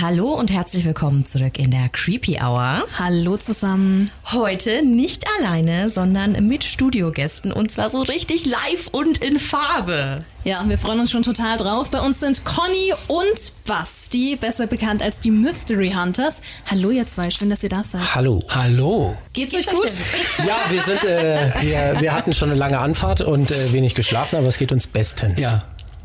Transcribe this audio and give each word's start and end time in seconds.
Hallo 0.00 0.34
und 0.34 0.50
herzlich 0.50 0.84
willkommen 0.84 1.24
zurück 1.24 1.56
in 1.56 1.70
der 1.70 1.88
Creepy 1.88 2.40
Hour. 2.42 2.82
Hallo 2.98 3.36
zusammen. 3.36 4.10
Heute 4.32 4.84
nicht 4.84 5.24
alleine, 5.38 5.88
sondern 5.88 6.48
mit 6.48 6.64
Studiogästen 6.64 7.52
und 7.52 7.70
zwar 7.70 7.90
so 7.90 8.02
richtig 8.02 8.44
live 8.44 8.88
und 8.90 9.18
in 9.18 9.38
Farbe. 9.38 10.24
Ja, 10.42 10.64
wir 10.66 10.78
freuen 10.78 10.98
uns 10.98 11.12
schon 11.12 11.22
total 11.22 11.58
drauf. 11.58 11.92
Bei 11.92 12.00
uns 12.00 12.18
sind 12.18 12.44
Conny 12.44 12.92
und 13.06 13.52
Basti, 13.68 14.34
besser 14.34 14.66
bekannt 14.66 15.00
als 15.00 15.20
die 15.20 15.30
Mystery 15.30 15.92
Hunters. 15.92 16.42
Hallo 16.68 16.90
ihr 16.90 17.06
zwei, 17.06 17.30
schön, 17.30 17.48
dass 17.48 17.62
ihr 17.62 17.68
da 17.68 17.84
seid. 17.84 18.16
Hallo. 18.16 18.42
Hallo. 18.48 19.16
Geht's, 19.32 19.54
euch 19.54 19.68
gut? 19.68 19.92
Ja, 20.44 20.56
wir 20.70 20.82
sind, 20.82 21.04
äh, 21.04 21.52
wir, 21.60 22.00
wir 22.00 22.12
hatten 22.12 22.32
schon 22.34 22.50
eine 22.50 22.58
lange 22.58 22.80
Anfahrt 22.80 23.20
und 23.20 23.52
äh, 23.52 23.72
wenig 23.72 23.94
geschlafen, 23.94 24.38
aber 24.38 24.48
es 24.48 24.58
geht 24.58 24.72
uns 24.72 24.88
bestens. 24.88 25.38
Ja, 25.38 25.62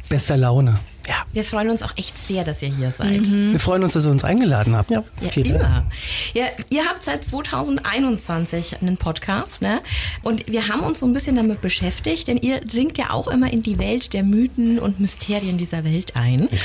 bester 0.10 0.38
Laune. 0.38 0.78
Ja. 1.10 1.26
Wir 1.34 1.44
freuen 1.44 1.70
uns 1.70 1.82
auch 1.82 1.94
echt 1.98 2.16
sehr, 2.18 2.44
dass 2.44 2.62
ihr 2.62 2.70
hier 2.70 2.92
seid. 2.92 3.22
Mhm. 3.22 3.54
Wir 3.54 3.60
freuen 3.60 3.84
uns, 3.84 3.94
dass 3.94 4.06
ihr 4.06 4.12
uns 4.12 4.24
eingeladen 4.24 4.76
habt. 4.76 4.92
Ja, 4.92 5.04
ja 5.22 5.44
immer. 5.44 5.86
Ja, 6.36 6.46
ihr 6.70 6.86
habt 6.86 7.04
seit 7.04 7.26
2021 7.26 8.82
einen 8.82 8.98
Podcast, 8.98 9.64
ne? 9.64 9.82
Und 10.22 10.46
wir 10.48 10.68
haben 10.68 10.82
uns 10.82 11.00
so 11.00 11.08
ein 11.08 11.14
bisschen 11.14 11.36
damit 11.36 11.62
beschäftigt, 11.62 12.28
denn 12.28 12.38
ihr 12.38 12.62
dringt 12.62 13.00
ja 13.00 13.10
auch 13.10 13.28
immer 13.28 13.52
in 13.52 13.64
die 13.64 13.80
Welt 13.80 14.14
der 14.14 14.24
Mythen 14.24 14.78
und 14.78 15.00
Mysterien 15.00 15.58
dieser 15.58 15.84
Welt 15.84 16.16
ein. 16.16 16.48
Ja. 16.52 16.58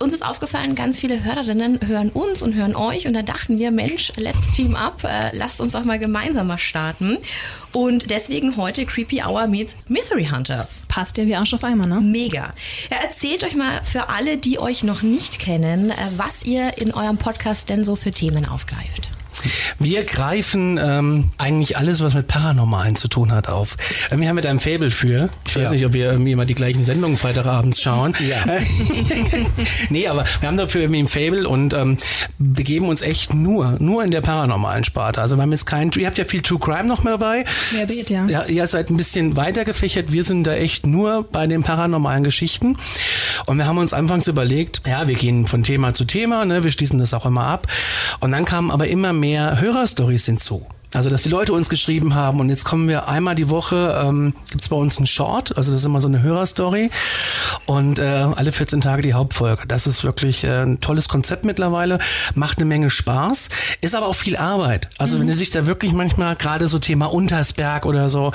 Uns 0.00 0.12
ist 0.12 0.26
aufgefallen, 0.26 0.74
ganz 0.74 0.98
viele 0.98 1.22
Hörerinnen 1.22 1.78
hören 1.86 2.10
uns 2.10 2.42
und 2.42 2.54
hören 2.54 2.74
euch 2.74 3.06
und 3.06 3.14
da 3.14 3.22
dachten 3.22 3.58
wir, 3.58 3.70
Mensch, 3.70 4.12
let's 4.16 4.52
team 4.54 4.74
up, 4.74 5.04
äh, 5.04 5.34
lasst 5.36 5.60
uns 5.60 5.72
doch 5.72 5.84
mal 5.84 5.98
gemeinsam 5.98 6.48
mal 6.48 6.58
starten. 6.58 7.18
Und 7.72 8.10
deswegen 8.10 8.56
heute 8.56 8.86
Creepy 8.86 9.22
Hour 9.22 9.46
meets 9.46 9.76
Mystery 9.88 10.26
Hunters. 10.26 10.82
Passt 10.88 11.16
ja 11.16 11.26
wie 11.26 11.36
Arsch 11.36 11.54
auf 11.54 11.64
einmal, 11.64 11.86
ne? 11.86 12.00
Mega. 12.00 12.52
Ja, 12.90 12.96
erzählt 13.02 13.44
euch 13.44 13.54
mal 13.54 13.80
für 13.84 14.08
alle, 14.08 14.36
die 14.36 14.58
euch 14.58 14.82
noch 14.82 15.02
nicht 15.02 15.38
kennen, 15.38 15.90
äh, 15.90 15.94
was 16.16 16.44
ihr 16.44 16.76
in 16.78 16.92
eurem 16.92 17.16
Podcast 17.16 17.68
denn 17.68 17.84
so 17.84 17.94
für 17.94 18.10
Themen 18.10 18.46
aufgreift. 18.46 19.13
Wir 19.78 20.04
greifen 20.04 20.78
ähm, 20.82 21.30
eigentlich 21.38 21.76
alles, 21.76 22.02
was 22.02 22.14
mit 22.14 22.28
Paranormalen 22.28 22.96
zu 22.96 23.08
tun 23.08 23.32
hat, 23.32 23.48
auf. 23.48 23.76
Ähm, 24.10 24.20
wir 24.20 24.28
haben 24.28 24.36
mit 24.36 24.46
einem 24.46 24.60
Fable 24.60 24.90
für. 24.90 25.30
Ich 25.46 25.56
weiß 25.56 25.64
ja. 25.64 25.70
nicht, 25.70 25.86
ob 25.86 25.92
wir 25.92 26.10
irgendwie 26.10 26.32
immer 26.32 26.44
die 26.44 26.54
gleichen 26.54 26.84
Sendungen 26.84 27.16
Freitagabends 27.16 27.80
schauen. 27.80 28.14
Ja. 28.28 28.44
nee, 29.90 30.08
aber 30.08 30.24
wir 30.40 30.48
haben 30.48 30.56
dafür 30.56 30.82
irgendwie 30.82 31.02
ein 31.02 31.08
Fable 31.08 31.48
und 31.48 31.74
ähm, 31.74 31.96
begeben 32.38 32.88
uns 32.88 33.02
echt 33.02 33.34
nur, 33.34 33.76
nur 33.80 34.04
in 34.04 34.10
der 34.10 34.20
paranormalen 34.20 34.84
Sparte. 34.84 35.20
Also 35.20 35.36
wir 35.36 35.42
haben 35.42 35.52
jetzt 35.52 35.66
kein, 35.66 35.90
ihr 35.96 36.06
habt 36.06 36.18
ja 36.18 36.24
viel 36.24 36.42
True 36.42 36.58
Crime 36.58 36.84
noch 36.84 37.02
mehr 37.02 37.14
dabei. 37.18 37.44
Mehr 37.72 37.86
Beet, 37.86 38.10
ja. 38.10 38.26
ja. 38.26 38.44
Ihr 38.44 38.66
seid 38.66 38.90
ein 38.90 38.96
bisschen 38.96 39.36
weiter 39.36 39.64
gefächert. 39.64 40.12
Wir 40.12 40.24
sind 40.24 40.44
da 40.44 40.54
echt 40.54 40.86
nur 40.86 41.24
bei 41.24 41.46
den 41.46 41.62
paranormalen 41.62 42.24
Geschichten. 42.24 42.76
Und 43.46 43.58
wir 43.58 43.66
haben 43.66 43.78
uns 43.78 43.92
anfangs 43.92 44.28
überlegt, 44.28 44.82
ja, 44.86 45.06
wir 45.06 45.14
gehen 45.14 45.46
von 45.46 45.62
Thema 45.62 45.94
zu 45.94 46.04
Thema, 46.04 46.44
ne, 46.44 46.64
wir 46.64 46.72
schließen 46.72 46.98
das 46.98 47.14
auch 47.14 47.26
immer 47.26 47.44
ab. 47.44 47.66
Und 48.20 48.32
dann 48.32 48.44
kamen 48.44 48.70
aber 48.70 48.88
immer 48.88 49.12
mehr 49.12 49.23
mehr 49.24 49.58
Hörerstories 49.58 50.26
hinzu. 50.26 50.66
Also, 50.94 51.10
dass 51.10 51.24
die 51.24 51.28
Leute 51.28 51.52
uns 51.52 51.68
geschrieben 51.68 52.14
haben 52.14 52.38
und 52.38 52.50
jetzt 52.50 52.64
kommen 52.64 52.86
wir 52.86 53.08
einmal 53.08 53.34
die 53.34 53.50
Woche, 53.50 54.00
ähm, 54.00 54.32
gibt 54.50 54.68
bei 54.68 54.76
uns 54.76 54.96
einen 54.96 55.08
Short, 55.08 55.56
also 55.56 55.72
das 55.72 55.80
ist 55.80 55.86
immer 55.86 56.00
so 56.00 56.06
eine 56.06 56.22
Hörerstory 56.22 56.88
und 57.66 57.98
äh, 57.98 58.02
alle 58.02 58.52
14 58.52 58.80
Tage 58.80 59.02
die 59.02 59.12
Hauptfolge. 59.12 59.64
Das 59.66 59.88
ist 59.88 60.04
wirklich 60.04 60.44
äh, 60.44 60.62
ein 60.62 60.80
tolles 60.80 61.08
Konzept 61.08 61.44
mittlerweile, 61.44 61.98
macht 62.36 62.58
eine 62.58 62.66
Menge 62.66 62.90
Spaß, 62.90 63.48
ist 63.80 63.94
aber 63.96 64.06
auch 64.06 64.14
viel 64.14 64.36
Arbeit. 64.36 64.88
Also 64.96 65.16
mhm. 65.16 65.22
wenn 65.22 65.26
du 65.28 65.34
dich 65.34 65.50
da 65.50 65.66
wirklich 65.66 65.92
manchmal, 65.92 66.36
gerade 66.36 66.68
so 66.68 66.78
Thema 66.78 67.06
Untersberg 67.06 67.86
oder 67.86 68.08
so, 68.08 68.32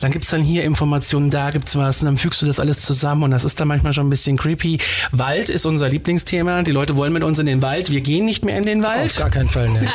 dann 0.00 0.12
gibt's 0.12 0.28
dann 0.28 0.42
hier 0.42 0.64
Informationen, 0.64 1.30
da 1.30 1.50
gibt's 1.52 1.74
was 1.74 2.02
und 2.02 2.06
dann 2.06 2.18
fügst 2.18 2.42
du 2.42 2.46
das 2.46 2.60
alles 2.60 2.84
zusammen 2.84 3.22
und 3.22 3.30
das 3.30 3.44
ist 3.44 3.58
dann 3.60 3.68
manchmal 3.68 3.94
schon 3.94 4.08
ein 4.08 4.10
bisschen 4.10 4.36
creepy. 4.36 4.78
Wald 5.10 5.48
ist 5.48 5.64
unser 5.64 5.88
Lieblingsthema, 5.88 6.64
die 6.64 6.72
Leute 6.72 6.96
wollen 6.96 7.14
mit 7.14 7.22
uns 7.22 7.38
in 7.38 7.46
den 7.46 7.62
Wald, 7.62 7.90
wir 7.90 8.02
gehen 8.02 8.26
nicht 8.26 8.44
mehr 8.44 8.58
in 8.58 8.66
den 8.66 8.82
Wald. 8.82 9.10
Auf 9.10 9.16
gar 9.16 9.30
keinen 9.30 9.48
Fall, 9.48 9.70
ne. 9.70 9.88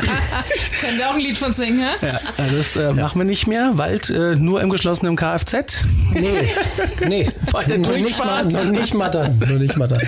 Ein 1.20 1.26
Lied 1.26 1.36
von 1.36 1.52
singen, 1.52 1.80
hä? 1.80 2.06
Ja, 2.06 2.18
also 2.38 2.56
das 2.56 2.76
äh, 2.76 2.82
ja. 2.82 2.92
machen 2.94 3.20
wir 3.20 3.26
nicht 3.26 3.46
mehr. 3.46 3.72
Wald 3.74 4.08
äh, 4.08 4.36
nur 4.36 4.62
im 4.62 4.70
geschlossenen 4.70 5.16
Kfz. 5.16 5.84
Nee, 6.14 6.48
nee. 7.06 7.28
Bei 7.52 7.62
der 7.64 7.76
nur 7.76 7.98
nicht 7.98 8.18
mal, 8.24 8.46
nur 8.46 8.64
nicht 8.64 8.94
mal 8.94 9.10
dann. 9.10 9.38
Nur 9.38 9.58
nicht 9.58 9.76
mal 9.76 9.86
dann. 9.86 10.00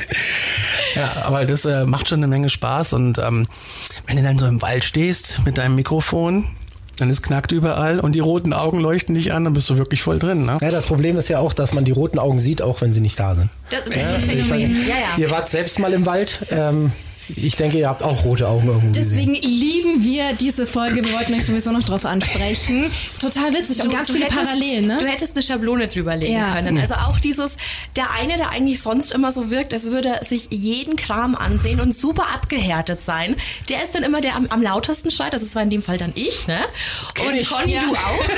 Ja, 0.94 1.12
aber 1.24 1.44
das 1.44 1.66
äh, 1.66 1.84
macht 1.84 2.08
schon 2.08 2.20
eine 2.20 2.28
Menge 2.28 2.48
Spaß 2.48 2.94
und 2.94 3.18
ähm, 3.18 3.46
wenn 4.06 4.16
du 4.16 4.22
dann 4.22 4.38
so 4.38 4.46
im 4.46 4.62
Wald 4.62 4.84
stehst 4.84 5.40
mit 5.44 5.58
deinem 5.58 5.74
Mikrofon, 5.74 6.46
dann 6.96 7.10
ist 7.10 7.22
knackt 7.22 7.52
überall 7.52 8.00
und 8.00 8.14
die 8.14 8.20
roten 8.20 8.54
Augen 8.54 8.80
leuchten 8.80 9.14
dich 9.14 9.34
an, 9.34 9.44
dann 9.44 9.52
bist 9.52 9.68
du 9.68 9.76
wirklich 9.76 10.00
voll 10.00 10.18
drin. 10.18 10.46
Ne? 10.46 10.56
Ja, 10.62 10.70
das 10.70 10.86
Problem 10.86 11.18
ist 11.18 11.28
ja 11.28 11.40
auch, 11.40 11.52
dass 11.52 11.74
man 11.74 11.84
die 11.84 11.92
roten 11.92 12.18
Augen 12.18 12.38
sieht, 12.38 12.62
auch 12.62 12.80
wenn 12.80 12.94
sie 12.94 13.02
nicht 13.02 13.20
da 13.20 13.34
sind. 13.34 13.50
Das, 13.68 13.84
das 13.84 13.96
ja, 13.96 14.02
ist 14.02 14.14
ein 14.14 14.22
Phänomen. 14.22 14.86
Ja, 14.88 14.94
ja. 14.94 15.18
Ihr 15.18 15.30
wart 15.30 15.50
selbst 15.50 15.78
mal 15.78 15.92
im 15.92 16.06
Wald. 16.06 16.46
Ähm, 16.50 16.92
ich 17.28 17.56
denke, 17.56 17.78
ihr 17.78 17.88
habt 17.88 18.02
auch 18.02 18.24
rote 18.24 18.48
Augen 18.48 18.68
irgendwo. 18.68 18.92
Deswegen 18.92 19.34
gesehen. 19.34 19.48
lieben 19.48 20.04
wir 20.04 20.32
diese 20.34 20.66
Folge. 20.66 21.04
Wir 21.04 21.12
wollten 21.12 21.34
euch 21.34 21.46
sowieso 21.46 21.70
noch 21.70 21.82
drauf 21.82 22.04
ansprechen. 22.04 22.90
Total 23.20 23.54
witzig 23.54 23.78
du, 23.78 23.84
und 23.84 23.92
ganz 23.92 24.10
viele 24.10 24.24
hättest, 24.24 24.40
Parallelen. 24.40 24.86
Ne? 24.86 24.98
Du 24.98 25.06
hättest 25.06 25.36
eine 25.36 25.42
Schablone 25.42 25.88
drüberlegen 25.88 26.34
ja. 26.34 26.52
können. 26.52 26.78
Also 26.78 26.94
auch 26.94 27.20
dieses, 27.20 27.56
der 27.96 28.10
eine, 28.20 28.36
der 28.36 28.50
eigentlich 28.50 28.82
sonst 28.82 29.12
immer 29.12 29.30
so 29.30 29.50
wirkt, 29.50 29.72
als 29.72 29.86
würde 29.86 30.20
sich 30.24 30.48
jeden 30.50 30.96
Kram 30.96 31.34
ansehen 31.36 31.80
und 31.80 31.94
super 31.94 32.26
abgehärtet 32.34 33.04
sein, 33.04 33.36
der 33.68 33.84
ist 33.84 33.94
dann 33.94 34.02
immer 34.02 34.20
der 34.20 34.34
am, 34.34 34.46
am 34.48 34.62
lautesten 34.62 35.10
schreit. 35.10 35.32
Das 35.32 35.54
war 35.54 35.62
in 35.62 35.70
dem 35.70 35.82
Fall 35.82 35.98
dann 35.98 36.12
ich, 36.14 36.48
ne? 36.48 36.60
Und 37.24 37.36
ich. 37.36 37.48
Conny, 37.48 37.74
ja. 37.74 37.82
du 37.82 37.92
auch. 37.92 38.28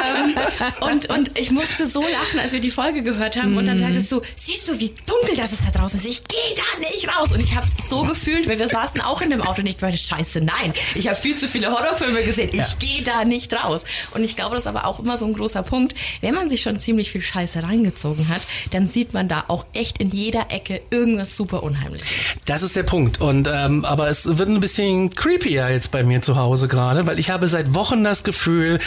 Ähm, 0.00 0.92
und, 0.92 1.10
und 1.10 1.38
ich 1.38 1.50
musste 1.50 1.86
so 1.86 2.02
lachen, 2.02 2.38
als 2.40 2.52
wir 2.52 2.60
die 2.60 2.70
Folge 2.70 3.02
gehört 3.02 3.36
haben. 3.36 3.54
Mm. 3.54 3.58
Und 3.58 3.66
dann 3.66 3.76
mhm. 3.76 3.82
sagtest 3.82 4.12
du, 4.12 4.22
siehst 4.36 4.68
du, 4.68 4.78
wie 4.78 4.92
dunkel 5.06 5.36
das 5.36 5.52
ist 5.52 5.62
da 5.64 5.78
draußen 5.78 5.98
ist? 5.98 6.06
Ich 6.06 6.24
gehe 6.24 6.38
da 6.56 6.78
nicht 6.78 7.08
raus. 7.08 7.30
Und 7.32 7.40
ich 7.40 7.54
habe 7.54 7.66
es 7.66 7.88
so 7.88 8.02
gefühlt 8.02 8.19
gefühlt, 8.20 8.48
weil 8.48 8.58
wir 8.58 8.68
saßen 8.68 9.00
auch 9.00 9.20
in 9.22 9.30
dem 9.30 9.42
Auto 9.42 9.62
nicht, 9.62 9.82
weil 9.82 9.96
scheiße, 9.96 10.40
nein, 10.40 10.74
ich 10.94 11.08
habe 11.08 11.16
viel 11.16 11.36
zu 11.36 11.48
viele 11.48 11.70
Horrorfilme 11.70 12.22
gesehen, 12.22 12.50
ich 12.52 12.58
ja. 12.58 12.66
gehe 12.78 13.02
da 13.02 13.24
nicht 13.24 13.52
raus. 13.52 13.82
Und 14.12 14.24
ich 14.24 14.36
glaube, 14.36 14.54
das 14.54 14.64
ist 14.64 14.68
aber 14.68 14.86
auch 14.86 14.98
immer 14.98 15.16
so 15.16 15.26
ein 15.26 15.32
großer 15.32 15.62
Punkt, 15.62 15.94
wenn 16.20 16.34
man 16.34 16.48
sich 16.48 16.62
schon 16.62 16.78
ziemlich 16.78 17.10
viel 17.10 17.22
Scheiße 17.22 17.62
reingezogen 17.62 18.28
hat, 18.28 18.42
dann 18.72 18.88
sieht 18.88 19.14
man 19.14 19.28
da 19.28 19.44
auch 19.48 19.64
echt 19.72 19.98
in 19.98 20.10
jeder 20.10 20.50
Ecke 20.50 20.80
irgendwas 20.90 21.36
super 21.36 21.62
unheimliches. 21.62 22.36
Das 22.44 22.62
ist 22.62 22.76
der 22.76 22.82
Punkt. 22.82 23.20
Und 23.20 23.48
ähm, 23.52 23.84
aber 23.84 24.08
es 24.08 24.38
wird 24.38 24.48
ein 24.48 24.60
bisschen 24.60 25.10
creepier 25.10 25.70
jetzt 25.70 25.90
bei 25.90 26.02
mir 26.02 26.20
zu 26.20 26.36
Hause 26.36 26.68
gerade, 26.68 27.06
weil 27.06 27.18
ich 27.18 27.30
habe 27.30 27.48
seit 27.48 27.74
Wochen 27.74 28.04
das 28.04 28.24
Gefühl, 28.24 28.78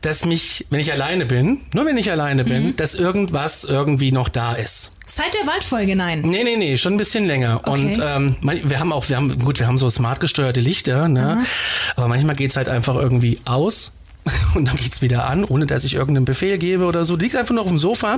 dass 0.00 0.24
mich, 0.24 0.66
wenn 0.70 0.80
ich 0.80 0.92
alleine 0.92 1.26
bin, 1.26 1.62
nur 1.72 1.86
wenn 1.86 1.96
ich 1.96 2.10
alleine 2.10 2.44
bin, 2.44 2.68
mhm. 2.68 2.76
dass 2.76 2.94
irgendwas 2.94 3.64
irgendwie 3.64 4.12
noch 4.12 4.28
da 4.28 4.54
ist. 4.54 4.92
Seit 5.10 5.34
der 5.34 5.46
Waldfolge, 5.46 5.96
nein. 5.96 6.20
Nee, 6.20 6.44
nee, 6.44 6.56
nee, 6.56 6.76
schon 6.76 6.94
ein 6.94 6.98
bisschen 6.98 7.24
länger. 7.24 7.62
Okay. 7.64 7.70
Und 7.70 8.02
ähm, 8.04 8.36
wir 8.42 8.78
haben 8.78 8.92
auch, 8.92 9.08
wir 9.08 9.16
haben, 9.16 9.36
gut, 9.38 9.58
wir 9.58 9.66
haben 9.66 9.78
so 9.78 9.88
smart 9.90 10.20
gesteuerte 10.20 10.60
Lichter, 10.60 11.08
ne? 11.08 11.42
Aber 11.96 12.08
manchmal 12.08 12.36
geht's 12.36 12.56
halt 12.56 12.68
einfach 12.68 12.94
irgendwie 12.96 13.40
aus 13.44 13.92
und 14.54 14.66
dann 14.66 14.76
geht's 14.76 15.00
wieder 15.00 15.26
an, 15.26 15.44
ohne 15.44 15.66
dass 15.66 15.84
ich 15.84 15.94
irgendeinen 15.94 16.24
Befehl 16.24 16.58
gebe 16.58 16.84
oder 16.84 17.04
so. 17.04 17.16
Du 17.16 17.22
liegst 17.22 17.36
einfach 17.36 17.54
noch 17.54 17.62
auf 17.62 17.68
dem 17.68 17.78
Sofa 17.78 18.14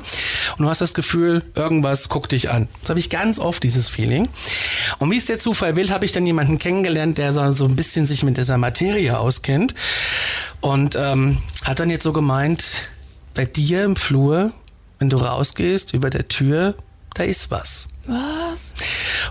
und 0.57 0.65
du 0.65 0.69
hast 0.69 0.81
das 0.81 0.95
Gefühl, 0.95 1.45
irgendwas 1.55 2.09
guckt 2.09 2.33
dich 2.33 2.51
an. 2.51 2.69
Das 2.81 2.91
habe 2.91 3.01
ich 3.01 3.09
ganz 3.09 3.39
oft, 3.39 3.63
dieses 3.63 3.89
Feeling. 3.89 4.29
Und 4.99 5.11
wie 5.11 5.17
es 5.17 5.27
der 5.27 5.39
Zufall 5.39 5.77
will, 5.77 5.91
habe 5.91 6.05
ich 6.05 6.13
dann 6.13 6.27
jemanden 6.27 6.59
kennengelernt, 6.59 7.19
der 7.19 7.33
so 7.33 7.65
ein 7.65 7.77
bisschen 7.77 8.07
sich 8.07 8.25
mit 8.25 8.37
dieser 8.37 8.59
Materie 8.59 9.19
auskennt 9.19 9.75
und 10.61 10.97
ähm, 10.97 11.39
hat 11.65 11.81
dann 11.81 11.91
jetzt 11.91 12.03
so 12.03 12.13
gemeint, 12.13 12.91
bei 13.35 13.45
dir 13.45 13.85
im 13.85 13.97
Flur 13.97 14.53
wenn 15.01 15.11
du 15.11 15.17
rausgehst 15.17 15.95
über 15.95 16.11
der 16.11 16.29
Tür, 16.29 16.75
da 17.15 17.25
ist 17.25 17.51
was. 17.51 17.89
Was? 18.07 18.75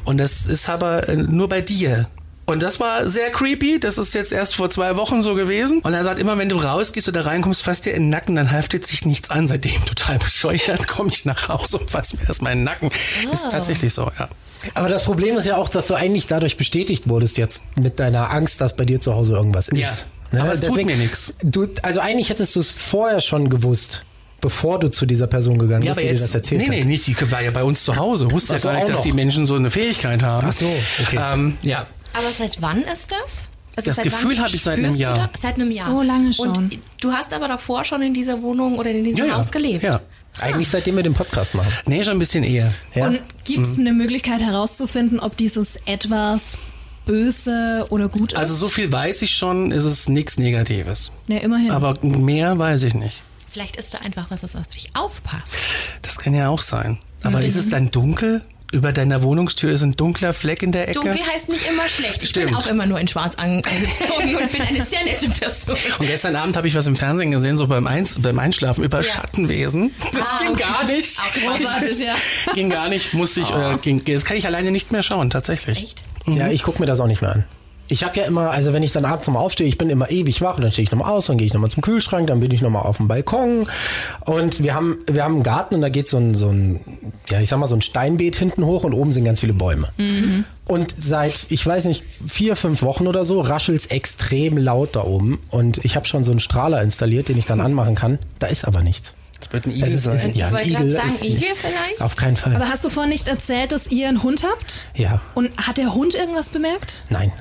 Und 0.04 0.18
das 0.18 0.46
ist 0.46 0.68
aber 0.68 1.08
äh, 1.08 1.16
nur 1.16 1.48
bei 1.48 1.62
dir. 1.62 2.10
Und 2.48 2.64
das 2.64 2.80
war 2.80 3.08
sehr 3.08 3.30
creepy. 3.30 3.80
Das 3.80 4.00
ist 4.00 4.16
jetzt 4.16 4.32
erst 4.32 4.56
vor 4.56 4.72
zwei 4.72 4.96
Wochen 4.96 5.22
so 5.22 5.36
gewesen. 5.36 5.82
Und 5.82 5.94
er 5.94 6.04
sagt 6.04 6.20
immer, 6.20 6.38
wenn 6.40 6.50
du 6.50 6.56
rausgehst 6.58 7.08
oder 7.08 7.28
reinkommst, 7.28 7.62
fasst 7.62 7.86
dir 7.86 7.94
in 7.94 8.04
den 8.04 8.10
Nacken, 8.10 8.36
dann 8.36 8.52
haftet 8.52 8.88
sich 8.88 9.06
nichts 9.06 9.30
an. 9.30 9.48
Seitdem 9.48 9.86
total 9.86 10.18
bescheuert 10.20 10.88
komme 10.88 11.12
ich 11.12 11.26
nach 11.26 11.48
Hause 11.48 11.78
und 11.78 11.90
fass 11.92 12.16
mir 12.16 12.28
erstmal 12.28 12.54
in 12.54 12.60
den 12.60 12.66
Nacken. 12.66 12.90
Oh. 13.28 13.34
Ist 13.34 13.52
tatsächlich 13.52 13.94
so, 13.94 14.10
ja. 14.18 14.28
Aber 14.74 14.90
das 14.90 15.06
Problem 15.06 15.38
ist 15.38 15.46
ja 15.46 15.56
auch, 15.58 15.70
dass 15.70 15.88
du 15.88 15.94
eigentlich 15.94 16.26
dadurch 16.26 16.58
bestätigt 16.58 17.08
wurdest 17.08 17.38
jetzt 17.38 17.64
mit 17.78 18.00
deiner 18.00 18.32
Angst, 18.32 18.60
dass 18.60 18.76
bei 18.76 18.84
dir 18.84 19.00
zu 19.00 19.14
Hause 19.14 19.34
irgendwas 19.34 19.70
ist. 19.70 19.78
Ja. 19.78 19.92
Ne? 20.32 20.42
Aber 20.42 20.52
es 20.52 20.60
Deswegen, 20.62 20.90
tut 20.90 20.98
mir 20.98 20.98
nichts. 20.98 21.34
also 21.84 22.00
eigentlich 22.00 22.30
hättest 22.30 22.56
du 22.56 22.60
es 22.60 22.72
vorher 22.72 23.20
schon 23.20 23.50
gewusst 23.50 24.04
bevor 24.42 24.80
du 24.80 24.90
zu 24.90 25.06
dieser 25.06 25.28
Person 25.28 25.58
gegangen 25.58 25.84
ja, 25.84 25.92
bist, 25.92 26.04
die 26.04 26.12
dir 26.12 26.20
das 26.20 26.34
erzählt 26.34 26.62
nee, 26.62 26.68
hat. 26.68 26.76
Nee, 26.76 26.82
nee, 26.82 26.88
nicht. 26.88 27.08
Die 27.08 27.32
war 27.32 27.42
ja 27.42 27.52
bei 27.52 27.64
uns 27.64 27.84
zu 27.84 27.96
Hause. 27.96 28.26
Du 28.26 28.32
wusste 28.32 28.54
ja 28.54 28.60
gar 28.60 28.76
nicht, 28.76 28.90
dass 28.90 29.02
die 29.02 29.14
Menschen 29.14 29.46
so 29.46 29.56
eine 29.56 29.70
Fähigkeit 29.70 30.24
haben. 30.24 30.48
Ach 30.50 30.54
so, 30.54 30.66
okay. 31.02 31.20
Ähm, 31.34 31.58
ja. 31.62 31.86
Aber 32.14 32.28
seit 32.38 32.62
wann 32.62 32.82
ist 32.84 33.12
das? 33.12 33.50
Also 33.76 33.92
das 33.92 34.02
Gefühl 34.02 34.38
habe 34.40 34.54
ich 34.54 34.62
seit 34.62 34.78
einem 34.78 34.96
Jahr. 34.96 35.30
Seit 35.40 35.56
einem 35.56 35.72
Jahr. 35.72 35.86
So 35.86 36.02
lange 36.02 36.34
schon. 36.34 36.50
Und 36.50 36.80
du 37.00 37.12
hast 37.14 37.34
aber 37.34 37.48
davor 37.48 37.86
schon 37.86 38.02
in 38.02 38.14
dieser 38.14 38.42
Wohnung 38.42 38.78
oder 38.78 38.92
in 38.92 39.06
diesem 39.06 39.28
ja, 39.28 39.38
Haus 39.38 39.52
gelebt. 39.52 39.84
Ja. 39.84 40.02
Eigentlich 40.42 40.70
seitdem 40.70 40.96
wir 40.96 41.04
den 41.04 41.14
Podcast 41.14 41.54
machen. 41.54 41.72
Nee, 41.86 42.04
schon 42.04 42.14
ein 42.14 42.20
bisschen 42.20 42.44
eher. 42.44 42.74
Ja. 42.94 43.08
Und 43.08 43.22
gibt 43.44 43.66
es 43.66 43.80
eine 43.80 43.94
Möglichkeit 43.94 44.42
herauszufinden, 44.42 45.20
ob 45.20 45.36
dieses 45.38 45.78
etwas 45.86 46.58
böse 47.06 47.86
oder 47.90 48.08
gut 48.10 48.34
ist? 48.34 48.38
Also 48.38 48.56
so 48.56 48.70
viel 48.70 48.92
weiß 48.92 49.22
ich 49.22 49.36
schon, 49.36 49.72
ist 49.72 49.84
es 49.84 50.08
nichts 50.08 50.38
Negatives. 50.38 51.12
ja, 51.28 51.38
immerhin. 51.38 51.72
Aber 51.72 51.96
mehr 52.04 52.58
weiß 52.58 52.84
ich 52.84 52.94
nicht. 52.94 53.22
Vielleicht 53.52 53.76
ist 53.78 53.94
da 53.94 54.00
einfach 54.00 54.28
was, 54.30 54.42
das 54.42 54.56
auf 54.56 54.68
dich 54.68 54.90
aufpasst. 54.96 55.56
Das 56.02 56.18
kann 56.20 56.34
ja 56.34 56.50
auch 56.50 56.62
sein. 56.62 56.98
Aber 57.24 57.42
ist 57.42 57.56
es 57.56 57.70
dann 57.70 57.92
dunkel? 57.92 58.42
Über 58.72 58.94
deiner 58.94 59.24
Wohnungstür 59.24 59.72
ist 59.72 59.82
ein 59.82 59.94
dunkler 59.94 60.32
Fleck 60.32 60.62
in 60.62 60.72
der 60.72 60.84
Ecke. 60.90 61.00
Dunkel 61.02 61.26
heißt 61.26 61.50
nicht 61.50 61.68
immer 61.68 61.88
schlecht. 61.90 62.22
Ich 62.22 62.30
Stimmt. 62.30 62.48
bin 62.48 62.56
auch 62.56 62.68
immer 62.68 62.86
nur 62.86 63.00
in 63.00 63.08
schwarz 63.08 63.34
an- 63.34 63.64
angezogen 63.64 64.36
und 64.44 64.52
bin 64.52 64.62
eine 64.62 64.86
sehr 64.86 65.04
nette 65.04 65.28
Person. 65.32 65.76
Und 65.98 66.06
gestern 66.06 66.36
Abend 66.36 66.56
habe 66.56 66.68
ich 66.68 66.76
was 66.76 66.86
im 66.86 66.96
Fernsehen 66.96 67.32
gesehen, 67.32 67.58
so 67.58 67.66
beim, 67.66 67.88
Eins, 67.88 68.22
beim 68.22 68.38
Einschlafen 68.38 68.84
über 68.84 68.98
Ja. 69.02 69.04
Schattenwesen. 69.12 69.90
Das 70.14 70.28
Ah, 70.34 70.38
ging 70.44 70.50
okay. 70.54 70.62
gar 70.64 70.84
nicht. 70.86 71.20
Großartig, 71.44 72.00
ja. 72.00 72.16
Ging 72.54 72.70
gar 72.70 72.90
nicht, 72.90 73.16
musste 73.16 73.40
ich, 73.42 73.50
äh, 73.50 73.78
ging, 73.82 74.04
das 74.06 74.24
kann 74.24 74.38
ich 74.38 74.46
alleine 74.46 74.70
nicht 74.70 74.92
mehr 74.92 75.02
schauen, 75.02 75.32
tatsächlich. 75.32 75.80
Echt? 75.82 76.04
Ja, 76.28 76.50
ich 76.50 76.62
gucke 76.62 76.80
mir 76.80 76.86
das 76.86 77.00
auch 77.00 77.08
nicht 77.08 77.24
mehr 77.24 77.32
an. 77.32 77.46
Ich 77.90 78.04
habe 78.04 78.18
ja 78.18 78.26
immer, 78.26 78.52
also 78.52 78.72
wenn 78.72 78.84
ich 78.84 78.92
dann 78.92 79.04
abends 79.04 79.28
nochmal 79.28 79.44
aufstehe, 79.44 79.68
ich 79.68 79.78
bin 79.78 79.90
immer 79.90 80.10
ewig 80.10 80.42
wach, 80.42 80.60
dann 80.60 80.72
stehe 80.72 80.84
ich 80.84 80.92
nochmal 80.92 81.12
aus, 81.12 81.26
dann 81.26 81.38
gehe 81.38 81.46
ich 81.48 81.54
nochmal 81.54 81.70
zum 81.72 81.82
Kühlschrank, 81.82 82.28
dann 82.28 82.40
bin 82.40 82.52
ich 82.52 82.62
nochmal 82.62 82.84
auf 82.84 82.98
dem 82.98 83.08
Balkon 83.08 83.68
und 84.26 84.64
wir 84.64 84.76
haben, 84.76 85.00
wir 85.12 85.24
haben 85.24 85.36
einen 85.36 85.44
Garten 85.44 85.76
und 85.76 85.82
da 85.82 85.90
geht 85.90 86.08
so 86.08 86.18
ein, 86.18 86.36
so 86.36 86.50
ein, 86.50 86.80
ja 87.30 87.42
ich 87.42 87.50
sag 87.50 87.58
mal 87.60 87.68
so 87.68 87.76
ein 87.76 87.82
Steinbeet 87.82 88.36
hinten 88.36 88.64
hoch 88.64 88.84
und 88.84 88.94
oben 88.94 89.12
sind 89.12 89.26
ganz 89.26 89.40
viele 89.40 89.54
Bäume. 89.54 89.90
Und 90.66 90.94
seit, 91.00 91.48
ich 91.50 91.66
weiß 91.66 91.86
nicht, 91.86 92.04
vier, 92.28 92.56
fünf 92.56 92.84
Wochen 92.84 93.08
oder 93.08 93.26
so 93.26 93.42
raschelt's 93.42 93.88
extrem 93.88 94.58
laut 94.58 94.96
da 94.96 95.04
oben 95.04 95.40
und 95.50 95.84
ich 95.84 95.96
habe 95.96 96.06
schon 96.06 96.24
so 96.24 96.32
einen 96.32 96.40
Strahler 96.40 96.82
installiert, 96.82 97.28
den 97.28 97.38
ich 97.40 97.46
dann 97.46 97.60
anmachen 97.60 97.96
kann. 97.96 98.20
Da 98.38 98.48
ist 98.48 98.66
aber 98.66 98.82
nichts. 98.82 99.14
Das 99.40 99.54
wird 99.54 99.66
ein 99.66 99.72
Es 99.72 99.78
Igel 99.78 99.94
ist, 99.94 100.04
sein. 100.04 100.16
ist, 100.18 100.36
ja, 100.36 100.48
ich 100.48 100.54
wollte 100.54 100.70
gerade 100.70 100.92
sagen, 100.92 101.16
Igel 101.24 101.48
vielleicht? 101.56 102.02
Auf 102.02 102.16
keinen 102.16 102.36
Fall. 102.38 102.56
Aber 102.56 102.68
hast 102.70 102.84
du 102.86 102.90
vorhin 102.90 103.12
nicht 103.12 103.28
erzählt, 103.28 103.72
dass 103.72 103.88
ihr 103.88 104.08
einen 104.10 104.22
Hund 104.22 104.44
habt? 104.44 104.86
ja. 104.96 105.22
Und 105.34 105.50
hat 105.58 105.78
der 105.78 105.96
Hund 105.96 106.14
irgendwas 106.14 106.50
bemerkt? 106.50 107.04
Nein. 107.10 107.32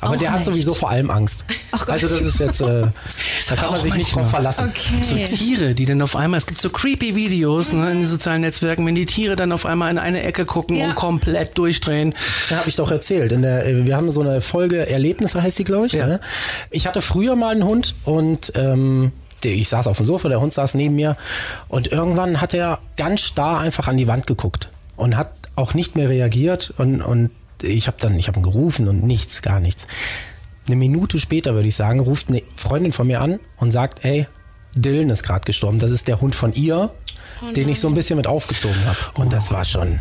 Aber 0.00 0.12
Auch 0.14 0.16
der 0.18 0.30
hat 0.30 0.38
nicht. 0.40 0.44
sowieso 0.46 0.74
vor 0.74 0.90
allem 0.90 1.10
Angst. 1.10 1.44
Ach 1.72 1.80
Gott. 1.80 1.90
Also 1.90 2.08
das 2.08 2.22
ist 2.22 2.38
jetzt, 2.38 2.60
äh, 2.60 2.82
da 3.48 3.56
kann 3.56 3.70
man 3.70 3.80
sich 3.80 3.94
nicht 3.94 4.14
drauf 4.14 4.28
verlassen. 4.28 4.70
So 5.02 5.14
Okay. 5.14 5.24
Tiere, 5.24 5.74
die 5.74 5.86
dann 5.86 6.02
auf 6.02 6.14
einmal, 6.16 6.36
es 6.38 6.46
gibt 6.46 6.60
so 6.60 6.68
creepy 6.68 7.14
Videos 7.14 7.72
ne, 7.72 7.90
in 7.92 7.98
den 8.00 8.06
sozialen 8.06 8.42
Netzwerken, 8.42 8.84
wenn 8.86 8.94
die 8.94 9.06
Tiere 9.06 9.36
dann 9.36 9.52
auf 9.52 9.64
einmal 9.64 9.90
in 9.90 9.98
eine 9.98 10.22
Ecke 10.22 10.44
gucken 10.44 10.76
Ja. 10.76 10.88
und 10.88 10.94
komplett 10.96 11.56
durchdrehen. 11.56 12.14
Da 12.50 12.56
habe 12.56 12.68
ich 12.68 12.76
doch 12.76 12.90
erzählt. 12.90 13.32
In 13.32 13.40
der, 13.42 13.66
äh, 13.66 13.86
wir 13.86 13.96
haben 13.96 14.10
so 14.10 14.20
eine 14.20 14.42
Folge 14.42 14.86
Erlebnisse 14.86 15.42
heißt 15.42 15.58
die, 15.58 15.64
glaube 15.64 15.86
ich. 15.86 15.92
Ja. 15.94 16.06
Ne? 16.06 16.20
Ich 16.70 16.86
hatte 16.86 17.00
früher 17.00 17.34
mal 17.34 17.52
einen 17.52 17.64
Hund 17.64 17.94
und 18.04 18.52
ähm, 18.54 19.12
ich 19.42 19.68
saß 19.68 19.86
auf 19.86 19.96
dem 19.98 20.04
Sofa, 20.06 20.28
der 20.28 20.40
Hund 20.40 20.52
saß 20.52 20.74
neben 20.74 20.96
mir 20.96 21.16
und 21.68 21.86
irgendwann 21.92 22.40
hat 22.40 22.52
er 22.52 22.80
ganz 22.96 23.20
starr 23.22 23.60
einfach 23.60 23.86
an 23.88 23.96
die 23.96 24.08
Wand 24.08 24.26
geguckt 24.26 24.68
und 24.96 25.16
hat 25.16 25.30
auch 25.54 25.72
nicht 25.72 25.94
mehr 25.96 26.08
reagiert 26.08 26.74
und, 26.78 27.00
und 27.00 27.30
ich 27.62 27.86
habe 27.86 27.96
dann, 28.00 28.18
ich 28.18 28.28
habe 28.28 28.38
ihn 28.40 28.42
gerufen 28.42 28.88
und 28.88 29.02
nichts, 29.04 29.42
gar 29.42 29.60
nichts. 29.60 29.86
Eine 30.66 30.76
Minute 30.76 31.18
später, 31.18 31.54
würde 31.54 31.68
ich 31.68 31.76
sagen, 31.76 32.00
ruft 32.00 32.28
eine 32.28 32.42
Freundin 32.56 32.92
von 32.92 33.06
mir 33.06 33.20
an 33.20 33.38
und 33.58 33.70
sagt, 33.70 34.04
ey, 34.04 34.26
Dylan 34.74 35.10
ist 35.10 35.22
gerade 35.22 35.44
gestorben. 35.44 35.78
Das 35.78 35.90
ist 35.90 36.08
der 36.08 36.20
Hund 36.20 36.34
von 36.34 36.52
ihr, 36.52 36.92
den 37.54 37.68
ich 37.68 37.80
so 37.80 37.88
ein 37.88 37.94
bisschen 37.94 38.16
mit 38.16 38.26
aufgezogen 38.26 38.84
habe. 38.84 38.98
Und 39.14 39.32
das 39.32 39.50
war 39.52 39.64
schon, 39.64 40.00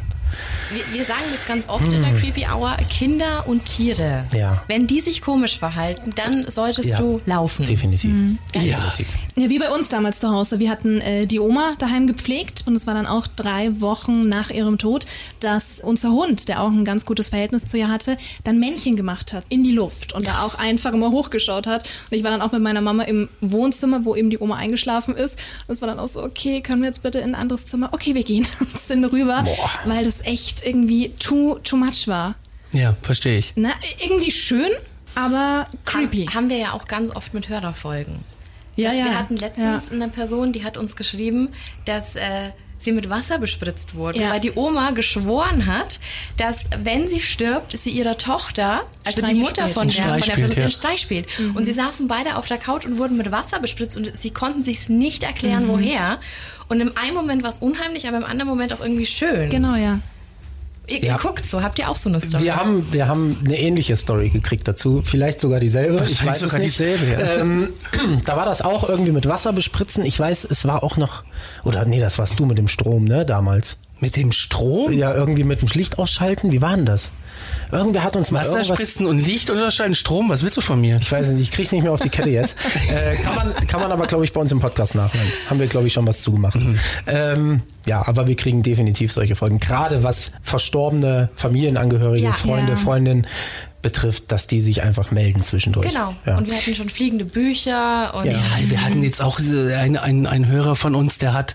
Wir, 0.73 0.83
wir 0.97 1.05
sagen 1.05 1.21
das 1.31 1.45
ganz 1.47 1.69
oft 1.69 1.91
in 1.93 2.01
der 2.01 2.13
Creepy 2.15 2.45
Hour, 2.51 2.75
Kinder 2.89 3.47
und 3.47 3.63
Tiere. 3.65 4.25
Ja. 4.33 4.63
Wenn 4.67 4.87
die 4.87 4.99
sich 5.01 5.21
komisch 5.21 5.57
verhalten, 5.59 6.11
dann 6.15 6.49
solltest 6.49 6.89
Ja. 6.89 6.97
du 6.97 7.21
laufen. 7.25 7.65
definitiv. 7.65 8.13
Ja. 8.53 8.61
definitiv. 8.61 9.09
Ja, 9.37 9.49
wie 9.49 9.59
bei 9.59 9.69
uns 9.69 9.89
damals 9.89 10.21
zu 10.21 10.31
Hause. 10.31 10.59
Wir 10.59 10.69
hatten 10.69 11.01
äh, 11.01 11.27
die 11.27 11.41
Oma 11.41 11.73
daheim 11.77 12.07
gepflegt 12.07 12.63
und 12.67 12.73
es 12.73 12.87
war 12.87 12.93
dann 12.93 13.05
auch 13.05 13.27
drei 13.27 13.81
Wochen 13.81 14.29
nach 14.29 14.49
ihrem 14.49 14.77
Tod, 14.77 15.05
dass 15.41 15.81
unser 15.81 16.11
Hund, 16.11 16.47
der 16.47 16.61
auch 16.61 16.69
ein 16.69 16.85
ganz 16.85 17.05
gutes 17.05 17.29
Verhältnis 17.29 17.65
zu 17.65 17.77
ihr 17.77 17.89
hatte, 17.89 18.17
dann 18.45 18.59
Männchen 18.59 18.95
gemacht 18.95 19.33
hat 19.33 19.43
in 19.49 19.61
die 19.61 19.73
Luft 19.73 20.13
und 20.13 20.25
da 20.25 20.39
auch 20.39 20.57
einfach 20.57 20.93
immer 20.93 21.11
hochgeschaut 21.11 21.67
hat. 21.67 21.83
Und 22.09 22.17
ich 22.17 22.23
war 22.23 22.31
dann 22.31 22.41
auch 22.41 22.53
mit 22.53 22.61
meiner 22.61 22.79
Mama 22.79 23.03
im 23.03 23.27
Wohnzimmer, 23.41 24.05
wo 24.05 24.15
eben 24.15 24.29
die 24.29 24.39
Oma 24.39 24.55
eingeschlafen 24.55 25.17
ist. 25.17 25.37
Und 25.67 25.73
es 25.73 25.81
war 25.81 25.89
dann 25.89 25.99
auch 25.99 26.07
so, 26.07 26.23
okay, 26.23 26.61
können 26.61 26.81
wir 26.81 26.87
jetzt 26.87 27.03
bitte 27.03 27.19
in 27.19 27.31
ein 27.31 27.35
anderes 27.35 27.65
Zimmer? 27.65 27.89
Okay, 27.91 28.15
wir 28.15 28.23
gehen 28.23 28.47
und 28.61 28.77
sind 28.77 29.03
rüber, 29.03 29.43
Boah. 29.43 29.69
weil 29.83 30.05
das 30.05 30.21
echt 30.21 30.65
irgendwie 30.65 31.09
too, 31.19 31.55
too 31.55 31.75
much 31.75 32.07
war. 32.07 32.35
Ja, 32.71 32.95
verstehe 33.01 33.39
ich. 33.39 33.51
Na, 33.57 33.71
irgendwie 34.01 34.31
schön, 34.31 34.71
aber 35.13 35.67
creepy. 35.83 36.27
Haben, 36.27 36.35
haben 36.35 36.49
wir 36.49 36.57
ja 36.57 36.71
auch 36.71 36.87
ganz 36.87 37.13
oft 37.13 37.33
mit 37.33 37.49
Hörerfolgen. 37.49 38.23
Ja, 38.75 38.89
Dass 38.89 38.99
ja. 38.99 39.05
Wir 39.05 39.19
hatten 39.19 39.37
letztens 39.37 39.91
eine 39.91 40.07
Person, 40.09 40.51
die 40.53 40.63
hat 40.63 40.77
uns 40.77 40.95
geschrieben, 40.95 41.49
dass 41.85 42.15
äh, 42.15 42.49
sie 42.77 42.91
mit 42.91 43.09
Wasser 43.09 43.39
bespritzt 43.39 43.95
wurde, 43.95 44.19
Ja. 44.21 44.31
weil 44.31 44.41
die 44.41 44.51
Oma 44.53 44.91
geschworen 44.91 45.65
hat, 45.65 45.99
dass 46.37 46.69
wenn 46.83 47.07
sie 47.07 47.21
stirbt, 47.21 47.71
sie 47.77 47.89
ihrer 47.91 48.17
Tochter, 48.17 48.83
also 49.05 49.21
die 49.21 49.27
Streiche 49.27 49.41
Mutter 49.41 49.61
spielt. 49.69 49.73
von 49.73 49.87
der, 49.87 49.95
von 50.03 50.03
der 50.03 50.03
Streich 50.03 50.25
Person, 50.25 50.33
spielt, 50.43 50.57
ja. 50.57 50.63
einen 50.63 50.71
Streich 50.71 51.01
spielt. 51.01 51.27
Und 51.55 51.65
sie 51.65 51.71
saßen 51.71 52.07
beide 52.09 52.35
auf 52.35 52.47
der 52.47 52.57
Couch 52.57 52.85
und 52.85 52.97
wurden 52.99 53.15
mit 53.17 53.31
Wasser 53.31 53.59
bespritzt 53.61 53.95
und 53.97 54.15
sie 54.17 54.31
konnten 54.31 54.61
sich 54.61 54.89
nicht 54.89 55.21
Mhm. 55.21 55.27
erklären, 55.27 55.67
woher. 55.69 56.19
Und 56.67 56.81
im 56.81 56.91
einen 56.97 57.13
Moment 57.15 57.43
war 57.43 57.49
es 57.51 57.59
unheimlich, 57.59 58.07
aber 58.09 58.17
im 58.17 58.25
anderen 58.25 58.49
Moment 58.49 58.73
auch 58.73 58.81
irgendwie 58.81 59.05
schön. 59.05 59.49
Genau, 59.49 59.75
ja. 59.75 59.99
Ihr, 60.87 61.03
Ja. 61.03 61.13
ihr 61.15 61.19
guckt 61.19 61.45
so, 61.45 61.61
habt 61.63 61.79
ihr 61.79 61.89
auch 61.89 61.97
so 61.97 62.09
eine 62.09 62.19
Story? 62.21 62.43
Wir 62.43 62.55
haben, 62.55 62.87
wir 62.91 63.07
haben 63.07 63.39
eine 63.43 63.59
ähnliche 63.59 63.95
Story 63.97 64.29
gekriegt 64.29 64.67
dazu, 64.67 65.01
vielleicht 65.03 65.39
sogar 65.39 65.59
dieselbe. 65.59 66.03
Ich 66.05 66.25
weiß 66.25 66.39
sogar 66.41 66.55
es 66.59 66.63
nicht. 66.63 66.79
dieselbe, 66.79 67.05
ja. 67.11 67.41
ähm, 67.41 67.69
da 68.25 68.37
war 68.37 68.45
das 68.45 68.61
auch 68.61 68.87
irgendwie 68.87 69.11
mit 69.11 69.27
Wasser 69.27 69.53
bespritzen. 69.53 70.05
Ich 70.05 70.19
weiß, 70.19 70.45
es 70.49 70.65
war 70.65 70.83
auch 70.83 70.97
noch, 70.97 71.23
oder 71.63 71.85
nee, 71.85 71.99
das 71.99 72.17
warst 72.19 72.39
du 72.39 72.45
mit 72.45 72.57
dem 72.57 72.67
Strom, 72.67 73.03
ne, 73.05 73.25
damals. 73.25 73.77
Mit 74.01 74.17
dem 74.17 74.31
Strom? 74.31 74.91
Ja, 74.91 75.13
irgendwie 75.13 75.43
mit 75.45 75.61
dem 75.61 75.69
Licht 75.69 75.97
ausschalten. 75.97 76.51
Wie 76.51 76.61
war 76.61 76.75
denn 76.75 76.85
das? 76.85 77.11
Irgendwer 77.71 78.03
hat 78.03 78.15
uns 78.15 78.31
mal 78.31 78.39
Wasser 78.41 78.57
irgendwas... 78.57 78.77
spritzen 78.77 79.05
und 79.05 79.19
Licht 79.19 79.49
unterscheiden, 79.49 79.95
Strom, 79.95 80.29
was 80.29 80.43
willst 80.43 80.57
du 80.57 80.61
von 80.61 80.79
mir? 80.81 80.97
Ich 81.01 81.11
weiß 81.11 81.29
nicht, 81.29 81.41
ich 81.41 81.51
krieg's 81.51 81.71
nicht 81.71 81.83
mehr 81.83 81.91
auf 81.91 82.01
die 82.01 82.09
Kette 82.09 82.29
jetzt. 82.29 82.57
äh, 82.89 83.15
kann, 83.15 83.35
man, 83.35 83.67
kann 83.67 83.79
man 83.81 83.91
aber, 83.91 84.05
glaube 84.07 84.23
ich, 84.25 84.33
bei 84.33 84.41
uns 84.41 84.51
im 84.51 84.59
Podcast 84.59 84.95
nachhören. 84.95 85.27
Haben 85.49 85.59
wir, 85.59 85.67
glaube 85.67 85.87
ich, 85.87 85.93
schon 85.93 86.05
was 86.07 86.21
zugemacht. 86.21 86.59
Ähm, 87.07 87.61
ja, 87.85 88.05
aber 88.05 88.27
wir 88.27 88.35
kriegen 88.35 88.63
definitiv 88.63 89.11
solche 89.11 89.35
Folgen. 89.35 89.59
Gerade 89.59 90.03
was 90.03 90.31
verstorbene 90.41 91.29
Familienangehörige, 91.35 92.25
Ja. 92.25 92.33
Freunde, 92.33 92.73
Ja. 92.73 92.77
Freundinnen 92.77 93.27
betrifft, 93.85 94.31
dass 94.31 94.47
die 94.47 94.61
sich 94.61 94.81
einfach 94.81 95.11
melden 95.11 95.43
zwischendurch. 95.43 95.89
Genau. 95.89 96.15
Ja. 96.25 96.37
Und 96.37 96.49
wir 96.49 96.57
hatten 96.57 96.73
schon 96.73 96.89
fliegende 96.89 97.23
Bücher 97.23 98.15
und 98.15 98.25
Ja, 98.25 98.33
wir 98.67 98.81
hatten 98.81 99.03
jetzt 99.03 99.21
auch 99.21 99.39
äh, 99.39 99.75
einen, 99.75 99.97
einen, 99.97 100.25
einen 100.25 100.47
Hörer 100.47 100.75
von 100.75 100.95
uns, 100.95 101.19
der 101.19 101.33
hat 101.33 101.53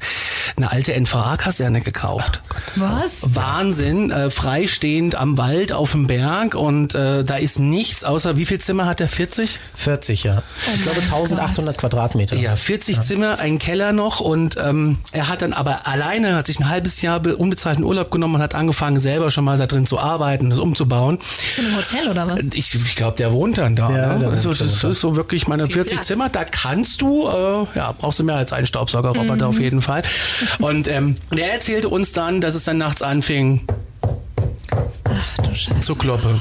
eine 0.56 0.70
alte 0.70 0.94
NVA-Kaserne 0.94 1.80
gekauft. 1.80 2.40
Was? 2.76 3.34
Wahnsinn, 3.34 4.10
äh, 4.10 4.30
freistehend 4.30 5.14
am 5.14 5.38
Wald 5.38 5.72
auf 5.72 5.92
dem 5.92 6.06
Berg 6.06 6.54
und 6.54 6.94
äh, 6.94 7.24
da 7.24 7.36
ist 7.36 7.58
nichts 7.58 8.04
außer, 8.04 8.36
wie 8.36 8.46
viel 8.46 8.58
Zimmer 8.60 8.86
hat 8.86 9.00
er? 9.00 9.08
40? 9.08 9.58
40, 9.74 10.24
ja. 10.24 10.42
ich 10.74 10.82
glaube 10.82 11.00
1800 11.00 11.78
Quadratmeter. 11.78 12.36
Ja, 12.36 12.56
40 12.56 13.00
Zimmer, 13.02 13.38
ein 13.38 13.58
Keller 13.58 13.92
noch 13.92 14.20
und 14.20 14.56
ähm, 14.62 14.98
er 15.12 15.28
hat 15.28 15.42
dann 15.42 15.52
aber 15.52 15.86
alleine, 15.86 16.36
hat 16.36 16.46
sich 16.46 16.60
ein 16.60 16.68
halbes 16.68 17.02
Jahr 17.02 17.20
be- 17.20 17.36
unbezahlten 17.36 17.84
Urlaub 17.84 18.10
genommen 18.10 18.36
und 18.36 18.42
hat 18.42 18.54
angefangen 18.54 19.00
selber 19.00 19.30
schon 19.30 19.44
mal 19.44 19.58
da 19.58 19.66
drin 19.66 19.86
zu 19.86 19.98
arbeiten, 19.98 20.50
das 20.50 20.58
umzubauen. 20.58 21.18
Zu 21.20 21.62
einem 21.62 21.76
Hotel 21.76 22.08
oder 22.08 22.26
was? 22.28 22.40
Ich, 22.52 22.74
ich 22.74 22.96
glaube, 22.96 23.16
der 23.16 23.32
wohnt 23.32 23.58
dann 23.58 23.76
da. 23.76 23.90
Ja, 23.90 24.18
ne? 24.18 24.28
also, 24.28 24.52
das 24.54 24.80
da. 24.80 24.90
ist 24.90 25.00
so 25.00 25.16
wirklich 25.16 25.48
meine 25.48 25.68
40 25.68 25.96
Platz. 25.96 26.06
Zimmer. 26.06 26.28
Da 26.28 26.44
kannst 26.44 27.00
du, 27.02 27.26
äh, 27.28 27.66
ja, 27.76 27.92
brauchst 27.98 28.18
du 28.18 28.24
mehr 28.24 28.36
als 28.36 28.52
einen 28.52 28.66
Staubsaugerroboter 28.66 29.46
auf 29.48 29.58
jeden 29.60 29.82
Fall. 29.82 30.02
Und 30.58 30.88
ähm, 30.88 31.16
der 31.32 31.52
erzählte 31.52 31.88
uns 31.88 32.12
dann, 32.12 32.40
dass 32.40 32.49
es 32.54 32.64
dann 32.64 32.78
nachts 32.78 33.02
anfing 33.02 33.60
du 35.50 35.54
Scheiße. 35.54 35.80
zu 35.80 35.94
kloppen. 35.94 36.40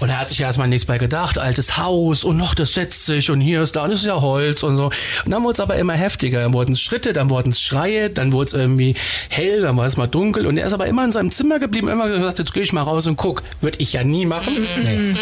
Und 0.00 0.08
er 0.08 0.20
hat 0.20 0.28
sich 0.28 0.40
erstmal 0.40 0.68
nichts 0.68 0.86
bei 0.86 0.98
gedacht. 0.98 1.38
Altes 1.38 1.76
Haus 1.76 2.24
und 2.24 2.36
noch, 2.36 2.54
das 2.54 2.74
setzt 2.74 3.06
sich 3.06 3.30
und 3.30 3.40
hier 3.40 3.62
ist 3.62 3.76
da 3.76 3.84
und 3.84 3.90
das 3.90 4.00
ist 4.00 4.06
ja 4.06 4.20
Holz 4.20 4.62
und 4.62 4.76
so. 4.76 4.86
Und 5.24 5.30
dann 5.30 5.42
wurde 5.42 5.54
es 5.54 5.60
aber 5.60 5.76
immer 5.76 5.94
heftiger. 5.94 6.42
Dann 6.42 6.52
wurden 6.52 6.72
es 6.72 6.80
Schritte, 6.80 7.12
dann 7.12 7.30
wurden 7.30 7.50
es 7.50 7.60
Schreie, 7.60 8.10
dann 8.10 8.32
wurde 8.32 8.48
es 8.48 8.52
irgendwie 8.54 8.94
hell, 9.28 9.62
dann 9.62 9.76
war 9.76 9.86
es 9.86 9.96
mal 9.96 10.06
dunkel. 10.06 10.46
Und 10.46 10.56
er 10.56 10.66
ist 10.66 10.72
aber 10.72 10.86
immer 10.86 11.04
in 11.04 11.12
seinem 11.12 11.30
Zimmer 11.30 11.58
geblieben, 11.58 11.88
immer 11.88 12.08
gesagt, 12.08 12.38
jetzt 12.38 12.54
gehe 12.54 12.62
ich 12.62 12.72
mal 12.72 12.82
raus 12.82 13.06
und 13.06 13.16
guck. 13.16 13.42
Würde 13.60 13.78
ich 13.80 13.92
ja 13.92 14.04
nie 14.04 14.26
machen. 14.26 14.54
Nee. 14.54 15.14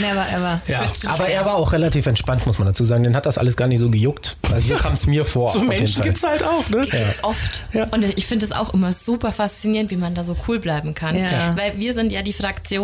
Never 0.00 0.26
ever. 0.32 0.60
Ja. 0.66 0.90
Aber 1.06 1.28
er 1.28 1.44
war 1.44 1.54
auch 1.54 1.72
relativ 1.72 2.06
entspannt, 2.06 2.46
muss 2.46 2.58
man 2.58 2.68
dazu 2.68 2.84
sagen. 2.84 3.04
Den 3.04 3.16
hat 3.16 3.26
das 3.26 3.38
alles 3.38 3.56
gar 3.56 3.68
nicht 3.68 3.80
so 3.80 3.90
gejuckt. 3.90 4.36
Also 4.52 4.74
so 4.74 4.82
kam 4.82 4.94
es 4.94 5.06
mir 5.06 5.24
vor. 5.24 5.50
So 5.50 5.60
Menschen 5.60 5.96
Fall. 5.96 6.04
gibt's 6.04 6.22
halt 6.22 6.42
auch, 6.42 6.68
ne? 6.68 6.82
Gibt's 6.82 7.22
oft. 7.22 7.62
Ja. 7.72 7.86
Und 7.90 8.04
ich 8.04 8.26
finde 8.26 8.46
es 8.46 8.52
auch 8.52 8.74
immer 8.74 8.92
super 8.92 9.32
faszinierend, 9.32 9.90
wie 9.90 9.96
man 9.96 10.14
da 10.14 10.24
so 10.24 10.36
cool 10.48 10.58
bleiben 10.58 10.94
kann. 10.94 11.16
Ja. 11.16 11.56
Weil 11.56 11.74
wir 11.78 11.94
sind 11.94 12.12
ja 12.12 12.22
die 12.22 12.32
Fraktion, 12.32 12.79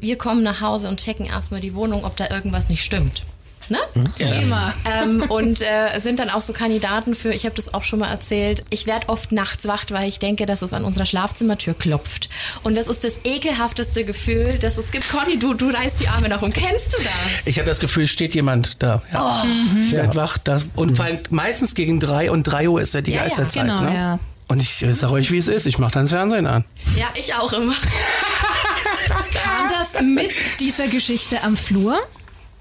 wir 0.00 0.18
kommen 0.18 0.42
nach 0.42 0.60
Hause 0.60 0.88
und 0.88 1.00
checken 1.00 1.26
erstmal 1.26 1.60
die 1.60 1.74
Wohnung, 1.74 2.04
ob 2.04 2.16
da 2.16 2.30
irgendwas 2.30 2.68
nicht 2.68 2.84
stimmt. 2.84 3.22
Ne? 3.70 3.78
Immer. 4.18 4.72
ähm, 4.90 5.22
und 5.28 5.60
äh, 5.60 5.98
sind 5.98 6.18
dann 6.18 6.30
auch 6.30 6.40
so 6.40 6.54
Kandidaten 6.54 7.14
für, 7.14 7.32
ich 7.32 7.44
habe 7.44 7.54
das 7.54 7.74
auch 7.74 7.84
schon 7.84 7.98
mal 7.98 8.08
erzählt, 8.08 8.64
ich 8.70 8.86
werde 8.86 9.08
oft 9.10 9.30
nachts 9.30 9.66
wach, 9.66 9.84
weil 9.90 10.08
ich 10.08 10.18
denke, 10.18 10.46
dass 10.46 10.62
es 10.62 10.72
an 10.72 10.84
unserer 10.84 11.04
Schlafzimmertür 11.04 11.74
klopft. 11.74 12.30
Und 12.62 12.76
das 12.76 12.88
ist 12.88 13.04
das 13.04 13.20
ekelhafteste 13.24 14.04
Gefühl, 14.04 14.58
das 14.60 14.78
es 14.78 14.90
gibt. 14.90 15.08
Conny, 15.10 15.38
du, 15.38 15.52
du 15.52 15.68
reißt 15.68 16.00
die 16.00 16.08
Arme 16.08 16.30
nach 16.30 16.40
um. 16.40 16.52
Kennst 16.52 16.94
du 16.94 16.96
das? 17.02 17.46
Ich 17.46 17.58
habe 17.58 17.68
das 17.68 17.78
Gefühl, 17.80 18.04
es 18.04 18.10
steht 18.10 18.34
jemand 18.34 18.82
da. 18.82 19.02
Ja. 19.12 19.44
Ich 19.80 19.92
werd 19.92 20.16
wach. 20.16 20.38
Das, 20.38 20.66
und 20.74 20.96
vor 20.96 21.04
allem 21.04 21.18
meistens 21.30 21.74
gegen 21.74 22.00
drei 22.00 22.30
und 22.30 22.44
drei 22.44 22.68
Uhr 22.70 22.80
ist 22.80 22.94
ja 22.94 23.02
die 23.02 23.10
Ja, 23.10 23.18
ja, 23.18 23.22
Geisterzeit. 23.24 23.64
Genau, 23.64 23.82
ne? 23.82 24.18
Und 24.48 24.60
ich 24.60 24.82
äh, 24.82 24.94
sage 24.94 25.12
euch, 25.12 25.30
wie 25.30 25.38
es 25.38 25.48
ist. 25.48 25.66
Ich 25.66 25.78
mache 25.78 25.92
dann 25.92 26.04
das 26.04 26.10
Fernsehen 26.10 26.46
an. 26.46 26.64
Ja, 26.96 27.06
ich 27.14 27.34
auch 27.34 27.52
immer. 27.52 27.74
Kam 29.34 29.68
das 29.68 30.00
mit 30.02 30.32
dieser 30.60 30.88
Geschichte 30.88 31.42
am 31.42 31.56
Flur? 31.56 31.98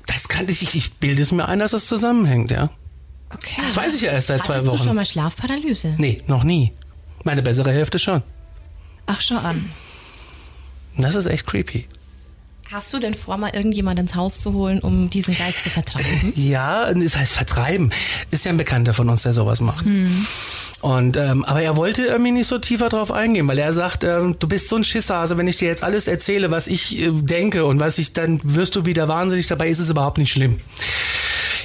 Das 0.06 0.27
kann 0.27 0.48
ich, 0.50 0.75
ich 0.75 0.94
bilde 0.96 1.22
es 1.22 1.32
mir 1.32 1.48
ein, 1.48 1.60
dass 1.60 1.74
es 1.74 1.88
zusammenhängt, 1.88 2.51
ja. 2.51 2.70
Okay. 3.34 3.62
Das 3.62 3.75
weiß 3.75 3.96
ich 3.96 4.01
ja 4.01 4.12
erst 4.12 4.27
seit 4.27 4.44
zwei 4.44 4.53
Hattest 4.56 4.72
du 4.72 4.77
schon 4.77 4.88
Wochen. 4.88 4.96
mal 4.96 5.06
Schlafparalyse? 5.06 5.96
Nee, 5.98 6.22
noch 6.27 6.44
nie. 6.44 6.72
Meine 7.24 7.41
bessere 7.41 7.72
Hälfte 7.72 8.00
schon. 8.00 8.24
Ach, 9.06 9.20
schau 9.20 9.38
an. 9.38 9.70
Das 10.98 11.15
ist 11.15 11.25
echt 11.27 11.46
creepy. 11.46 11.88
Hast 12.72 12.92
du 12.94 13.00
denn 13.00 13.14
vor, 13.14 13.38
mal 13.38 13.52
irgendjemand 13.54 13.98
ins 13.98 14.16
Haus 14.16 14.42
zu 14.42 14.52
holen, 14.52 14.80
um 14.80 15.10
diesen 15.10 15.34
Geist 15.38 15.64
zu 15.64 15.70
vertreiben? 15.70 16.34
Ja, 16.36 16.94
das 16.94 17.16
heißt 17.16 17.32
vertreiben. 17.32 17.92
Ist 18.30 18.44
ja 18.46 18.52
ein 18.52 18.58
Bekannter 18.58 18.94
von 18.94 19.08
uns, 19.10 19.24
der 19.24 19.34
sowas 19.34 19.62
macht. 19.62 19.86
Und 20.82 21.18
ähm, 21.18 21.46
aber 21.46 21.62
er 21.62 21.78
wollte 21.78 22.04
irgendwie 22.04 22.32
nicht 22.32 22.48
so 22.48 22.60
tiefer 22.60 22.90
drauf 22.90 23.12
eingehen, 23.12 23.48
weil 23.48 23.58
er 23.58 23.72
sagt, 23.74 24.04
ähm, 24.04 24.36
du 24.38 24.48
bist 24.48 24.70
so 24.70 24.76
ein 24.76 24.84
Schisshase, 24.84 25.38
wenn 25.38 25.48
ich 25.48 25.58
dir 25.58 25.68
jetzt 25.68 25.84
alles 25.84 26.08
erzähle, 26.08 26.52
was 26.52 26.68
ich 26.68 27.02
äh, 27.02 27.10
denke 27.12 27.66
und 27.66 27.80
was 27.80 27.98
ich, 27.98 28.14
dann 28.14 28.40
wirst 28.44 28.76
du 28.76 28.86
wieder 28.86 29.08
wahnsinnig. 29.08 29.48
Dabei 29.48 29.70
ist 29.70 29.80
es 29.80 29.90
überhaupt 29.90 30.18
nicht 30.18 30.32
schlimm. 30.32 30.58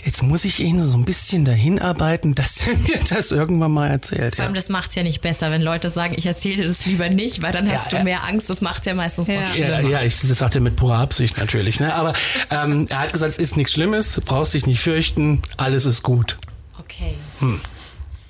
Jetzt 0.05 0.23
muss 0.23 0.45
ich 0.45 0.59
ihn 0.61 0.81
so 0.83 0.97
ein 0.97 1.05
bisschen 1.05 1.45
dahin 1.45 1.79
arbeiten, 1.79 2.35
dass 2.35 2.67
er 2.67 2.77
mir 2.89 2.99
das 3.09 3.31
irgendwann 3.31 3.71
mal 3.71 3.89
erzählt. 3.89 4.35
Vor 4.35 4.43
Ja. 4.43 4.47
allem, 4.47 4.55
das 4.55 4.69
macht's 4.69 4.95
ja 4.97 5.03
nicht 5.05 5.21
besser, 5.21 5.51
wenn 5.53 5.63
Leute 5.63 5.91
sagen, 5.91 6.15
ich 6.17 6.27
erzähle 6.27 6.57
dir 6.63 6.69
das 6.69 6.85
lieber 6.87 7.09
nicht, 7.09 7.41
weil 7.43 7.53
dann 7.53 7.71
hast 7.71 7.85
Ja, 7.87 7.91
du 7.91 7.97
ja. 7.99 8.05
mehr 8.05 8.25
Angst. 8.25 8.51
Das 8.51 8.61
macht's 8.63 8.85
ja 8.87 8.95
meistens 8.95 9.29
Ja. 9.29 9.35
noch 9.35 9.57
Ja, 9.57 9.69
schlimmer. 9.79 9.89
ja, 9.91 10.03
ich, 10.03 10.19
das 10.21 10.39
sagt 10.39 10.55
er 10.57 10.61
mit 10.61 10.75
purer 10.77 10.99
Absicht 10.99 11.39
natürlich. 11.39 11.79
Ne? 11.79 11.95
Aber 11.95 12.15
ähm, 12.51 12.89
er 12.91 13.01
hat 13.01 13.13
gesagt, 13.13 13.31
es 13.33 13.39
ist 13.39 13.57
nichts 13.57 13.73
Schlimmes, 13.73 14.21
brauchst 14.25 14.55
dich 14.55 14.67
nicht 14.67 14.81
fürchten, 14.81 15.41
alles 15.57 15.87
ist 15.87 16.03
gut. 16.03 16.37
Okay. 16.81 17.15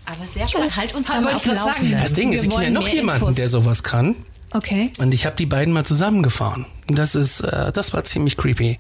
Aber 0.05 0.27
sehr 0.33 0.47
spannend. 0.49 0.77
Halt 0.77 0.95
uns 0.95 1.09
mal 1.09 1.25
wollte 1.25 1.37
auf. 1.37 1.67
Laufenden. 1.69 2.01
Das 2.03 2.13
Ding 2.13 2.33
ist, 2.33 2.45
ich 2.45 2.51
kenne 2.51 2.65
ja 2.65 2.71
noch 2.71 2.87
jemanden, 2.89 3.23
Infos. 3.23 3.37
der 3.37 3.49
sowas 3.49 3.83
kann. 3.83 4.15
Okay. 4.51 4.93
Und 4.99 5.15
ich 5.15 5.25
habe 5.25 5.37
die 5.37 5.47
beiden 5.47 5.73
mal 5.73 5.85
zusammengefahren. 5.87 6.67
Das 6.95 7.15
ist, 7.15 7.41
äh, 7.41 7.73
das 7.73 7.93
war 7.93 8.05
ziemlich 8.05 8.37
creepy. 8.37 8.79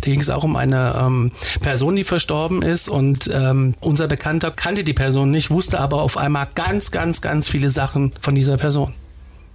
Da 0.00 0.10
ging 0.10 0.20
es 0.20 0.30
auch 0.30 0.44
um 0.44 0.56
eine 0.56 0.94
ähm, 0.98 1.32
Person, 1.60 1.96
die 1.96 2.04
verstorben 2.04 2.62
ist 2.62 2.88
und 2.88 3.30
ähm, 3.32 3.74
unser 3.80 4.08
Bekannter 4.08 4.50
kannte 4.50 4.84
die 4.84 4.92
Person 4.92 5.30
nicht, 5.30 5.50
wusste 5.50 5.80
aber 5.80 6.02
auf 6.02 6.16
einmal 6.16 6.48
ganz, 6.54 6.90
ganz, 6.90 7.20
ganz 7.20 7.48
viele 7.48 7.70
Sachen 7.70 8.12
von 8.20 8.34
dieser 8.34 8.56
Person. 8.56 8.94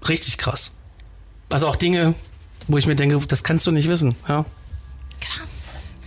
Richtig 0.07 0.37
krass. 0.37 0.71
Also 1.49 1.67
auch 1.67 1.75
Dinge, 1.75 2.15
wo 2.67 2.77
ich 2.77 2.87
mir 2.87 2.95
denke, 2.95 3.19
das 3.27 3.43
kannst 3.43 3.67
du 3.67 3.71
nicht 3.71 3.87
wissen. 3.87 4.15
Ja. 4.27 4.45
Krass. 5.19 5.62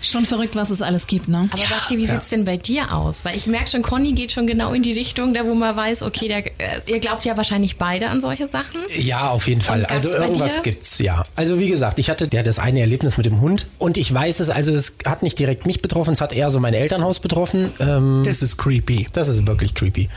Schon 0.06 0.24
verrückt, 0.24 0.54
was 0.56 0.70
es 0.70 0.82
alles 0.82 1.06
gibt, 1.06 1.28
ne? 1.28 1.48
Aber 1.52 1.62
Basti, 1.62 1.98
wie 1.98 2.06
sieht's 2.06 2.28
denn 2.28 2.44
bei 2.44 2.56
dir 2.56 2.92
aus? 2.92 3.24
Weil 3.24 3.36
ich 3.36 3.46
merke 3.46 3.70
schon, 3.70 3.82
Conny 3.82 4.12
geht 4.12 4.32
schon 4.32 4.46
genau 4.46 4.72
in 4.72 4.82
die 4.82 4.92
Richtung, 4.92 5.34
da 5.34 5.46
wo 5.46 5.54
man 5.54 5.76
weiß, 5.76 6.02
okay, 6.02 6.28
der, 6.28 6.46
äh, 6.46 6.80
ihr 6.86 7.00
glaubt 7.00 7.24
ja 7.24 7.36
wahrscheinlich 7.36 7.76
beide 7.76 8.08
an 8.08 8.20
solche 8.20 8.46
Sachen. 8.46 8.80
Ja, 8.96 9.30
auf 9.30 9.48
jeden 9.48 9.60
Fall. 9.60 9.84
Also 9.86 10.10
irgendwas 10.10 10.62
gibt's, 10.62 10.98
ja. 10.98 11.22
Also 11.34 11.58
wie 11.58 11.68
gesagt, 11.68 11.98
ich 11.98 12.08
hatte 12.10 12.28
ja 12.32 12.42
das 12.42 12.58
eine 12.58 12.80
Erlebnis 12.80 13.16
mit 13.16 13.26
dem 13.26 13.40
Hund 13.40 13.66
und 13.78 13.96
ich 13.96 14.12
weiß 14.12 14.40
es, 14.40 14.50
also 14.50 14.72
es 14.72 14.94
hat 15.04 15.22
nicht 15.22 15.38
direkt 15.38 15.66
mich 15.66 15.82
betroffen, 15.82 16.12
es 16.14 16.20
hat 16.20 16.32
eher 16.32 16.50
so 16.50 16.60
mein 16.60 16.74
Elternhaus 16.74 17.20
betroffen. 17.20 17.72
Ähm, 17.80 18.22
Das 18.24 18.42
ist 18.42 18.56
creepy. 18.58 19.08
das 19.12 19.28
ist 19.28 19.46
wirklich 19.46 19.74
creepy. 19.74 20.08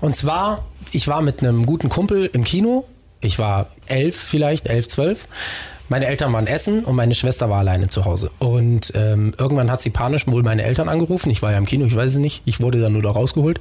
Und 0.00 0.14
zwar, 0.16 0.66
ich 0.92 1.08
war 1.08 1.22
mit 1.22 1.40
einem 1.40 1.66
guten 1.66 1.88
Kumpel 1.88 2.28
im 2.32 2.44
Kino. 2.44 2.84
Ich 3.20 3.38
war 3.38 3.70
elf 3.86 4.16
vielleicht, 4.16 4.66
elf, 4.66 4.88
zwölf. 4.88 5.26
Meine 5.88 6.06
Eltern 6.06 6.32
waren 6.32 6.46
essen 6.46 6.84
und 6.84 6.96
meine 6.96 7.14
Schwester 7.14 7.48
war 7.48 7.60
alleine 7.60 7.88
zu 7.88 8.04
Hause. 8.04 8.30
Und 8.38 8.92
ähm, 8.94 9.32
irgendwann 9.38 9.70
hat 9.70 9.80
sie 9.80 9.90
panisch 9.90 10.26
wohl 10.26 10.42
meine 10.42 10.62
Eltern 10.62 10.88
angerufen. 10.88 11.30
Ich 11.30 11.40
war 11.40 11.52
ja 11.52 11.58
im 11.58 11.66
Kino, 11.66 11.86
ich 11.86 11.96
weiß 11.96 12.12
es 12.12 12.18
nicht. 12.18 12.42
Ich 12.44 12.60
wurde 12.60 12.80
dann 12.80 12.92
nur 12.92 13.02
da 13.02 13.10
rausgeholt. 13.10 13.60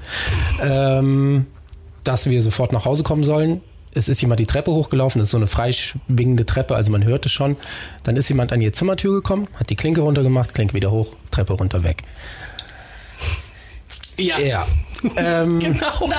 Ähm, 0.61 1.45
dass 2.03 2.25
wir 2.29 2.41
sofort 2.41 2.71
nach 2.73 2.85
Hause 2.85 3.03
kommen 3.03 3.23
sollen. 3.23 3.61
Es 3.93 4.09
ist 4.09 4.21
jemand 4.21 4.39
die 4.39 4.45
Treppe 4.45 4.71
hochgelaufen, 4.71 5.19
das 5.19 5.27
ist 5.27 5.31
so 5.31 5.37
eine 5.37 5.47
freischwingende 5.47 6.45
Treppe, 6.45 6.75
also 6.75 6.91
man 6.91 7.03
hört 7.03 7.25
es 7.25 7.31
schon. 7.31 7.55
Dann 8.03 8.15
ist 8.15 8.29
jemand 8.29 8.51
an 8.51 8.61
ihre 8.61 8.71
Zimmertür 8.71 9.13
gekommen, 9.13 9.47
hat 9.59 9.69
die 9.69 9.75
Klinke 9.75 10.01
runtergemacht, 10.01 10.53
Klinke 10.53 10.73
wieder 10.75 10.91
hoch, 10.91 11.15
Treppe 11.31 11.53
runter 11.53 11.83
weg. 11.83 12.03
Ja. 14.17 14.37
Ja. 14.39 14.65
ähm, 15.15 15.59
Genau. 15.59 16.09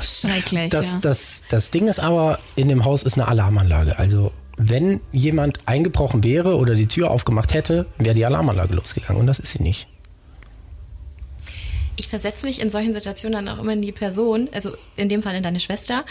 Schrecklich, 0.00 0.70
das, 0.70 0.94
ja. 0.94 0.98
das, 1.02 1.44
das 1.48 1.70
Ding 1.70 1.88
ist 1.88 1.98
aber, 1.98 2.38
in 2.54 2.68
dem 2.68 2.84
Haus 2.84 3.02
ist 3.02 3.14
eine 3.14 3.28
Alarmanlage. 3.28 3.98
Also 3.98 4.32
wenn 4.56 5.00
jemand 5.12 5.58
eingebrochen 5.66 6.24
wäre 6.24 6.56
oder 6.56 6.74
die 6.74 6.86
Tür 6.86 7.10
aufgemacht 7.10 7.52
hätte, 7.54 7.86
wäre 7.98 8.14
die 8.14 8.24
Alarmanlage 8.24 8.74
losgegangen 8.74 9.20
und 9.20 9.26
das 9.26 9.38
ist 9.38 9.52
sie 9.52 9.62
nicht. 9.62 9.86
Ich 11.98 12.08
versetze 12.08 12.44
mich 12.44 12.60
in 12.60 12.68
solchen 12.68 12.92
Situationen 12.92 13.46
dann 13.46 13.56
auch 13.56 13.58
immer 13.62 13.72
in 13.72 13.80
die 13.80 13.90
Person, 13.90 14.50
also 14.52 14.72
in 14.96 15.08
dem 15.08 15.22
Fall 15.22 15.34
in 15.34 15.42
deine 15.42 15.60
Schwester. 15.60 16.04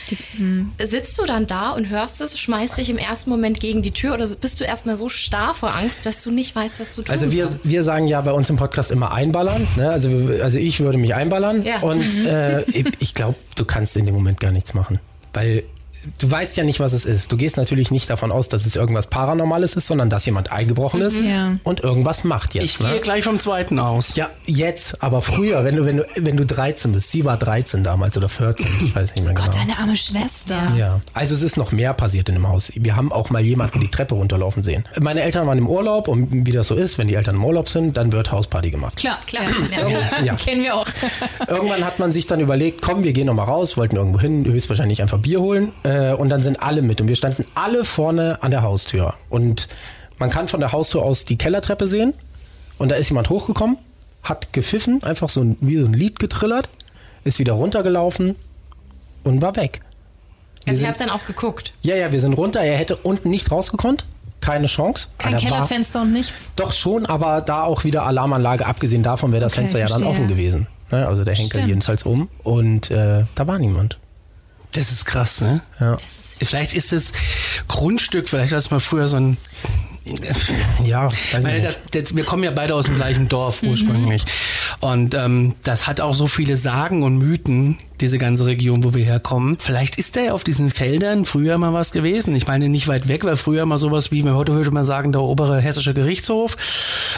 Sitzt 0.83 1.19
du 1.21 1.25
dann 1.25 1.45
da 1.45 1.71
und 1.73 1.89
hörst 1.89 2.21
es, 2.21 2.39
schmeißt 2.39 2.79
dich 2.79 2.89
im 2.89 2.97
ersten 2.97 3.29
Moment 3.29 3.59
gegen 3.59 3.83
die 3.83 3.91
Tür 3.91 4.15
oder 4.15 4.27
bist 4.27 4.59
du 4.59 4.63
erstmal 4.63 4.95
so 4.95 5.09
starr 5.09 5.53
vor 5.53 5.75
Angst, 5.75 6.07
dass 6.07 6.23
du 6.23 6.31
nicht 6.31 6.55
weißt, 6.55 6.79
was 6.79 6.95
du 6.95 7.03
tun 7.03 7.11
Also 7.11 7.31
wir, 7.31 7.47
wir 7.61 7.83
sagen 7.83 8.07
ja 8.07 8.19
bei 8.21 8.31
uns 8.31 8.49
im 8.49 8.55
Podcast 8.55 8.89
immer 8.91 9.11
einballern. 9.11 9.67
Ne? 9.77 9.87
Also, 9.91 10.09
also 10.41 10.57
ich 10.57 10.79
würde 10.79 10.97
mich 10.97 11.13
einballern 11.13 11.63
Ja. 11.63 11.79
und 11.81 12.25
äh, 12.25 12.63
ich- 12.71 12.85
ich 12.97 13.13
glaube, 13.13 13.35
du 13.55 13.63
kannst 13.63 13.95
in 13.95 14.07
dem 14.07 14.15
Moment 14.15 14.39
gar 14.39 14.51
nichts 14.51 14.73
machen. 14.73 14.99
Weil 15.33 15.63
du 16.19 16.29
weißt 16.29 16.57
ja 16.57 16.63
nicht, 16.63 16.79
was 16.79 16.93
es 16.93 17.05
ist. 17.05 17.31
Du 17.31 17.37
gehst 17.37 17.57
natürlich 17.57 17.91
nicht 17.91 18.09
davon 18.09 18.31
aus, 18.31 18.49
dass 18.49 18.65
es 18.65 18.75
irgendwas 18.75 19.07
Paranormales 19.07 19.75
ist, 19.75 19.87
sondern 19.87 20.09
dass 20.09 20.25
jemand 20.25 20.51
eingebrochen 20.51 21.01
ist 21.01 21.21
Ja. 21.21 21.55
und 21.63 21.81
irgendwas 21.81 22.23
macht 22.23 22.53
jetzt. 22.55 22.63
Ich 22.63 22.79
ne? 22.79 22.89
gehe 22.91 22.99
gleich 23.01 23.23
vom 23.23 23.39
zweiten 23.39 23.79
aus. 23.79 24.15
Ja, 24.15 24.29
jetzt, 24.45 25.01
aber 25.03 25.21
früher, 25.21 25.63
wenn 25.63 25.75
du, 25.75 25.85
wenn 25.85 25.97
du, 25.97 26.05
wenn 26.17 26.37
du 26.37 26.45
13 26.45 26.91
bist. 26.91 27.11
Sie 27.11 27.25
war 27.25 27.37
13 27.37 27.83
damals 27.83 28.17
oder 28.17 28.29
14, 28.29 28.65
ich 28.83 28.95
weiß 28.95 29.15
nicht 29.15 29.23
mehr 29.25 29.33
genau. 29.33 29.45
Gott, 29.47 29.55
deine 29.55 29.77
arme 29.77 29.95
Schwester. 29.95 30.73
Ja, 30.77 31.01
also 31.13 31.33
es 31.35 31.41
ist 31.41 31.57
noch 31.57 31.71
mehr 31.71 31.93
passiert 31.93 32.29
in 32.29 32.35
dem 32.35 32.47
Haus. 32.47 32.71
Wir 32.75 32.95
haben 32.95 33.11
auch 33.11 33.29
mal 33.29 33.41
jemanden 33.41 33.79
die 33.81 33.89
Treppe 33.89 34.15
runterlaufen 34.15 34.63
sehen. 34.63 34.85
Meine 34.99 35.21
Eltern 35.21 35.47
waren 35.47 35.57
im 35.57 35.67
Urlaub 35.67 36.07
und 36.07 36.45
wie 36.45 36.51
das 36.51 36.67
so 36.67 36.75
ist, 36.75 36.97
wenn 36.97 37.07
die 37.07 37.15
Eltern 37.15 37.35
im 37.35 37.45
Urlaub 37.45 37.67
sind, 37.69 37.97
dann 37.97 38.11
wird 38.11 38.31
Hausparty 38.31 38.71
gemacht. 38.71 38.97
Klar, 38.97 39.19
Klar. 39.27 39.43
Ja. 39.81 40.23
Ja. 40.23 40.33
Kennen 40.37 40.63
wir 40.63 40.75
auch. 40.75 40.87
Irgendwann 41.47 41.83
hat 41.83 41.99
man 41.99 42.11
sich 42.11 42.25
dann 42.27 42.39
überlegt, 42.39 42.81
komm, 42.81 43.03
wir 43.03 43.13
gehen 43.13 43.27
noch 43.27 43.33
mal 43.33 43.43
raus, 43.43 43.77
wollten 43.77 43.95
irgendwo 43.95 44.19
hin, 44.19 44.45
höchstwahrscheinlich 44.45 45.01
einfach 45.01 45.19
Bier 45.19 45.41
holen 45.41 45.71
äh, 45.83 45.94
und 46.17 46.29
dann 46.29 46.43
sind 46.43 46.61
alle 46.61 46.81
mit 46.81 47.01
und 47.01 47.07
wir 47.07 47.15
standen 47.15 47.45
alle 47.55 47.85
vorne 47.85 48.37
an 48.41 48.51
der 48.51 48.61
Haustür 48.63 49.15
und 49.29 49.67
man 50.17 50.29
kann 50.29 50.47
von 50.47 50.59
der 50.59 50.71
Haustür 50.71 51.01
aus 51.03 51.23
die 51.25 51.37
Kellertreppe 51.37 51.87
sehen 51.87 52.13
und 52.77 52.89
da 52.89 52.95
ist 52.95 53.09
jemand 53.09 53.29
hochgekommen, 53.29 53.77
hat 54.23 54.53
gepfiffen, 54.53 55.03
einfach 55.03 55.29
so 55.29 55.41
ein, 55.41 55.57
wie 55.61 55.77
so 55.77 55.85
ein 55.85 55.93
Lied 55.93 56.19
getrillert, 56.19 56.69
ist 57.23 57.39
wieder 57.39 57.53
runtergelaufen 57.53 58.35
und 59.23 59.41
war 59.41 59.55
weg. 59.55 59.81
Wir 60.63 60.71
Also 60.71 60.83
ihr 60.83 60.87
habt 60.89 60.99
dann 61.01 61.09
auch 61.09 61.25
geguckt. 61.25 61.73
Ja, 61.81 61.95
ja, 61.95 62.11
wir 62.11 62.19
sind 62.21 62.33
runter, 62.33 62.61
er 62.61 62.77
hätte 62.77 62.95
unten 62.95 63.29
nicht 63.29 63.51
rausgekonnt, 63.51 64.05
keine 64.41 64.67
Chance. 64.67 65.09
Kein 65.17 65.33
da 65.33 65.37
war- 65.41 65.49
Kellerfenster 65.49 66.01
und 66.03 66.13
nichts. 66.13 66.51
Doch 66.55 66.73
schon, 66.73 67.05
aber 67.05 67.41
da 67.41 67.63
auch 67.63 67.83
wieder 67.83 68.03
Alarmanlage, 68.05 68.65
abgesehen 68.65 69.03
davon 69.03 69.31
wäre 69.31 69.41
das 69.41 69.53
Okay, 69.53 69.61
Fenster 69.61 69.79
ja 69.79 69.87
dann 69.87 70.03
offen 70.03 70.27
gewesen. 70.27 70.67
Ne? 70.91 71.07
Also 71.07 71.23
der 71.23 71.35
Henker 71.35 71.55
Stimmt. 71.55 71.67
jedenfalls 71.67 72.03
um 72.03 72.29
und 72.43 72.89
äh, 72.91 73.23
da 73.35 73.47
war 73.47 73.57
niemand. 73.59 73.97
Das 74.75 74.91
ist 74.91 75.05
krass, 75.05 75.41
ne? 75.41 75.61
Ja. 75.79 75.97
Vielleicht 76.43 76.73
ist 76.73 76.91
das 76.91 77.13
Grundstück, 77.67 78.27
vielleicht 78.27 78.51
hast 78.53 78.69
du 78.69 78.75
mal 78.75 78.79
früher 78.79 79.07
so 79.07 79.15
ein. 79.15 79.37
Ja, 80.83 81.05
weiß 81.05 81.33
ich 81.39 81.43
Weil 81.43 81.61
nicht. 81.61 81.79
das, 81.91 82.03
das, 82.03 82.15
wir 82.15 82.25
kommen 82.25 82.43
ja 82.43 82.51
beide 82.51 82.75
aus 82.75 82.85
dem 82.85 82.95
gleichen 82.95 83.27
Dorf 83.27 83.63
ursprünglich. 83.63 84.23
Und 84.79 85.15
ähm, 85.15 85.55
das 85.63 85.87
hat 85.87 85.99
auch 86.01 86.13
so 86.13 86.27
viele 86.27 86.57
Sagen 86.57 87.01
und 87.01 87.17
Mythen, 87.17 87.79
diese 88.01 88.17
ganze 88.17 88.45
Region, 88.45 88.83
wo 88.83 88.93
wir 88.93 89.03
herkommen. 89.05 89.57
Vielleicht 89.59 89.97
ist 89.97 90.15
da 90.15 90.21
ja 90.21 90.33
auf 90.33 90.43
diesen 90.43 90.69
Feldern 90.69 91.25
früher 91.25 91.57
mal 91.57 91.73
was 91.73 91.91
gewesen. 91.91 92.35
Ich 92.35 92.47
meine, 92.47 92.69
nicht 92.69 92.87
weit 92.87 93.07
weg 93.07 93.23
war 93.23 93.37
früher 93.37 93.65
mal 93.65 93.77
sowas 93.77 94.11
wie, 94.11 94.23
heute 94.23 94.53
würde 94.53 94.71
man 94.71 94.85
sagen, 94.85 95.11
der 95.11 95.21
obere 95.21 95.59
hessische 95.59 95.93
Gerichtshof. 95.93 96.57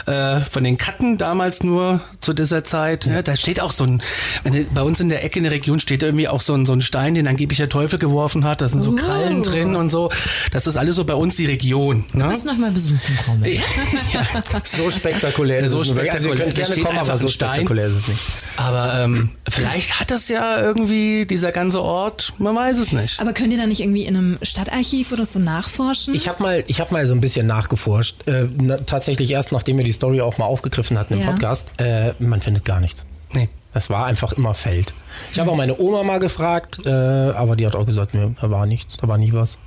Äh, 0.06 0.40
von 0.40 0.64
den 0.64 0.78
Katten 0.78 1.18
damals 1.18 1.62
nur 1.62 2.00
zu 2.20 2.32
dieser 2.32 2.64
Zeit. 2.64 3.06
Ne? 3.06 3.22
Da 3.22 3.36
steht 3.36 3.60
auch 3.60 3.72
so 3.72 3.84
ein, 3.84 4.02
wenn 4.44 4.66
bei 4.72 4.82
uns 4.82 5.00
in 5.00 5.08
der 5.08 5.24
Ecke 5.24 5.38
in 5.38 5.44
der 5.44 5.52
Region 5.52 5.80
steht 5.80 6.02
irgendwie 6.02 6.28
auch 6.28 6.40
so 6.40 6.54
ein, 6.54 6.66
so 6.66 6.72
ein 6.72 6.82
Stein, 6.82 7.14
den 7.14 7.26
angeblich 7.26 7.58
der 7.58 7.68
Teufel 7.68 7.98
geworfen 7.98 8.44
hat. 8.44 8.60
Da 8.60 8.68
sind 8.68 8.80
so 8.82 8.92
Krallen 8.92 9.42
drin 9.42 9.74
und 9.74 9.90
so. 9.90 10.10
Das 10.52 10.66
ist 10.66 10.76
alles 10.76 10.96
so 10.96 11.04
bei 11.04 11.14
uns 11.14 11.36
die 11.36 11.46
Region. 11.46 12.04
Ne? 12.12 12.24
Du 12.24 12.30
musst 12.30 12.44
noch 12.46 12.56
mal 12.56 12.70
besuchen 12.70 13.18
kommen. 13.26 13.44
so 14.64 14.90
spektakulär 14.90 15.60
ist 15.60 15.72
So 15.72 15.82
es 15.82 15.92
nicht. 15.92 16.12
Also 16.12 16.30
ihr 16.30 16.36
spektakulär. 16.36 16.44
könnt 16.44 16.54
gerne 16.56 16.82
kommen, 16.82 16.98
aber 16.98 17.18
so 17.18 17.28
Stein. 17.28 17.48
spektakulär 17.50 17.86
ist 17.86 17.96
es 17.96 18.08
nicht. 18.08 18.20
Aber 18.56 18.94
ähm, 19.00 19.30
vielleicht 19.48 20.00
hat 20.00 20.10
das 20.10 20.28
ja 20.28 20.67
irgendwie 20.68 21.26
dieser 21.26 21.50
ganze 21.52 21.82
Ort, 21.82 22.32
man 22.38 22.54
weiß 22.54 22.78
es 22.78 22.92
nicht. 22.92 23.20
Aber 23.20 23.32
könnt 23.32 23.52
ihr 23.52 23.58
da 23.58 23.66
nicht 23.66 23.80
irgendwie 23.80 24.04
in 24.04 24.16
einem 24.16 24.38
Stadtarchiv 24.42 25.12
oder 25.12 25.24
so 25.26 25.38
nachforschen? 25.38 26.14
Ich 26.14 26.28
habe 26.28 26.42
mal, 26.42 26.64
ich 26.66 26.80
habe 26.80 26.92
mal 26.92 27.06
so 27.06 27.14
ein 27.14 27.20
bisschen 27.20 27.46
nachgeforscht. 27.46 28.26
Äh, 28.28 28.46
na, 28.60 28.76
tatsächlich 28.78 29.30
erst, 29.30 29.52
nachdem 29.52 29.78
wir 29.78 29.84
die 29.84 29.92
Story 29.92 30.20
auch 30.20 30.38
mal 30.38 30.44
aufgegriffen 30.46 30.98
hatten 30.98 31.14
im 31.14 31.20
Ja. 31.20 31.26
Podcast. 31.30 31.72
Äh, 31.78 32.12
man 32.18 32.40
findet 32.40 32.64
gar 32.64 32.80
nichts. 32.80 33.04
Nee. 33.32 33.48
Es 33.74 33.90
war 33.90 34.06
einfach 34.06 34.32
immer 34.32 34.54
Feld. 34.54 34.94
Ich 35.32 35.38
habe 35.38 35.50
auch 35.50 35.56
meine 35.56 35.78
Oma 35.78 36.02
mal 36.02 36.18
gefragt, 36.18 36.80
äh, 36.84 36.90
aber 36.90 37.54
die 37.56 37.66
hat 37.66 37.76
auch 37.76 37.86
gesagt, 37.86 38.14
nee, 38.14 38.30
da 38.40 38.50
war 38.50 38.66
nichts, 38.66 38.96
da 38.96 39.08
war 39.08 39.18
nie 39.18 39.32
was. 39.32 39.58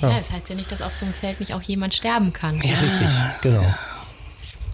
Naja, 0.00 0.18
das 0.18 0.30
heißt 0.30 0.48
ja 0.50 0.54
nicht, 0.56 0.70
dass 0.70 0.82
auf 0.82 0.94
so 0.96 1.04
einem 1.04 1.14
Feld 1.14 1.40
nicht 1.40 1.54
auch 1.54 1.62
jemand 1.62 1.94
sterben 1.94 2.32
kann. 2.32 2.56
Richtig, 2.60 3.08
genau. 3.42 3.64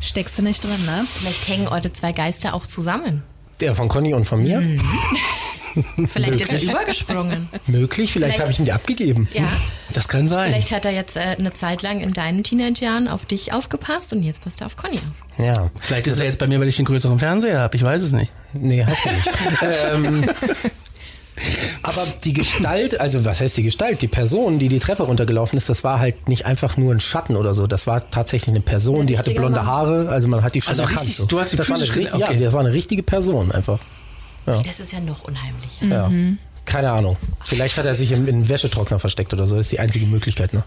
Steckst 0.00 0.38
du 0.38 0.42
nicht 0.42 0.62
drin, 0.62 0.84
ne? 0.86 1.04
Vielleicht 1.06 1.48
hängen 1.48 1.68
eure 1.68 1.92
zwei 1.92 2.12
Geister 2.12 2.54
auch 2.54 2.66
zusammen. 2.66 3.22
Der 3.60 3.74
von 3.74 3.88
Conny 3.88 4.12
und 4.14 4.24
von 4.26 4.42
mir. 4.42 4.60
Vielleicht 6.08 6.40
ist 6.40 6.52
er 6.52 6.62
übergesprungen. 6.62 7.48
Möglich, 7.66 8.12
vielleicht, 8.12 8.34
Vielleicht- 8.34 8.40
habe 8.40 8.50
ich 8.52 8.58
ihn 8.58 8.64
dir 8.64 8.74
abgegeben. 8.74 9.28
Ja. 9.32 9.44
Das 9.92 10.08
kann 10.08 10.28
sein. 10.28 10.50
Vielleicht 10.50 10.72
hat 10.72 10.84
er 10.84 10.92
jetzt 10.92 11.16
äh, 11.16 11.20
eine 11.38 11.52
Zeit 11.52 11.82
lang 11.82 12.00
in 12.00 12.12
deinen 12.12 12.42
Teenagerjahren 12.44 13.08
auf 13.08 13.24
dich 13.26 13.52
aufgepasst 13.52 14.12
und 14.12 14.22
jetzt 14.22 14.42
passt 14.42 14.60
er 14.60 14.66
auf 14.66 14.76
Conny 14.76 14.96
auf. 14.96 15.44
Ja. 15.44 15.70
Vielleicht 15.80 16.06
ist 16.06 16.18
er 16.18 16.24
jetzt 16.24 16.38
bei 16.38 16.46
mir, 16.46 16.60
weil 16.60 16.68
ich 16.68 16.76
den 16.76 16.84
größeren 16.86 17.18
Fernseher 17.18 17.60
habe. 17.60 17.76
Ich 17.76 17.82
weiß 17.82 18.02
es 18.02 18.12
nicht. 18.12 18.30
Nee, 18.52 18.84
hast 18.84 19.04
du 19.04 19.10
nicht. 19.10 19.30
ähm, 19.92 20.28
aber 21.82 22.02
die 22.24 22.32
Gestalt, 22.32 22.98
also 22.98 23.24
was 23.26 23.40
heißt 23.42 23.58
die 23.58 23.62
Gestalt? 23.62 24.00
Die 24.00 24.08
Person, 24.08 24.58
die 24.58 24.68
die 24.68 24.78
Treppe 24.78 25.02
runtergelaufen 25.02 25.58
ist, 25.58 25.68
das 25.68 25.84
war 25.84 25.98
halt 26.00 26.28
nicht 26.28 26.46
einfach 26.46 26.78
nur 26.78 26.94
ein 26.94 27.00
Schatten 27.00 27.36
oder 27.36 27.52
so. 27.52 27.66
Das 27.66 27.86
war 27.86 28.10
tatsächlich 28.10 28.48
eine 28.48 28.60
Person, 28.60 29.02
Ein 29.02 29.06
die 29.06 29.18
hatte 29.18 29.32
blonde 29.32 29.60
Mann. 29.60 29.66
Haare. 29.66 30.08
Also 30.08 30.28
man 30.28 30.42
hat 30.42 30.54
die 30.54 30.62
schon 30.62 30.70
Also 30.70 30.82
erkannt. 30.82 31.00
richtig, 31.00 31.16
so. 31.16 31.26
du 31.26 31.38
hast 31.38 31.52
die 31.52 31.56
das 31.56 31.68
war 31.68 31.76
eine, 31.76 31.86
gesehen? 31.86 32.08
Ja, 32.16 32.28
Okay. 32.30 32.38
das 32.38 32.52
war 32.54 32.60
eine 32.60 32.72
richtige 32.72 33.02
Person 33.02 33.52
einfach. 33.52 33.78
Ja. 34.46 34.62
Das 34.62 34.80
ist 34.80 34.92
ja 34.92 35.00
noch 35.00 35.24
unheimlicher. 35.24 35.86
Ja. 35.86 36.10
Keine 36.66 36.90
Ahnung. 36.90 37.16
Vielleicht 37.44 37.78
hat 37.78 37.86
er 37.86 37.94
sich 37.94 38.12
im, 38.12 38.26
im 38.26 38.48
Wäschetrockner 38.48 38.98
versteckt 38.98 39.32
oder 39.32 39.46
so. 39.46 39.56
Das 39.56 39.66
ist 39.66 39.72
die 39.72 39.78
einzige 39.78 40.06
Möglichkeit, 40.06 40.52
ne? 40.52 40.64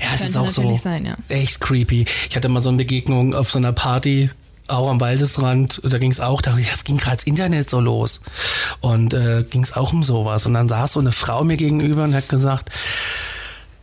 Ja, 0.00 0.08
es 0.14 0.22
ist 0.22 0.36
auch 0.36 0.48
so 0.48 0.76
sein, 0.76 1.06
ja. 1.06 1.16
echt 1.28 1.60
creepy. 1.60 2.04
Ich 2.28 2.36
hatte 2.36 2.48
mal 2.48 2.60
so 2.60 2.70
eine 2.70 2.78
Begegnung 2.78 3.34
auf 3.34 3.50
so 3.50 3.58
einer 3.58 3.72
Party, 3.72 4.30
auch 4.66 4.88
am 4.88 5.00
Waldesrand. 5.00 5.80
Da 5.84 5.98
ging 5.98 6.10
es 6.10 6.20
auch, 6.20 6.40
da 6.42 6.56
ging 6.84 6.96
gerade 6.96 7.16
das 7.16 7.24
Internet 7.24 7.70
so 7.70 7.80
los. 7.80 8.20
Und 8.80 9.14
äh, 9.14 9.44
ging 9.48 9.62
es 9.62 9.76
auch 9.76 9.92
um 9.92 10.02
sowas. 10.02 10.46
Und 10.46 10.54
dann 10.54 10.68
saß 10.68 10.94
so 10.94 11.00
eine 11.00 11.12
Frau 11.12 11.44
mir 11.44 11.56
gegenüber 11.56 12.04
und 12.04 12.14
hat 12.14 12.28
gesagt, 12.28 12.70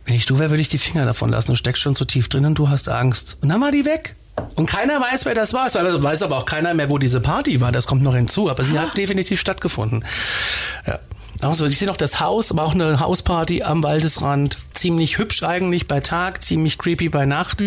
wenn 0.04 0.14
ich 0.14 0.26
du 0.26 0.38
wäre, 0.38 0.50
würde 0.50 0.60
ich 0.60 0.68
die 0.68 0.78
Finger 0.78 1.06
davon 1.06 1.30
lassen. 1.30 1.52
Du 1.52 1.56
steckst 1.56 1.82
schon 1.82 1.96
zu 1.96 2.04
tief 2.04 2.28
drin 2.28 2.44
und 2.44 2.58
du 2.58 2.68
hast 2.68 2.88
Angst. 2.88 3.38
Und 3.40 3.48
dann 3.48 3.60
war 3.60 3.72
die 3.72 3.84
weg. 3.84 4.14
Und 4.54 4.66
keiner 4.66 5.00
weiß, 5.00 5.24
wer 5.24 5.34
das 5.34 5.52
war. 5.52 5.66
Es 5.66 5.74
weiß 5.74 6.22
aber 6.22 6.38
auch 6.38 6.46
keiner 6.46 6.74
mehr, 6.74 6.88
wo 6.90 6.98
diese 6.98 7.20
Party 7.20 7.60
war. 7.60 7.72
Das 7.72 7.86
kommt 7.86 8.02
noch 8.02 8.14
hinzu. 8.14 8.48
Aber 8.48 8.62
sie 8.62 8.78
hat 8.78 8.96
definitiv 8.96 9.40
stattgefunden. 9.40 10.04
Ja. 10.86 10.98
Also 11.42 11.66
ich 11.66 11.78
sehe 11.78 11.88
noch 11.88 11.98
das 11.98 12.20
Haus, 12.20 12.50
aber 12.50 12.64
auch 12.64 12.74
eine 12.74 12.98
Hausparty 13.00 13.62
am 13.62 13.82
Waldesrand. 13.82 14.58
Ziemlich 14.72 15.18
hübsch 15.18 15.42
eigentlich 15.42 15.86
bei 15.86 16.00
Tag, 16.00 16.42
ziemlich 16.42 16.78
creepy 16.78 17.10
bei 17.10 17.26
Nacht. 17.26 17.62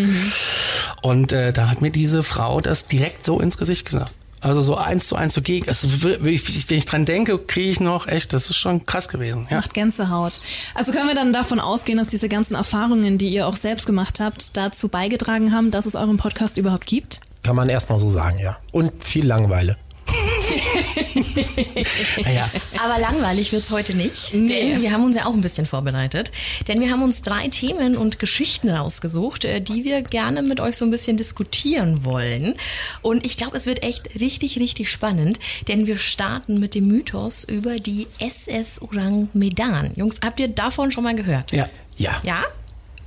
Und 1.04 1.32
äh, 1.32 1.54
da 1.54 1.70
hat 1.70 1.82
mir 1.82 1.92
diese 1.92 2.24
Frau 2.24 2.62
das 2.62 2.86
direkt 2.86 3.26
so 3.26 3.40
ins 3.40 3.58
Gesicht 3.58 3.86
gesagt. 3.86 4.12
Also 4.42 4.62
so 4.62 4.76
eins 4.76 5.08
zu 5.08 5.16
eins 5.16 5.34
so 5.34 5.42
gegen. 5.42 5.68
Also, 5.68 5.88
wenn 6.02 6.34
ich 6.34 6.70
wenn 6.70 6.78
ich 6.78 6.86
dran 6.86 7.06
denke, 7.06 7.38
kriege 7.38 7.70
ich 7.70 7.80
noch 7.80 8.08
echt, 8.08 8.34
das 8.34 8.50
ist 8.50 8.58
schon 8.58 8.86
krass 8.86 9.10
gewesen. 9.10 9.48
Ja. 9.50 9.58
Macht 9.58 9.74
Gänsehaut. 9.74 10.40
Also 10.74 10.92
können 10.92 11.08
wir 11.08 11.16
dann 11.16 11.34
davon 11.34 11.60
ausgehen, 11.60 11.98
dass 11.98 12.08
diese 12.08 12.30
ganzen 12.30 12.56
Erfahrungen, 12.56 13.18
die 13.18 13.30
ihr 13.30 13.48
auch 13.48 13.56
selbst 13.56 13.86
gemacht 13.86 14.20
habt, 14.20 14.56
dazu 14.56 14.88
beigetragen 14.88 15.54
haben, 15.54 15.72
dass 15.72 15.86
es 15.86 15.96
euren 15.96 16.18
Podcast 16.18 16.58
überhaupt 16.58 16.86
gibt? 16.86 17.20
Kann 17.44 17.56
man 17.56 17.70
erstmal 17.70 18.00
so 18.00 18.10
sagen, 18.10 18.40
ja. 18.40 18.58
Und 18.72 19.04
viel 19.04 19.26
Langeweile. 19.26 19.78
Naja, 22.24 22.50
Aber 22.84 23.00
langweilig 23.00 23.52
wird's 23.52 23.70
heute 23.70 23.96
nicht, 23.96 24.34
denn 24.34 24.82
wir 24.82 24.92
haben 24.92 25.04
uns 25.04 25.16
ja 25.16 25.26
auch 25.26 25.34
ein 25.34 25.42
bisschen 25.42 25.66
vorbereitet. 25.66 26.32
Denn 26.68 26.80
wir 26.82 26.92
haben 26.92 27.04
uns 27.04 27.22
drei 27.22 27.48
Themen 27.48 27.98
und 27.98 28.20
Geschichten 28.20 28.70
rausgesucht, 28.70 29.46
äh, 29.46 29.62
die 29.62 29.84
wir 29.84 30.02
gerne 30.02 30.42
mit 30.42 30.60
euch 30.60 30.78
so 30.78 30.86
ein 30.86 30.92
bisschen 30.92 31.18
diskutieren 31.18 32.06
wollen. 32.06 32.56
Und 33.02 33.26
ich 33.26 33.38
glaube, 33.38 33.58
es 33.58 33.66
wird 33.66 33.84
echt 33.84 34.10
richtig, 34.20 34.60
richtig 34.60 34.90
spannend, 34.90 35.40
denn 35.68 35.88
wir 35.88 35.98
starten 35.98 36.60
mit 36.60 36.76
dem 36.76 36.88
Mythos 36.88 37.44
über 37.44 37.78
die 37.78 38.08
SS 38.20 38.82
Orang 38.82 39.30
Medan. 39.34 39.92
Jungs, 39.96 40.20
habt 40.24 40.40
ihr 40.40 40.48
davon 40.48 40.92
schon 40.92 41.04
mal 41.04 41.16
gehört? 41.16 41.52
ja. 41.52 41.68
Ja. 41.98 42.18
Ja? 42.24 42.44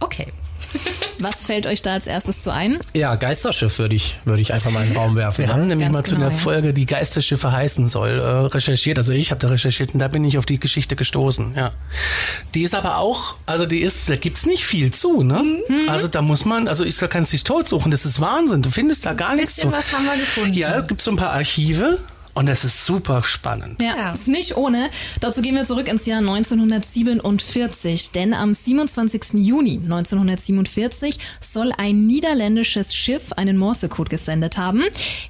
Okay. 0.01 0.27
Was 1.19 1.47
fällt 1.47 1.67
euch 1.67 1.83
da 1.83 1.93
als 1.93 2.07
erstes 2.07 2.41
zu 2.41 2.53
ein? 2.53 2.79
Ja, 2.95 3.15
Geisterschiff 3.15 3.79
würde 3.79 3.95
ich, 3.95 4.19
würde 4.25 4.43
ich 4.43 4.53
einfach 4.53 4.71
mal 4.71 4.83
in 4.83 4.89
den 4.89 4.97
Raum 4.97 5.15
werfen. 5.15 5.39
Wir 5.39 5.47
ne? 5.47 5.53
haben 5.53 5.67
nämlich 5.69 5.87
Ganz 5.87 5.93
mal 5.93 6.05
zu 6.05 6.15
genau, 6.15 6.27
einer 6.27 6.35
ja. 6.35 6.41
Folge, 6.41 6.73
die 6.75 6.87
Geisterschiffe 6.87 7.53
heißen 7.53 7.87
soll, 7.89 8.19
äh, 8.19 8.23
recherchiert. 8.55 8.99
Also 8.99 9.13
ich 9.13 9.31
habe 9.31 9.41
da 9.41 9.49
recherchiert 9.49 9.95
und 9.95 10.01
da 10.01 10.09
bin 10.09 10.25
ich 10.25 10.39
auf 10.39 10.47
die 10.47 10.59
Geschichte 10.59 10.97
gestoßen. 10.97 11.55
Ja, 11.55 11.71
die 12.55 12.63
ist 12.63 12.75
aber 12.75 12.99
auch, 12.99 13.37
also 13.47 13.67
die 13.67 13.81
ist, 13.81 14.09
da 14.11 14.17
gibt's 14.17 14.47
nicht 14.47 14.65
viel 14.65 14.93
zu, 14.93 15.23
ne? 15.23 15.43
Mhm. 15.69 15.89
Also 15.89 16.09
da 16.09 16.23
muss 16.23 16.45
man, 16.45 16.69
also 16.69 16.85
ich 16.85 16.97
da 16.97 17.07
kannst 17.07 17.33
dich 17.33 17.45
tot 17.45 17.69
suchen. 17.69 17.91
Das 17.91 18.05
ist 18.05 18.21
Wahnsinn. 18.21 18.63
Du 18.63 18.71
findest 18.71 19.07
da 19.07 19.13
gar 19.15 19.35
nichts 19.35 19.55
Bisschen 19.55 19.71
zu. 19.71 19.77
was 19.77 19.93
haben 19.93 20.05
wir 20.05 20.17
gefunden. 20.17 20.55
Ja, 20.55 20.81
gibt's 20.81 21.05
so 21.05 21.11
ein 21.11 21.17
paar 21.17 21.33
Archive 21.33 21.99
und 22.35 22.47
das 22.47 22.65
ist 22.65 22.85
super 22.85 23.23
spannend. 23.23 23.81
Ja, 23.81 23.97
Ja. 23.97 24.13
ist 24.13 24.29
nicht 24.29 24.57
ohne. 24.57 24.91
Dazu 25.21 25.43
gehen 25.43 25.55
wir 25.55 25.65
zurück 25.65 25.89
ins 25.89 26.07
Jahr 26.07 26.21
1947, 26.21 28.11
denn 28.13 28.35
am 28.35 28.55
27. 28.55 29.35
Juni 29.35 29.79
1947 29.83 31.19
soll 31.41 31.73
ein 31.77 32.07
niederländisches 32.07 32.95
Schiff 32.95 33.33
einen 33.35 33.57
Morsecode 33.57 34.11
gesendet 34.11 34.57
haben. 34.57 34.83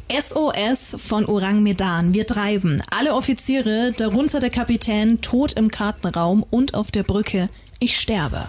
SOS 0.09 0.97
von 0.99 1.25
Orang 1.27 1.62
Medan. 1.62 2.15
Wir 2.15 2.27
treiben. 2.27 2.83
Alle 2.91 3.15
Offiziere, 3.15 3.93
darunter 3.97 4.41
der 4.41 4.51
Kapitän, 4.51 5.21
tot 5.21 5.53
im 5.55 5.71
Kartenraum 5.71 6.45
und 6.51 6.75
auf 6.75 6.91
der 6.91 7.03
Brücke. 7.03 7.49
Ich 7.79 7.99
sterbe. 7.99 8.49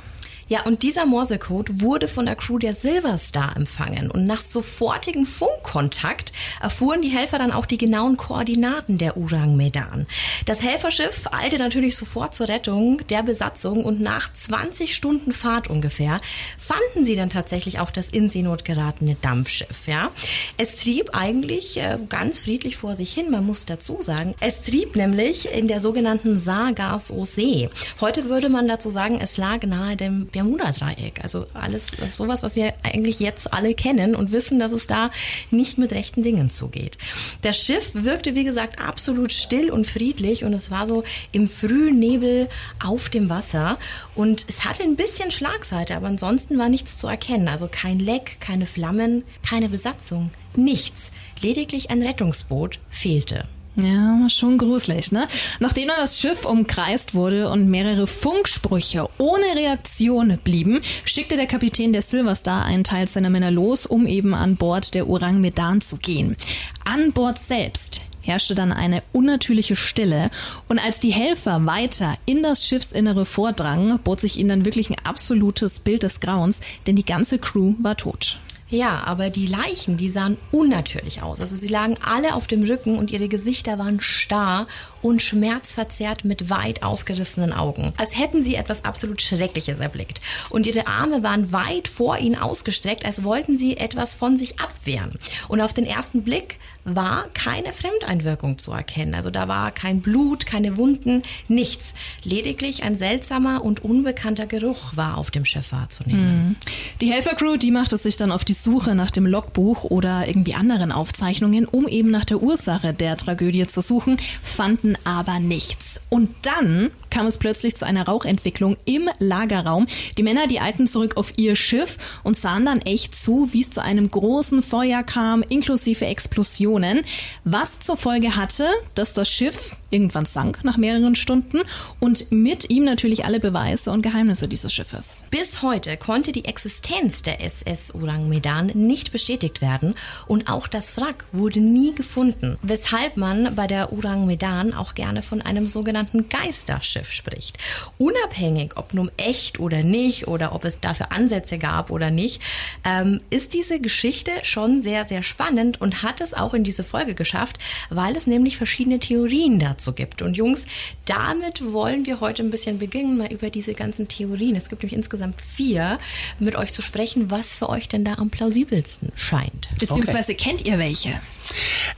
Ja, 0.54 0.62
und 0.66 0.84
dieser 0.84 1.08
Morsecode 1.08 1.82
wurde 1.82 2.08
von 2.08 2.28
der 2.28 2.36
Crew 2.36 2.60
der 2.60 2.74
Silver 2.74 3.18
Star 3.18 3.58
empfangen. 3.58 4.12
Und 4.12 4.26
nach 4.26 4.44
sofortigem 4.44 5.26
Funkkontakt 5.26 6.32
erfuhren 6.62 7.02
die 7.02 7.10
Helfer 7.10 7.40
dann 7.40 7.52
auch 7.52 7.66
die 7.66 7.80
genauen 7.80 8.18
Koordinaten 8.18 9.00
der 9.00 9.18
Urang 9.18 9.58
Medan. 9.58 10.06
Das 10.46 10.62
Helferschiff 10.62 11.28
eilte 11.32 11.58
natürlich 11.58 11.98
sofort 11.98 12.36
zur 12.36 12.50
Rettung 12.50 13.02
der 13.10 13.24
Besatzung 13.24 13.84
und 13.84 14.00
nach 14.00 14.32
20 14.32 14.94
Stunden 14.94 15.34
Fahrt 15.34 15.72
ungefähr 15.72 16.22
fanden 16.60 17.04
sie 17.04 17.16
dann 17.16 17.32
tatsächlich 17.32 17.80
auch 17.80 17.90
das 17.90 18.10
in 18.10 18.30
Seenot 18.30 18.64
geratene 18.64 19.16
Dampfschiff. 19.20 19.88
Ja, 19.88 20.12
Es 20.60 20.76
trieb 20.76 21.16
eigentlich 21.16 21.80
äh, 21.80 21.98
ganz 22.10 22.38
friedlich 22.38 22.78
vor 22.78 22.94
sich 22.94 23.12
hin, 23.12 23.32
man 23.32 23.44
muss 23.44 23.66
dazu 23.66 24.04
sagen. 24.04 24.36
Es 24.40 24.62
trieb 24.62 24.96
nämlich 24.96 25.52
in 25.52 25.68
der 25.68 25.80
sogenannten 25.80 26.40
Sargasso-See. 26.40 27.70
Heute 28.02 28.30
würde 28.30 28.50
man 28.50 28.68
dazu 28.68 28.92
sagen, 28.92 29.20
es 29.20 29.38
lag 29.38 29.64
nahe 29.64 29.96
dem 29.96 30.28
Bermuda-Dreieck. 30.44 31.24
Also 31.24 31.48
alles 31.54 31.92
das 32.00 32.18
sowas, 32.18 32.44
was 32.44 32.56
wir 32.56 32.74
eigentlich 32.84 33.20
jetzt 33.20 33.54
alle 33.54 33.74
kennen 33.74 34.16
und 34.16 34.32
wissen, 34.32 34.60
dass 34.60 34.72
es 34.72 34.88
da 34.88 35.12
nicht 35.52 35.78
mit 35.78 35.94
rechten 35.94 36.24
Dingen 36.24 36.50
zugeht. 36.50 36.98
Das 37.42 37.58
Schiff 37.58 37.92
wirkte, 37.94 38.36
wie 38.36 38.44
gesagt, 38.44 38.80
absolut 38.80 39.32
still 39.32 39.72
und 39.72 39.88
friedlich 39.88 40.44
und 40.44 40.54
es 40.54 40.72
war 40.72 40.86
so 40.86 41.04
im 41.32 41.48
frühen 41.48 42.00
Nebel 42.00 42.50
auf 42.84 43.10
dem 43.10 43.30
Wasser 43.30 43.78
und 44.16 44.46
es 44.48 44.66
hatte 44.66 44.84
ein 44.84 44.96
bisschen 44.96 45.32
Schlagseite, 45.32 45.96
aber 45.96 46.08
ansonsten 46.08 46.58
war 46.58 46.70
nichts 46.70 46.98
zu 46.98 47.08
erkennen. 47.08 47.48
Also 47.48 47.70
kein 47.72 48.00
Leck, 48.00 48.38
keine 48.40 48.66
Flammen, 48.66 49.24
keine 49.48 49.70
Besatzung, 49.70 50.32
nichts. 50.56 51.12
Lediglich 51.42 51.90
ein 51.90 52.02
Rettungsboot 52.02 52.80
fehlte. 52.90 53.48
Ja, 53.76 54.30
schon 54.30 54.60
gruselig, 54.60 55.12
ne? 55.12 55.28
Nachdem 55.60 55.88
dann 55.88 55.98
das 56.00 56.20
Schiff 56.20 56.46
umkreist 56.46 57.16
wurde 57.16 57.50
und 57.50 57.70
mehrere 57.70 58.06
Funksprüche 58.06 59.10
ohne 59.18 59.56
Reaktion 59.56 60.38
blieben, 60.44 60.82
schickte 61.06 61.38
der 61.38 61.48
Kapitän 61.48 61.92
der 61.92 62.04
Silver 62.04 62.36
Star 62.36 62.66
einen 62.66 62.84
Teil 62.84 63.08
seiner 63.08 63.32
Männer 63.32 63.50
los, 63.50 63.88
um 63.88 64.06
eben 64.06 64.36
an 64.36 64.58
Bord 64.58 64.94
der 64.94 65.10
Orang 65.10 65.42
Medan 65.42 65.82
zu 65.82 65.98
gehen. 65.98 66.38
An 66.86 67.14
Bord 67.14 67.40
selbst 67.40 68.04
herrschte 68.22 68.54
dann 68.54 68.72
eine 68.72 69.02
unnatürliche 69.12 69.76
Stille 69.76 70.30
und 70.70 70.78
als 70.78 71.00
die 71.00 71.12
Helfer 71.12 71.66
weiter 71.66 72.16
in 72.28 72.44
das 72.44 72.68
Schiffsinnere 72.68 73.26
vordrangen, 73.26 74.00
bot 74.04 74.20
sich 74.20 74.38
ihnen 74.38 74.50
dann 74.50 74.66
wirklich 74.66 74.92
ein 74.92 75.04
absolutes 75.04 75.80
Bild 75.80 76.04
des 76.04 76.20
Grauens, 76.20 76.62
denn 76.86 76.96
die 76.96 77.06
ganze 77.06 77.40
Crew 77.40 77.74
war 77.80 77.98
tot. 77.98 78.40
Ja, 78.74 79.04
aber 79.06 79.30
die 79.30 79.46
Leichen, 79.46 79.98
die 79.98 80.10
sahen 80.10 80.36
unnatürlich 80.52 81.22
aus. 81.22 81.40
Also 81.40 81.56
sie 81.56 81.68
lagen 81.68 81.96
alle 82.04 82.34
auf 82.34 82.48
dem 82.48 82.64
Rücken 82.64 82.98
und 82.98 83.12
ihre 83.12 83.28
Gesichter 83.28 83.78
waren 83.78 84.02
starr 84.02 84.66
und 85.04 85.22
schmerzverzerrt 85.22 86.26
mit 86.26 86.50
weit 86.50 86.82
aufgerissenen 86.82 87.54
Augen. 87.54 87.94
Als 87.98 88.18
hätten 88.18 88.42
sie 88.42 88.56
etwas 88.56 88.84
absolut 88.84 89.22
Schreckliches 89.22 89.80
erblickt. 89.80 90.22
Und 90.50 90.66
ihre 90.66 90.88
Arme 90.88 91.22
waren 91.22 91.52
weit 91.52 91.88
vor 91.88 92.18
ihnen 92.18 92.36
ausgestreckt, 92.36 93.06
als 93.06 93.24
wollten 93.24 93.60
sie 93.60 93.78
etwas 93.78 94.16
von 94.16 94.40
sich 94.40 94.60
abwehren. 94.60 95.20
Und 95.50 95.62
auf 95.62 95.74
den 95.74 95.86
ersten 95.86 96.24
Blick 96.24 96.58
war 96.86 97.28
keine 97.34 97.72
Fremdeinwirkung 97.72 98.58
zu 98.58 98.72
erkennen. 98.72 99.16
Also 99.16 99.30
da 99.30 99.48
war 99.48 99.72
kein 99.72 100.02
Blut, 100.02 100.46
keine 100.46 100.78
Wunden, 100.78 101.24
nichts. 101.48 101.94
Lediglich 102.24 102.84
ein 102.84 102.98
seltsamer 102.98 103.64
und 103.64 103.84
unbekannter 103.84 104.48
Geruch 104.48 104.96
war 104.96 105.18
auf 105.18 105.32
dem 105.32 105.46
Schiff 105.46 105.72
wahrzunehmen. 105.72 106.58
Die 107.02 107.12
Helfercrew, 107.12 107.58
die 107.58 107.72
machte 107.72 107.98
sich 107.98 108.18
dann 108.18 108.32
auf 108.32 108.44
die 108.44 108.54
Suche 108.54 108.96
nach 108.96 109.12
dem 109.12 109.26
Logbuch 109.26 109.86
oder 109.86 110.28
irgendwie 110.28 110.56
anderen 110.56 110.92
Aufzeichnungen, 110.92 111.66
um 111.66 111.88
eben 111.88 112.12
nach 112.12 112.26
der 112.26 112.42
Ursache 112.42 112.94
der 112.94 113.18
Tragödie 113.18 113.66
zu 113.68 113.82
suchen, 113.82 114.18
fanden 114.42 114.98
aber 115.04 115.40
nichts. 115.40 116.02
Und 116.10 116.30
dann 116.42 116.92
kam 117.14 117.28
es 117.28 117.38
plötzlich 117.38 117.76
zu 117.76 117.86
einer 117.86 118.08
Rauchentwicklung 118.08 118.76
im 118.86 119.08
Lagerraum. 119.20 119.86
Die 120.18 120.24
Männer, 120.24 120.48
die 120.48 120.60
eilten 120.60 120.88
zurück 120.88 121.16
auf 121.16 121.34
ihr 121.38 121.56
Schiff 121.56 121.98
und 122.24 122.38
sahen 122.38 122.66
dann 122.66 122.82
echt 122.82 123.14
zu, 123.14 123.50
wie 123.52 123.62
es 123.62 123.70
zu 123.70 123.84
einem 123.84 124.10
großen 124.10 124.64
Feuer 124.64 125.04
kam, 125.04 125.44
inklusive 125.44 126.08
Explosionen, 126.08 127.02
was 127.44 127.80
zur 127.80 127.98
Folge 127.98 128.36
hatte, 128.36 128.66
dass 128.96 129.14
das 129.14 129.30
Schiff 129.30 129.78
irgendwann 129.94 130.26
sank 130.26 130.64
nach 130.64 130.78
mehreren 130.78 131.16
Stunden 131.16 131.62
und 132.00 132.32
mit 132.32 132.70
ihm 132.70 132.84
natürlich 132.84 133.26
alle 133.26 133.40
Beweise 133.40 133.92
und 133.92 134.02
Geheimnisse 134.02 134.48
dieses 134.48 134.74
Schiffes. 134.74 135.24
Bis 135.30 135.62
heute 135.62 135.96
konnte 135.98 136.32
die 136.32 136.46
Existenz 136.46 137.22
der 137.22 137.42
SS 137.42 137.94
Orang 137.96 138.28
Medan 138.28 138.68
nicht 138.74 139.12
bestätigt 139.12 139.62
werden 139.62 139.94
und 140.28 140.50
auch 140.50 140.68
das 140.68 140.98
Wrack 140.98 141.26
wurde 141.32 141.60
nie 141.60 141.94
gefunden, 141.94 142.58
weshalb 142.64 143.18
man 143.18 143.56
bei 143.56 143.68
der 143.68 143.94
Orang 143.94 144.26
Medan 144.26 144.74
auch 144.74 144.96
gerne 144.96 145.22
von 145.22 145.42
einem 145.42 145.68
sogenannten 145.68 146.28
Geisterschiff 146.30 147.12
spricht. 147.12 147.58
Unabhängig, 147.98 148.76
ob 148.76 148.94
nun 148.94 149.12
echt 149.18 149.60
oder 149.60 149.84
nicht 149.84 150.28
oder 150.28 150.54
ob 150.54 150.66
es 150.66 150.80
dafür 150.80 151.12
Ansätze 151.12 151.60
gab 151.60 151.92
oder 151.92 152.10
nicht, 152.10 152.42
ähm, 152.84 153.22
ist 153.30 153.54
diese 153.54 153.80
Geschichte 153.80 154.32
schon 154.42 154.82
sehr, 154.82 155.06
sehr 155.06 155.22
spannend 155.22 155.80
und 155.80 156.02
hat 156.02 156.20
es 156.20 156.34
auch 156.34 156.54
in 156.54 156.64
diese 156.64 156.84
Folge 156.84 157.14
geschafft, 157.14 157.60
weil 157.90 158.16
es 158.16 158.26
nämlich 158.26 158.58
verschiedene 158.58 159.00
Theorien 159.00 159.60
dazu 159.60 159.83
so 159.84 159.94
gibt. 159.94 160.22
Und 160.22 160.38
Jungs, 160.38 160.66
damit 161.06 161.74
wollen 161.74 162.06
wir 162.06 162.20
heute 162.20 162.44
ein 162.44 162.52
bisschen 162.52 162.80
beginnen, 162.80 163.18
mal 163.18 163.32
über 163.32 163.50
diese 163.50 163.74
ganzen 163.74 164.08
Theorien. 164.08 164.56
Es 164.56 164.70
gibt 164.70 164.84
nämlich 164.84 164.98
insgesamt 164.98 165.42
vier, 165.42 166.00
mit 166.40 166.56
euch 166.56 166.74
zu 166.74 166.82
sprechen, 166.82 167.32
was 167.32 167.54
für 167.54 167.70
euch 167.70 167.88
denn 167.88 168.06
da 168.06 168.16
am 168.16 168.30
plausibelsten 168.30 169.12
scheint. 169.16 169.70
Beziehungsweise 169.80 170.34
okay. 170.34 170.50
kennt 170.50 170.66
ihr 170.66 170.78
welche? 170.78 171.10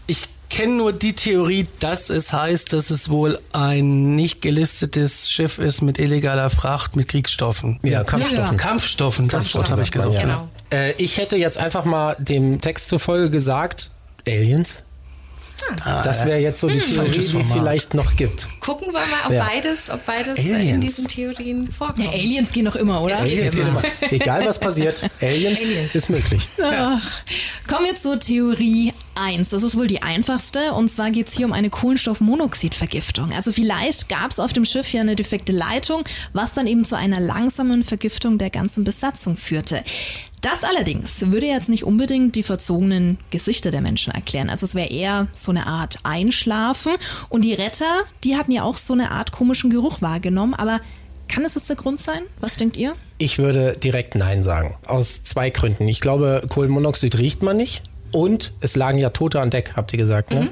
Ich 0.08 0.26
kenne 0.50 0.74
nur 0.74 0.94
die 0.94 1.14
Theorie, 1.14 1.66
dass 1.80 2.10
es 2.10 2.32
heißt, 2.32 2.72
dass 2.74 2.90
es 2.90 3.10
wohl 3.10 3.40
ein 3.52 4.16
nicht 4.16 4.42
gelistetes 4.42 5.30
Schiff 5.30 5.58
ist 5.58 5.82
mit 5.82 6.00
illegaler 6.00 6.50
Fracht 6.50 6.96
mit 6.96 7.08
Kriegsstoffen. 7.10 7.80
Ja, 7.84 8.04
Kampfstoffen. 8.04 8.58
Ja. 8.58 8.64
Kampfstoffen, 8.64 9.28
das 9.28 9.54
Wort 9.56 9.70
habe 9.70 9.82
ich 9.82 9.92
gesucht. 9.92 10.16
Ja. 10.16 10.22
Genau. 10.22 10.50
Äh, 10.72 10.94
ich 10.94 11.18
hätte 11.18 11.36
jetzt 11.36 11.58
einfach 11.58 11.86
mal 11.86 12.16
dem 12.20 12.62
Text 12.62 12.88
zufolge 12.88 13.30
gesagt, 13.30 13.92
Aliens. 14.28 14.84
Ah, 15.84 16.02
das 16.02 16.26
wäre 16.26 16.40
jetzt 16.40 16.60
so 16.60 16.68
die 16.68 16.80
hm. 16.80 16.94
Theorie, 16.94 17.12
die 17.12 17.40
es 17.40 17.52
vielleicht 17.52 17.94
noch 17.94 18.16
gibt. 18.16 18.48
Gucken 18.60 18.88
wir 18.88 19.00
mal, 19.00 19.04
ob 19.26 19.32
ja. 19.32 19.46
beides, 19.46 19.90
ob 19.90 20.06
beides 20.06 20.40
in 20.40 20.82
diesen 20.82 21.08
Theorien 21.08 21.72
vorkommt. 21.72 22.00
Ja, 22.00 22.12
Aliens 22.12 22.52
gehen 22.52 22.66
noch 22.66 22.76
immer, 22.76 23.02
oder? 23.02 23.20
Aliens 23.20 23.56
gehen 23.56 23.68
immer. 23.68 23.84
Egal 24.12 24.46
was 24.46 24.60
passiert, 24.60 25.10
Aliens, 25.22 25.62
Aliens. 25.62 25.96
ist 25.96 26.10
möglich. 26.10 26.50
Ja. 26.58 27.02
Kommen 27.68 27.86
wir 27.86 27.96
zur 27.96 28.20
Theorie 28.20 28.94
1. 29.16 29.50
Das 29.50 29.64
ist 29.64 29.78
wohl 29.78 29.88
die 29.88 30.02
einfachste. 30.02 30.74
Und 30.74 30.90
zwar 30.90 31.12
geht 31.12 31.28
es 31.28 31.34
hier 31.34 31.46
um 31.46 31.54
eine 31.54 31.70
Kohlenstoffmonoxidvergiftung. 31.70 33.34
Also 33.34 33.52
vielleicht 33.52 34.10
gab 34.10 34.32
es 34.32 34.40
auf 34.40 34.54
dem 34.54 34.66
Schiff 34.66 34.92
ja 34.94 35.02
eine 35.02 35.16
defekte 35.16 35.52
Leitung, 35.52 36.04
was 36.34 36.54
dann 36.54 36.68
eben 36.68 36.84
zu 36.84 36.98
einer 36.98 37.20
langsamen 37.20 37.84
Vergiftung 37.84 38.38
der 38.38 38.50
ganzen 38.50 38.84
Besatzung 38.84 39.38
führte. 39.38 39.84
Das 40.46 40.64
allerdings 40.64 41.32
würde 41.32 41.48
jetzt 41.48 41.70
nicht 41.70 41.86
unbedingt 41.86 42.36
die 42.36 42.44
verzogenen 42.44 43.18
Gesichter 43.32 43.72
der 43.72 43.82
Menschen 43.82 44.14
erklären. 44.14 44.52
Also 44.52 44.66
es 44.66 44.76
wäre 44.76 44.90
eher 44.90 45.28
so 45.34 45.50
eine 45.50 45.66
Art 45.66 45.98
Einschlafen. 46.04 46.92
Und 47.30 47.42
die 47.42 47.56
Retter, 47.56 48.04
die 48.24 48.36
hatten 48.36 48.52
ja 48.52 48.62
auch 48.62 48.78
so 48.78 48.94
eine 48.94 49.10
Art 49.10 49.32
komischen 49.32 49.72
Geruch 49.72 50.04
wahrgenommen. 50.04 50.54
Aber 50.54 50.82
kann 51.28 51.42
das 51.42 51.56
jetzt 51.56 51.68
der 51.68 51.76
Grund 51.76 52.00
sein? 52.00 52.22
Was 52.42 52.58
denkt 52.58 52.78
ihr? 52.78 52.94
Ich 53.18 53.40
würde 53.40 53.76
direkt 53.76 54.14
Nein 54.14 54.44
sagen. 54.44 54.78
Aus 54.86 55.24
zwei 55.24 55.50
Gründen. 55.50 55.88
Ich 55.88 56.00
glaube, 56.00 56.46
Kohlenmonoxid 56.48 57.18
riecht 57.18 57.42
man 57.42 57.58
nicht. 57.58 57.82
Und 58.12 58.54
es 58.60 58.76
lagen 58.76 59.00
ja 59.00 59.10
Tote 59.10 59.42
an 59.42 59.50
Deck, 59.50 59.74
habt 59.76 59.94
ihr 59.94 59.98
gesagt, 59.98 60.30
ne? 60.30 60.42
Mhm. 60.42 60.50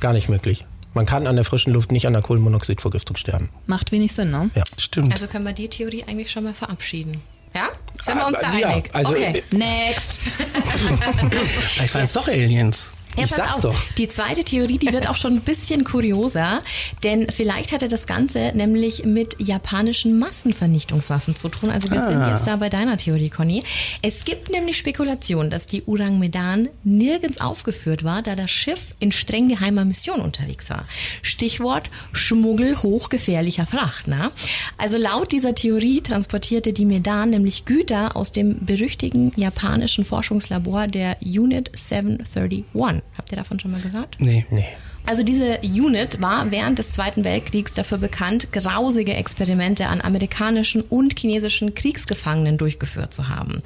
Gar 0.00 0.14
nicht 0.14 0.28
möglich. 0.28 0.66
Man 0.92 1.06
kann 1.06 1.28
an 1.28 1.36
der 1.36 1.44
frischen 1.44 1.72
Luft 1.72 1.92
nicht 1.92 2.08
an 2.08 2.14
der 2.14 2.22
Kohlenmonoxidvergiftung 2.22 3.16
sterben. 3.16 3.50
Macht 3.66 3.92
wenig 3.92 4.12
Sinn, 4.12 4.32
ne? 4.32 4.50
Ja, 4.56 4.64
stimmt. 4.76 5.12
Also 5.12 5.28
können 5.28 5.44
wir 5.44 5.52
die 5.52 5.68
Theorie 5.68 6.02
eigentlich 6.08 6.32
schon 6.32 6.42
mal 6.42 6.54
verabschieden. 6.54 7.20
Ja? 7.54 7.68
Sind 8.02 8.16
wir 8.16 8.26
uns 8.26 8.38
da 8.40 8.52
ja, 8.52 8.68
einig? 8.68 8.90
Also 8.92 9.12
okay. 9.12 9.42
Äh, 9.52 9.56
Next. 9.56 10.32
Vielleicht 10.32 11.94
waren 11.94 12.04
es 12.04 12.12
doch 12.12 12.28
Aliens. 12.28 12.90
Ja, 13.16 13.24
ich 13.24 13.30
sag's 13.30 13.56
auf. 13.56 13.60
doch. 13.60 13.82
Die 13.96 14.08
zweite 14.08 14.44
Theorie, 14.44 14.78
die 14.78 14.92
wird 14.92 15.08
auch 15.08 15.16
schon 15.16 15.34
ein 15.34 15.40
bisschen 15.40 15.84
kurioser, 15.84 16.62
denn 17.02 17.30
vielleicht 17.30 17.72
hatte 17.72 17.88
das 17.88 18.06
Ganze 18.06 18.52
nämlich 18.54 19.04
mit 19.04 19.36
japanischen 19.38 20.18
Massenvernichtungswaffen 20.18 21.36
zu 21.36 21.48
tun. 21.48 21.70
Also 21.70 21.90
wir 21.90 22.02
ah. 22.02 22.08
sind 22.08 22.26
jetzt 22.26 22.46
da 22.46 22.56
bei 22.56 22.68
deiner 22.68 22.96
Theorie, 22.96 23.30
Conny. 23.30 23.62
Es 24.02 24.24
gibt 24.24 24.50
nämlich 24.50 24.76
Spekulationen, 24.78 25.50
dass 25.50 25.66
die 25.66 25.82
Urang 25.84 26.18
Medan 26.18 26.68
nirgends 26.82 27.40
aufgeführt 27.40 28.04
war, 28.04 28.22
da 28.22 28.34
das 28.34 28.50
Schiff 28.50 28.94
in 28.98 29.12
streng 29.12 29.48
geheimer 29.48 29.84
Mission 29.84 30.20
unterwegs 30.20 30.70
war. 30.70 30.84
Stichwort 31.22 31.90
Schmuggel 32.12 32.82
hochgefährlicher 32.82 33.66
Fracht. 33.66 34.08
Ne? 34.08 34.30
Also 34.76 34.96
laut 34.96 35.32
dieser 35.32 35.54
Theorie 35.54 36.00
transportierte 36.00 36.72
die 36.72 36.84
Medan 36.84 37.30
nämlich 37.30 37.64
Güter 37.64 38.16
aus 38.16 38.32
dem 38.32 38.64
berüchtigten 38.64 39.32
japanischen 39.36 40.04
Forschungslabor 40.04 40.88
der 40.88 41.16
Unit 41.22 41.70
731. 41.74 43.03
Habt 43.16 43.30
ihr 43.30 43.36
davon 43.36 43.60
schon 43.60 43.70
mal 43.70 43.80
gehört? 43.80 44.16
Nee. 44.18 44.46
Nee. 44.50 44.66
Also 45.06 45.22
diese 45.22 45.60
Unit 45.60 46.22
war 46.22 46.50
während 46.50 46.78
des 46.78 46.92
Zweiten 46.92 47.24
Weltkriegs 47.24 47.74
dafür 47.74 47.98
bekannt, 47.98 48.52
grausige 48.52 49.12
Experimente 49.12 49.86
an 49.88 50.00
amerikanischen 50.00 50.80
und 50.80 51.18
chinesischen 51.18 51.74
Kriegsgefangenen 51.74 52.56
durchgeführt 52.56 53.12
zu 53.12 53.28
haben. 53.28 53.62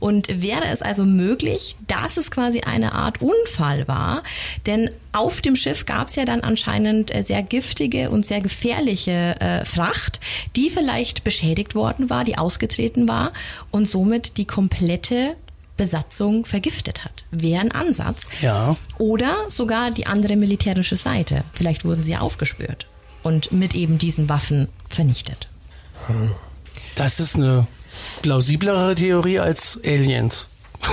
Und 0.00 0.42
wäre 0.42 0.66
es 0.66 0.82
also 0.82 1.04
möglich, 1.04 1.76
dass 1.86 2.16
es 2.16 2.32
quasi 2.32 2.62
eine 2.62 2.92
Art 2.92 3.22
Unfall 3.22 3.86
war, 3.86 4.24
denn 4.66 4.90
auf 5.12 5.40
dem 5.40 5.54
Schiff 5.54 5.86
gab 5.86 6.08
es 6.08 6.16
ja 6.16 6.24
dann 6.24 6.40
anscheinend 6.40 7.14
äh, 7.14 7.22
sehr 7.22 7.44
giftige 7.44 8.10
und 8.10 8.26
sehr 8.26 8.40
gefährliche 8.40 9.36
äh, 9.40 9.64
Fracht, 9.64 10.18
die 10.56 10.68
vielleicht 10.68 11.22
beschädigt 11.22 11.76
worden 11.76 12.10
war, 12.10 12.24
die 12.24 12.38
ausgetreten 12.38 13.06
war 13.06 13.32
und 13.70 13.88
somit 13.88 14.36
die 14.36 14.46
komplette 14.46 15.36
Besatzung 15.76 16.44
vergiftet 16.44 17.04
hat. 17.04 17.24
Wäre 17.30 17.60
ein 17.60 17.72
Ansatz. 17.72 18.22
Ja. 18.40 18.76
Oder 18.98 19.34
sogar 19.48 19.90
die 19.90 20.06
andere 20.06 20.36
militärische 20.36 20.96
Seite. 20.96 21.44
Vielleicht 21.52 21.84
wurden 21.84 22.02
sie 22.02 22.16
aufgespürt 22.16 22.86
und 23.22 23.52
mit 23.52 23.74
eben 23.74 23.98
diesen 23.98 24.28
Waffen 24.28 24.68
vernichtet. 24.88 25.48
Das 26.94 27.20
ist 27.20 27.36
eine 27.36 27.66
plausiblere 28.22 28.94
Theorie 28.94 29.38
als 29.38 29.78
Aliens. 29.84 30.48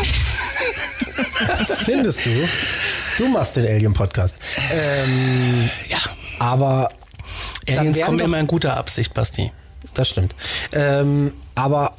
Findest 1.83 2.25
du? 2.25 2.49
Du 3.17 3.27
machst 3.27 3.55
den 3.55 3.65
Alien-Podcast. 3.65 4.37
Ähm, 4.71 5.69
ja. 5.87 5.97
Aber 6.39 6.89
Aliens 7.67 7.99
kommen 7.99 8.19
immer 8.19 8.39
in 8.39 8.47
guter 8.47 8.77
Absicht, 8.77 9.13
Basti. 9.13 9.51
Das 9.93 10.09
stimmt. 10.09 10.35
Ähm, 10.71 11.33
aber 11.55 11.95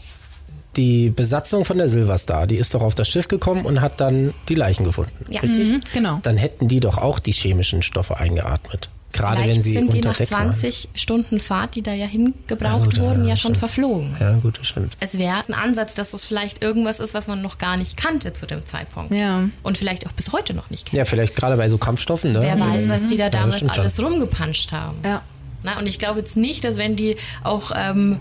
die 0.77 1.11
Besatzung 1.11 1.65
von 1.65 1.79
der 1.79 1.89
Silverstar, 1.89 2.47
die 2.47 2.57
ist 2.57 2.75
doch 2.75 2.83
auf 2.83 2.95
das 2.95 3.09
Schiff 3.09 3.29
gekommen 3.29 3.65
und 3.65 3.81
hat 3.81 4.01
dann 4.01 4.33
die 4.49 4.55
Leichen 4.55 4.85
gefunden. 4.85 5.13
Ja. 5.29 5.41
Richtig? 5.41 5.69
Mhm, 5.69 5.81
genau. 5.93 6.21
Dann 6.23 6.37
hätten 6.37 6.69
die 6.69 6.81
doch 6.81 6.99
auch 6.99 7.19
die 7.19 7.33
chemischen 7.33 7.83
Stoffe 7.83 8.19
eingeatmet. 8.19 8.91
Gerade 9.13 9.43
Vielleicht 9.43 9.57
wenn 9.57 9.63
sie 9.63 9.73
sind 9.73 9.93
die 9.93 10.01
nach 10.03 10.21
20 10.21 10.85
waren. 10.85 10.97
Stunden 10.97 11.41
Fahrt, 11.41 11.75
die 11.75 11.83
da 11.83 11.93
ja 11.93 12.07
hingebraucht 12.07 12.97
ja, 12.97 13.03
wurden, 13.03 13.25
ja, 13.27 13.35
schon 13.35 13.57
stimmt. 13.57 13.59
verflogen. 13.59 14.17
Ja, 14.21 14.35
gut, 14.35 14.61
das 14.61 14.69
stimmt. 14.69 14.97
Es 15.01 15.19
wäre 15.19 15.43
ein 15.49 15.55
Ansatz, 15.55 15.95
dass 15.95 16.13
das 16.13 16.25
vielleicht 16.25 16.63
irgendwas 16.63 17.01
ist, 17.01 17.13
was 17.13 17.27
man 17.27 17.43
noch 17.43 17.59
gar 17.59 17.77
nicht 17.77 17.97
kannte 17.97 18.33
zu 18.35 18.47
dem 18.47 18.65
Zeitpunkt. 18.65 19.13
Ja. 19.13 19.49
Und 19.65 19.79
vielleicht 19.79 20.07
auch 20.07 20.13
bis 20.13 20.31
heute 20.33 20.55
noch 20.55 20.71
nicht 20.71 20.87
kennt. 20.87 20.97
Ja, 20.97 21.05
vielleicht 21.05 21.35
gerade 21.35 21.57
bei 21.57 21.69
so 21.69 21.77
Kampfstoffen. 21.77 22.33
Ne? 22.33 22.41
Wer 22.41 22.61
weiß, 22.61 22.89
was 22.89 23.09
die 23.09 23.17
da 23.17 23.25
Ja, 23.25 23.31
damals 23.31 23.59
schon. 23.59 23.71
alles 23.71 24.01
rumgepanscht 24.01 24.71
haben. 24.71 24.99
Ja. 25.05 25.23
Na, 25.65 25.79
und 25.79 25.89
ich 25.89 25.99
glaube 25.99 26.21
jetzt 26.21 26.37
nicht, 26.37 26.63
dass 26.63 26.77
wenn 26.77 26.95
die 26.95 27.17
auch 27.43 27.73
ähm, 27.75 28.21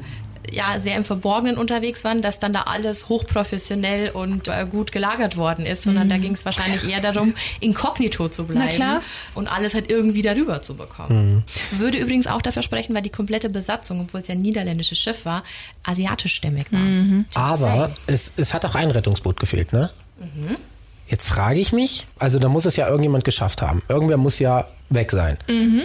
ja, 0.52 0.80
sehr 0.80 0.96
im 0.96 1.04
Verborgenen 1.04 1.58
unterwegs 1.58 2.04
waren, 2.04 2.22
dass 2.22 2.40
dann 2.40 2.54
da 2.54 2.64
alles 2.64 3.10
hochprofessionell 3.10 4.10
und 4.10 4.48
äh, 4.48 4.66
gut 4.70 4.92
gelagert 4.92 5.38
worden 5.38 5.66
ist, 5.66 5.84
sondern 5.84 6.10
da 6.10 6.18
ging 6.18 6.34
es 6.34 6.46
wahrscheinlich 6.46 6.90
eher 6.90 7.02
darum, 7.02 7.34
inkognito 7.60 8.30
zu 8.30 8.46
bleiben 8.46 8.70
klar. 8.70 9.02
und 9.36 9.48
alles 9.48 9.74
halt 9.74 9.90
irgendwie 9.90 10.22
darüber 10.22 10.62
zu 10.62 10.76
bekommen. 10.76 11.44
Würde 11.72 11.98
übrigens 11.98 12.28
auch 12.28 12.42
dafür 12.42 12.64
sprechen, 12.64 12.96
weil 12.96 13.02
die 13.02 13.10
komplette 13.10 13.50
Besatzung, 13.50 14.02
obwohl 14.02 14.22
es 14.22 14.28
ja 14.28 14.36
ein 14.36 14.42
niederländisches 14.42 15.00
Schiff 15.00 15.26
war, 15.26 15.44
asiatischstämmig 15.84 16.72
war. 16.72 16.80
Just 16.80 17.38
Aber 17.38 17.92
es, 18.08 18.34
es 18.38 18.54
hat 18.54 18.66
auch 18.66 18.76
ein 18.76 18.92
Rettungsboot 18.92 19.40
gefehlt, 19.40 19.74
ne? 19.74 19.90
Jetzt 21.08 21.28
frage 21.28 21.60
ich 21.60 21.74
mich, 21.74 22.06
also 22.20 22.38
da 22.38 22.50
muss 22.50 22.66
es 22.66 22.76
ja 22.76 22.88
irgendjemand 22.88 23.24
geschafft 23.24 23.62
haben. 23.62 23.82
Irgendwer 23.88 24.18
muss 24.18 24.40
ja 24.40 24.66
weg 24.90 25.12
sein. 25.12 25.38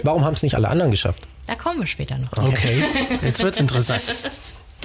Warum 0.02 0.24
haben 0.24 0.34
es 0.34 0.42
nicht 0.42 0.54
alle 0.54 0.68
anderen 0.68 0.90
geschafft? 0.90 1.26
Da 1.46 1.54
kommen 1.54 1.80
wir 1.80 1.86
später 1.86 2.18
noch. 2.18 2.32
Okay, 2.36 2.84
jetzt 3.22 3.42
wird's 3.42 3.60
interessant. 3.60 4.02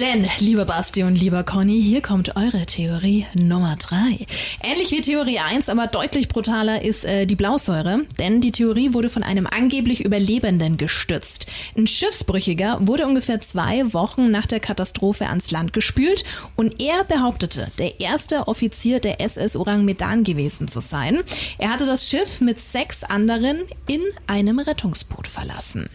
Denn, 0.00 0.26
lieber 0.38 0.64
Basti 0.64 1.02
und 1.02 1.14
lieber 1.16 1.44
Conny, 1.44 1.78
hier 1.78 2.00
kommt 2.00 2.34
eure 2.34 2.64
Theorie 2.64 3.26
Nummer 3.34 3.76
drei. 3.76 4.24
Ähnlich 4.62 4.92
wie 4.92 5.02
Theorie 5.02 5.40
1, 5.40 5.68
aber 5.68 5.88
deutlich 5.88 6.28
brutaler 6.28 6.80
ist 6.82 7.04
äh, 7.04 7.26
die 7.26 7.34
Blausäure, 7.34 8.06
denn 8.18 8.40
die 8.40 8.50
Theorie 8.50 8.94
wurde 8.94 9.10
von 9.10 9.22
einem 9.22 9.46
angeblich 9.46 10.02
Überlebenden 10.02 10.78
gestützt. 10.78 11.48
Ein 11.76 11.86
Schiffsbrüchiger 11.86 12.78
wurde 12.80 13.06
ungefähr 13.06 13.40
zwei 13.40 13.92
Wochen 13.92 14.30
nach 14.30 14.46
der 14.46 14.60
Katastrophe 14.60 15.26
ans 15.26 15.50
Land 15.50 15.74
gespült 15.74 16.24
und 16.56 16.80
er 16.80 17.04
behauptete, 17.04 17.70
der 17.78 18.00
erste 18.00 18.48
Offizier 18.48 19.00
der 19.00 19.20
SS 19.20 19.54
Orang 19.54 19.84
Medan 19.84 20.24
gewesen 20.24 20.66
zu 20.66 20.80
sein. 20.80 21.20
Er 21.58 21.68
hatte 21.68 21.84
das 21.84 22.08
Schiff 22.08 22.40
mit 22.40 22.58
sechs 22.58 23.04
anderen 23.04 23.58
in 23.86 24.00
einem 24.26 24.60
Rettungsboot 24.60 25.28
verlassen. 25.28 25.90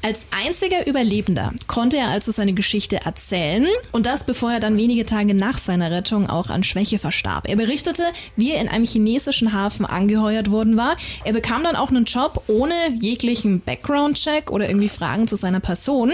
Als 0.00 0.28
einziger 0.30 0.86
Überlebender 0.86 1.52
konnte 1.66 1.96
er 1.96 2.08
also 2.08 2.30
seine 2.30 2.52
Geschichte 2.52 3.04
erzählen 3.04 3.66
und 3.90 4.06
das 4.06 4.24
bevor 4.24 4.52
er 4.52 4.60
dann 4.60 4.76
wenige 4.76 5.04
Tage 5.04 5.34
nach 5.34 5.58
seiner 5.58 5.90
Rettung 5.90 6.30
auch 6.30 6.50
an 6.50 6.62
Schwäche 6.62 7.00
verstarb. 7.00 7.48
Er 7.48 7.56
berichtete, 7.56 8.04
wie 8.36 8.52
er 8.52 8.60
in 8.60 8.68
einem 8.68 8.84
chinesischen 8.84 9.52
Hafen 9.52 9.84
angeheuert 9.84 10.52
worden 10.52 10.76
war. 10.76 10.96
Er 11.24 11.32
bekam 11.32 11.64
dann 11.64 11.74
auch 11.74 11.90
einen 11.90 12.04
Job 12.04 12.44
ohne 12.46 12.74
jeglichen 13.00 13.60
Background-Check 13.60 14.52
oder 14.52 14.68
irgendwie 14.68 14.88
Fragen 14.88 15.26
zu 15.26 15.34
seiner 15.34 15.60
Person. 15.60 16.12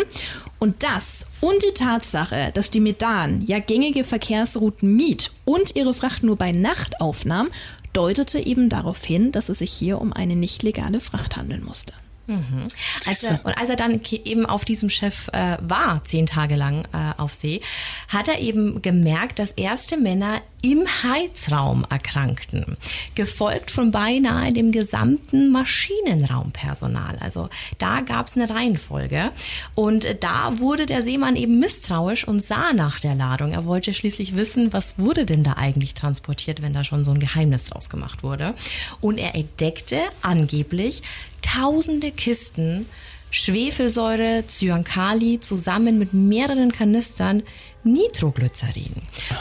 Und 0.59 0.83
das 0.83 1.27
und 1.43 1.63
die 1.63 1.75
Tatsache, 1.75 2.53
dass 2.55 2.71
die 2.71 2.81
Medan 2.81 3.43
ja 3.45 3.59
gängige 3.59 4.03
Verkehrsrouten 4.03 4.97
mied 4.97 5.31
und 5.45 5.77
ihre 5.77 5.93
Fracht 5.93 6.23
nur 6.23 6.37
bei 6.37 6.53
Nacht 6.53 7.03
aufnahm, 7.03 7.51
deutete 7.93 8.41
eben 8.41 8.71
darauf 8.71 9.05
hin, 9.05 9.31
dass 9.31 9.51
es 9.51 9.59
sich 9.59 9.73
hier 9.73 10.01
um 10.01 10.15
eine 10.15 10.37
nicht 10.37 10.63
legale 10.63 11.01
Fracht 11.01 11.37
handeln 11.37 11.63
musste. 11.63 11.93
Mhm. 12.27 12.69
Als 13.07 13.23
er, 13.23 13.41
und 13.45 13.57
als 13.59 13.71
er 13.71 13.77
dann 13.77 14.01
eben 14.25 14.47
auf 14.47 14.65
diesem 14.65 14.89
Schiff 14.89 15.29
äh, 15.33 15.59
war, 15.61 16.03
zehn 16.05 16.27
Tage 16.27 16.55
lang 16.55 16.87
äh, 16.93 17.21
auf 17.21 17.35
See, 17.35 17.61
hat 18.09 18.29
er 18.29 18.41
eben 18.41 18.81
gemerkt, 18.81 19.39
dass 19.39 19.53
erste 19.53 19.97
Männer 19.99 20.41
im 20.63 20.87
Heizraum 21.03 21.85
erkrankten, 21.91 22.79
gefolgt 23.15 23.71
von 23.71 23.91
beinahe 23.91 24.51
dem 24.51 24.73
gesamten 24.73 25.53
Maschinenraumpersonal. 25.53 27.19
Also 27.21 27.51
da 27.77 28.01
gab 28.01 28.29
es 28.29 28.37
eine 28.37 28.49
Reihenfolge 28.49 29.31
und 29.75 30.07
da 30.21 30.59
wurde 30.61 30.87
der 30.87 31.03
Seemann 31.03 31.37
eben 31.37 31.59
misstrauisch 31.59 32.27
und 32.27 32.43
sah 32.43 32.73
nach 32.73 32.99
der 32.99 33.15
Ladung. 33.15 33.53
Er 33.53 33.67
wollte 33.67 33.93
schließlich 33.93 34.37
wissen, 34.37 34.73
was 34.73 34.99
wurde 34.99 35.27
denn 35.27 35.45
da 35.45 35.55
eigentlich 35.55 35.93
transportiert, 35.93 36.63
wenn 36.63 36.73
da 36.73 36.83
schon 36.83 37.05
so 37.05 37.11
ein 37.11 37.21
Geheimnis 37.21 37.65
draus 37.65 37.91
gemacht 37.91 38.23
wurde. 38.23 38.55
Und 39.03 39.19
er 39.19 39.35
entdeckte 39.35 40.01
angeblich 40.23 41.03
tausende 41.45 42.11
Kisten 42.11 42.87
Schwefelsäure, 43.35 44.45
Cyankali 44.47 45.41
zusammen 45.41 45.99
mit 45.99 46.15
mehreren 46.15 46.71
Kanistern 46.71 47.43
Nitroglycerin. 47.83 48.93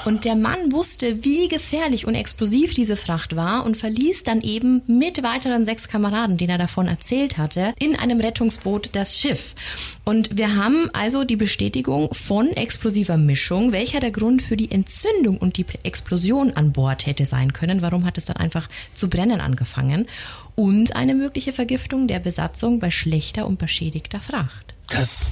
Und 0.03 0.25
der 0.25 0.35
Mann 0.35 0.71
wusste, 0.71 1.23
wie 1.23 1.47
gefährlich 1.47 2.05
und 2.05 2.15
explosiv 2.15 2.73
diese 2.73 2.97
Fracht 2.97 3.35
war 3.35 3.65
und 3.65 3.77
verließ 3.77 4.23
dann 4.23 4.41
eben 4.41 4.81
mit 4.87 5.23
weiteren 5.23 5.65
sechs 5.65 5.87
Kameraden, 5.87 6.37
denen 6.37 6.49
er 6.49 6.57
davon 6.57 6.87
erzählt 6.87 7.37
hatte, 7.37 7.73
in 7.79 7.95
einem 7.95 8.19
Rettungsboot 8.19 8.89
das 8.93 9.17
Schiff. 9.17 9.55
Und 10.03 10.37
wir 10.37 10.55
haben 10.55 10.89
also 10.93 11.23
die 11.23 11.37
Bestätigung 11.37 12.13
von 12.13 12.49
explosiver 12.49 13.17
Mischung, 13.17 13.71
welcher 13.71 14.01
der 14.01 14.11
Grund 14.11 14.41
für 14.41 14.57
die 14.57 14.71
Entzündung 14.71 15.37
und 15.37 15.57
die 15.57 15.65
Explosion 15.83 16.51
an 16.53 16.73
Bord 16.73 17.05
hätte 17.05 17.25
sein 17.25 17.53
können. 17.53 17.81
Warum 17.81 18.05
hat 18.05 18.17
es 18.17 18.25
dann 18.25 18.37
einfach 18.37 18.67
zu 18.93 19.09
brennen 19.09 19.39
angefangen? 19.39 20.07
Und 20.55 20.95
eine 20.95 21.15
mögliche 21.15 21.51
Vergiftung 21.51 22.07
der 22.07 22.19
Besatzung 22.19 22.79
bei 22.79 22.91
schlechter 22.91 23.47
und 23.47 23.57
beschädigter 23.57 24.21
Fracht. 24.21 24.75
Das 24.89 25.31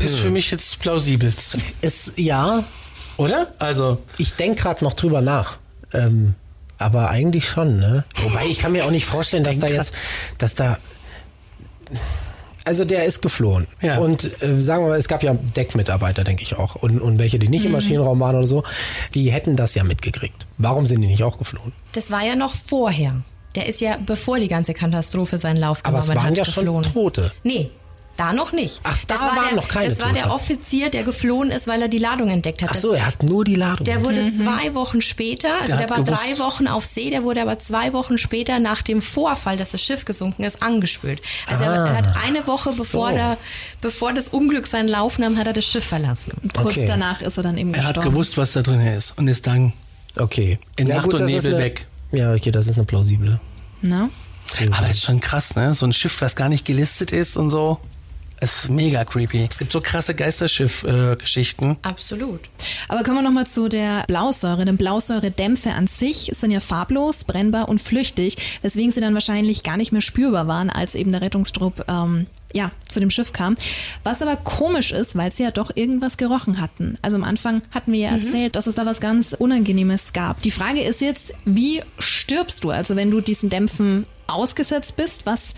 ist 0.00 0.16
für 0.16 0.30
mich 0.30 0.50
jetzt 0.50 0.78
plausibelste. 0.80 1.58
Ist, 1.80 2.18
ja, 2.18 2.64
Oder? 3.16 3.52
Also, 3.58 4.02
ich 4.18 4.34
denke 4.34 4.62
gerade 4.62 4.84
noch 4.84 4.94
drüber 4.94 5.20
nach. 5.20 5.58
Ähm, 5.92 6.34
aber 6.78 7.10
eigentlich 7.10 7.48
schon, 7.48 7.78
ne? 7.78 8.04
Wobei 8.16 8.46
ich 8.46 8.58
kann 8.58 8.72
mir 8.72 8.84
auch 8.84 8.90
nicht 8.90 9.06
vorstellen, 9.06 9.44
dass 9.44 9.58
da 9.58 9.68
jetzt, 9.68 9.94
dass 10.38 10.54
da. 10.54 10.78
Also 12.64 12.84
der 12.84 13.04
ist 13.04 13.22
geflohen. 13.22 13.66
Ja. 13.80 13.98
Und 13.98 14.40
äh, 14.42 14.60
sagen 14.60 14.84
wir 14.84 14.90
mal, 14.90 14.98
es 14.98 15.08
gab 15.08 15.22
ja 15.22 15.34
Deckmitarbeiter, 15.34 16.24
denke 16.24 16.42
ich 16.42 16.56
auch. 16.56 16.76
Und, 16.76 17.00
und 17.00 17.18
welche, 17.18 17.38
die 17.38 17.48
nicht 17.48 17.64
im 17.64 17.72
Maschinenraum 17.72 18.18
waren 18.20 18.36
oder 18.36 18.46
so, 18.46 18.62
die 19.14 19.32
hätten 19.32 19.56
das 19.56 19.74
ja 19.74 19.82
mitgekriegt. 19.82 20.46
Warum 20.58 20.86
sind 20.86 21.00
die 21.02 21.08
nicht 21.08 21.24
auch 21.24 21.38
geflohen? 21.38 21.72
Das 21.92 22.10
war 22.10 22.22
ja 22.22 22.36
noch 22.36 22.54
vorher. 22.54 23.22
Der 23.54 23.66
ist 23.66 23.80
ja, 23.80 23.98
bevor 24.04 24.38
die 24.38 24.48
ganze 24.48 24.74
Katastrophe 24.74 25.38
seinen 25.38 25.58
Lauf 25.58 25.80
Aber 25.84 25.98
genommen 26.00 26.10
es 26.10 26.16
waren 26.16 26.26
hat, 26.30 26.36
ja 26.38 26.44
geflohen. 26.44 26.84
schon 26.84 26.92
Tote. 26.94 27.32
Nee, 27.42 27.70
da 28.16 28.32
noch 28.34 28.52
nicht. 28.52 28.78
Ach, 28.82 28.96
da 29.06 29.14
das 29.14 29.20
war 29.22 29.36
waren 29.36 29.46
der, 29.48 29.56
noch 29.56 29.68
keine 29.68 29.88
Das 29.88 30.00
war 30.02 30.12
der 30.12 30.24
Tote. 30.24 30.34
Offizier, 30.34 30.90
der 30.90 31.02
geflohen 31.02 31.50
ist, 31.50 31.66
weil 31.66 31.80
er 31.80 31.88
die 31.88 31.98
Ladung 31.98 32.28
entdeckt 32.28 32.62
hat. 32.62 32.68
Ach 32.72 32.76
so, 32.76 32.92
er 32.92 33.06
hat 33.06 33.22
nur 33.22 33.42
die 33.44 33.54
Ladung. 33.54 33.84
Der 33.84 34.04
wurde 34.04 34.28
zwei 34.30 34.74
Wochen 34.74 35.00
später, 35.00 35.48
also 35.60 35.66
Der 35.68 35.76
der, 35.76 35.82
hat 35.84 35.90
war 35.90 36.04
gewusst. 36.04 36.22
drei 36.30 36.38
Wochen 36.38 36.66
auf 36.66 36.84
See, 36.84 37.08
der 37.08 37.22
wurde 37.24 37.40
aber 37.40 37.58
zwei 37.58 37.92
Wochen 37.94 38.18
später 38.18 38.58
nach 38.58 38.82
dem 38.82 39.00
Vorfall, 39.00 39.56
dass 39.56 39.70
das 39.72 39.82
Schiff 39.82 40.04
gesunken 40.04 40.44
ist, 40.44 40.62
angespült. 40.62 41.22
Also 41.46 41.64
er, 41.64 41.72
er 41.72 41.96
hat 41.96 42.16
eine 42.22 42.46
Woche 42.46 42.70
bevor, 42.76 43.08
so. 43.08 43.14
der, 43.14 43.38
bevor 43.80 44.12
das 44.12 44.28
Unglück 44.28 44.66
seinen 44.66 44.88
Lauf 44.88 45.18
nahm, 45.18 45.38
hat 45.38 45.46
er 45.46 45.54
das 45.54 45.64
Schiff 45.64 45.84
verlassen. 45.84 46.32
Und 46.42 46.52
kurz 46.54 46.76
Okay. 46.76 46.86
danach 46.86 47.22
ist 47.22 47.38
er 47.38 47.42
dann 47.42 47.56
eben 47.56 47.72
er 47.72 47.80
hat 47.82 47.94
gestorben. 47.94 48.10
gewusst, 48.10 48.36
was 48.36 48.52
da 48.52 48.60
drin 48.62 48.80
ist 48.86 49.16
und 49.18 49.26
ist 49.28 49.46
dann. 49.46 49.72
okay. 50.18 50.58
In 50.76 50.88
Nacht 50.88 51.06
und 51.06 51.14
das 51.14 51.22
ist 51.22 51.44
Nebel 51.44 51.54
eine, 51.54 51.64
weg. 51.64 51.86
Ja, 52.12 52.32
okay, 52.32 52.50
das 52.50 52.66
ist 52.66 52.76
eine 52.76 52.84
plausible. 52.84 53.40
Na? 53.80 54.10
Aber 54.70 54.86
es 54.86 54.98
ist 54.98 55.04
schon 55.04 55.20
krass, 55.20 55.56
ne? 55.56 55.72
So 55.74 55.86
ein 55.86 55.92
Schiff, 55.92 56.20
was 56.20 56.36
gar 56.36 56.48
nicht 56.48 56.64
gelistet 56.64 57.12
ist 57.12 57.36
und 57.36 57.50
so. 57.50 57.80
Es 58.42 58.64
ist 58.64 58.70
mega 58.70 59.04
creepy. 59.04 59.46
Es 59.48 59.58
gibt 59.58 59.70
so 59.70 59.80
krasse 59.80 60.16
Geisterschiff-Geschichten. 60.16 61.76
Absolut. 61.82 62.40
Aber 62.88 63.04
kommen 63.04 63.18
wir 63.18 63.22
nochmal 63.22 63.46
zu 63.46 63.68
der 63.68 64.02
Blausäure. 64.08 64.64
Denn 64.64 64.76
Blausäuredämpfe 64.76 65.70
an 65.70 65.86
sich 65.86 66.32
sind 66.34 66.50
ja 66.50 66.58
farblos, 66.58 67.22
brennbar 67.22 67.68
und 67.68 67.80
flüchtig, 67.80 68.36
weswegen 68.62 68.90
sie 68.90 69.00
dann 69.00 69.14
wahrscheinlich 69.14 69.62
gar 69.62 69.76
nicht 69.76 69.92
mehr 69.92 70.00
spürbar 70.00 70.48
waren, 70.48 70.70
als 70.70 70.96
eben 70.96 71.12
der 71.12 71.20
Rettungstrupp 71.20 71.84
ähm, 71.86 72.26
ja, 72.52 72.72
zu 72.88 72.98
dem 72.98 73.10
Schiff 73.10 73.32
kam. 73.32 73.54
Was 74.02 74.22
aber 74.22 74.34
komisch 74.34 74.90
ist, 74.90 75.14
weil 75.14 75.30
sie 75.30 75.44
ja 75.44 75.52
doch 75.52 75.70
irgendwas 75.76 76.16
gerochen 76.16 76.60
hatten. 76.60 76.98
Also 77.00 77.18
am 77.18 77.24
Anfang 77.24 77.62
hatten 77.70 77.92
wir 77.92 78.00
ja 78.00 78.10
erzählt, 78.10 78.56
dass 78.56 78.66
es 78.66 78.74
da 78.74 78.84
was 78.84 79.00
ganz 79.00 79.36
Unangenehmes 79.38 80.12
gab. 80.14 80.42
Die 80.42 80.50
Frage 80.50 80.82
ist 80.82 81.00
jetzt, 81.00 81.32
wie 81.44 81.80
stirbst 82.00 82.64
du? 82.64 82.70
Also 82.70 82.96
wenn 82.96 83.12
du 83.12 83.20
diesen 83.20 83.50
Dämpfen 83.50 84.04
ausgesetzt 84.26 84.96
bist, 84.96 85.26
was, 85.26 85.54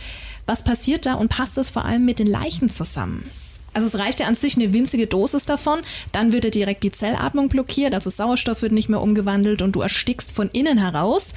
was 0.47 0.65
passiert 0.65 1.07
da 1.07 1.15
und 1.15 1.29
passt 1.29 1.57
das 1.57 1.71
vor 1.71 1.85
allem 1.85 2.05
mit 2.05 2.19
den 2.19 2.27
Leichen 2.27 2.71
zusammen? 2.71 3.29
Also 3.73 3.89
es 3.89 3.99
reicht 3.99 4.21
ja 4.21 4.27
an 4.27 4.37
sich 4.37 4.57
eine 4.57 4.73
winzige 4.73 5.09
Dosis 5.09 5.47
davon, 5.47 5.81
dann 6.13 6.33
wird 6.33 6.45
ja 6.45 6.51
direkt 6.51 6.85
die 6.85 6.93
Zellatmung 6.93 7.49
blockiert, 7.49 7.93
also 7.93 8.09
Sauerstoff 8.09 8.63
wird 8.63 8.73
nicht 8.73 8.89
mehr 8.89 9.03
umgewandelt 9.03 9.63
und 9.63 9.73
du 9.73 9.81
erstickst 9.81 10.33
von 10.33 10.49
innen 10.49 10.79
heraus. 10.79 11.35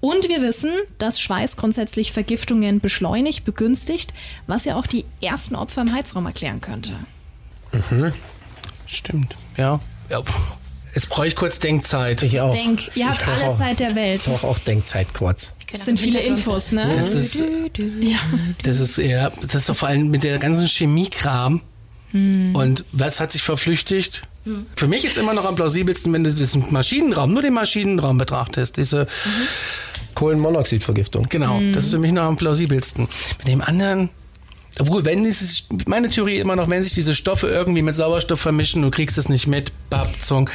Und 0.00 0.28
wir 0.28 0.42
wissen, 0.42 0.70
dass 0.98 1.20
Schweiß 1.20 1.56
grundsätzlich 1.56 2.12
Vergiftungen 2.12 2.80
beschleunigt, 2.80 3.44
begünstigt, 3.44 4.14
was 4.46 4.64
ja 4.64 4.76
auch 4.76 4.86
die 4.86 5.04
ersten 5.20 5.56
Opfer 5.56 5.82
im 5.82 5.92
Heizraum 5.92 6.26
erklären 6.26 6.60
könnte. 6.60 6.94
Stimmt, 8.86 9.36
ja. 9.56 9.80
ja. 10.08 10.22
Jetzt 10.94 11.08
brauche 11.08 11.26
ich 11.26 11.36
kurz 11.36 11.58
Denkzeit. 11.58 12.22
Ich 12.22 12.40
auch. 12.40 12.50
Denk, 12.50 12.96
ihr 12.96 13.08
habt 13.08 13.26
alle 13.28 13.48
auch- 13.48 13.58
Zeit 13.58 13.80
der 13.80 13.94
Welt. 13.94 14.20
Ich 14.20 14.32
brauche 14.32 14.46
auch 14.48 14.58
Denkzeit 14.58 15.12
kurz. 15.14 15.52
Das 15.70 15.84
sind 15.84 16.00
viele 16.00 16.20
Infos, 16.20 16.72
ne? 16.72 16.90
Das 16.96 17.12
ist, 17.12 17.34
Ja. 18.00 18.18
das 18.62 18.80
ist 18.80 18.96
eher, 18.96 19.30
das 19.42 19.54
ist 19.54 19.68
doch 19.68 19.76
vor 19.76 19.88
allem 19.88 20.08
mit 20.10 20.24
der 20.24 20.38
ganzen 20.38 20.66
Chemiekram. 20.66 21.60
Und 22.14 22.84
was 22.92 23.20
hat 23.20 23.32
sich 23.32 23.42
verflüchtigt? 23.42 24.22
Für 24.76 24.86
mich 24.86 25.04
ist 25.04 25.18
immer 25.18 25.34
noch 25.34 25.44
am 25.44 25.56
plausibelsten, 25.56 26.10
wenn 26.14 26.24
du 26.24 26.32
diesen 26.32 26.64
Maschinenraum, 26.72 27.34
nur 27.34 27.42
den 27.42 27.52
Maschinenraum 27.52 28.16
betrachtest. 28.16 28.78
Diese, 28.78 29.06
Kohlenmonoxidvergiftung. 30.14 31.26
genau, 31.28 31.60
das 31.74 31.86
ist 31.86 31.90
für 31.92 31.98
mich 31.98 32.12
noch 32.12 32.22
am 32.24 32.36
plausibelsten. 32.36 33.06
Mit 33.38 33.46
dem 33.48 33.60
anderen, 33.60 34.10
obwohl, 34.80 35.04
wenn 35.04 35.24
dieses, 35.24 35.64
meine 35.86 36.08
Theorie 36.08 36.38
immer 36.38 36.56
noch, 36.56 36.68
wenn 36.70 36.82
sich 36.82 36.94
diese 36.94 37.14
Stoffe 37.14 37.48
irgendwie 37.48 37.82
mit 37.82 37.96
Sauerstoff 37.96 38.40
vermischen, 38.40 38.82
du 38.82 38.90
kriegst 38.90 39.18
es 39.18 39.28
nicht 39.28 39.46
mit, 39.46 39.72
Babzung. 39.90 40.48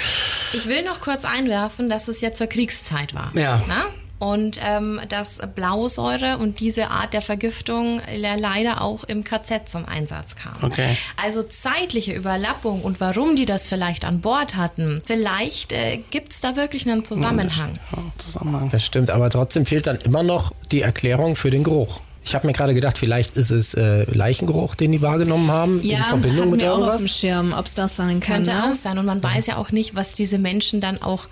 Ich 0.54 0.68
will 0.68 0.84
noch 0.84 1.02
kurz 1.02 1.26
einwerfen, 1.26 1.90
dass 1.90 2.08
es 2.08 2.22
ja 2.22 2.34
zur 2.34 2.48
Kriegszeit 2.48 3.14
war. 3.14 3.32
Ja. 3.36 3.62
Na? 3.68 3.86
Und 4.20 4.58
ähm, 4.66 5.02
dass 5.10 5.40
Blausäure 5.54 6.38
und 6.38 6.62
diese 6.62 6.90
Art 6.90 7.14
der 7.14 7.22
Vergiftung 7.22 8.00
le- 8.16 8.38
leider 8.40 8.82
auch 8.82 9.04
im 9.04 9.26
KZ 9.26 9.68
zum 9.68 9.86
Einsatz 9.86 10.36
kam. 10.38 10.54
Okay. 10.62 10.96
Also 11.22 11.44
zeitliche 11.44 12.14
Überlappung 12.14 12.84
und 12.84 13.02
warum 13.02 13.36
die 13.36 13.46
das 13.46 13.68
vielleicht 13.68 14.06
an 14.06 14.22
Bord 14.22 14.56
hatten, 14.56 15.02
vielleicht 15.06 15.74
äh, 15.74 16.00
gibt 16.10 16.32
es 16.32 16.40
da 16.40 16.56
wirklich 16.56 16.88
einen 16.90 17.04
Zusammenhang. 17.04 17.74
Ja, 17.92 17.98
Zusammenhang. 18.18 18.70
Das 18.70 18.86
stimmt, 18.86 19.10
aber 19.10 19.30
trotzdem 19.30 19.66
fehlt 19.66 19.88
dann 19.88 19.98
immer 19.98 20.24
noch 20.24 20.54
die 20.72 20.82
Erklärung 20.82 21.36
für 21.36 21.50
den 21.50 21.66
Geruch. 21.66 22.00
Ich 22.26 22.34
habe 22.36 22.48
mir 22.48 22.54
gerade 22.54 22.74
gedacht, 22.74 22.98
vielleicht 22.98 23.36
ist 23.38 23.52
es 23.52 23.74
äh, 23.74 24.04
Leichengeruch, 24.12 24.76
den 24.76 24.92
die 24.92 25.02
wahrgenommen 25.02 25.52
haben, 25.52 25.82
in 25.82 25.90
Ja, 25.90 26.04
Verbindung 26.04 26.40
hatten 26.42 26.52
mit 26.52 26.62
wir 26.62 26.74
auch 26.74 26.78
auf 26.78 26.84
dem 26.84 26.92
irgendwas. 26.92 27.18
Schirm, 27.20 27.54
ob 27.58 27.66
es 27.66 27.76
das 27.76 27.96
sein 27.96 28.20
kann. 28.20 28.38
Könnte 28.44 28.52
ne? 28.54 28.72
auch 28.72 28.76
sein. 28.76 28.98
Und 28.98 29.06
man 29.06 29.22
weiß 29.22 29.48
ja 29.48 29.58
auch 29.58 29.72
nicht, 29.72 29.96
was 29.96 30.14
diese 30.14 30.38
Menschen 30.38 30.80
dann 30.82 31.02
auch 31.02 31.28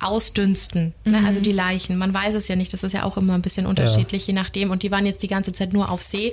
ausdünsten. 0.00 0.94
Ne? 1.04 1.22
Also 1.26 1.40
die 1.40 1.52
Leichen. 1.52 1.96
Man 1.98 2.12
weiß 2.14 2.34
es 2.34 2.48
ja 2.48 2.56
nicht. 2.56 2.72
Das 2.72 2.82
ist 2.84 2.92
ja 2.92 3.04
auch 3.04 3.16
immer 3.16 3.34
ein 3.34 3.42
bisschen 3.42 3.66
unterschiedlich, 3.66 4.26
je 4.26 4.32
nachdem. 4.32 4.70
Und 4.70 4.82
die 4.82 4.90
waren 4.90 5.06
jetzt 5.06 5.22
die 5.22 5.28
ganze 5.28 5.52
Zeit 5.52 5.72
nur 5.72 5.90
auf 5.90 6.00
See, 6.02 6.32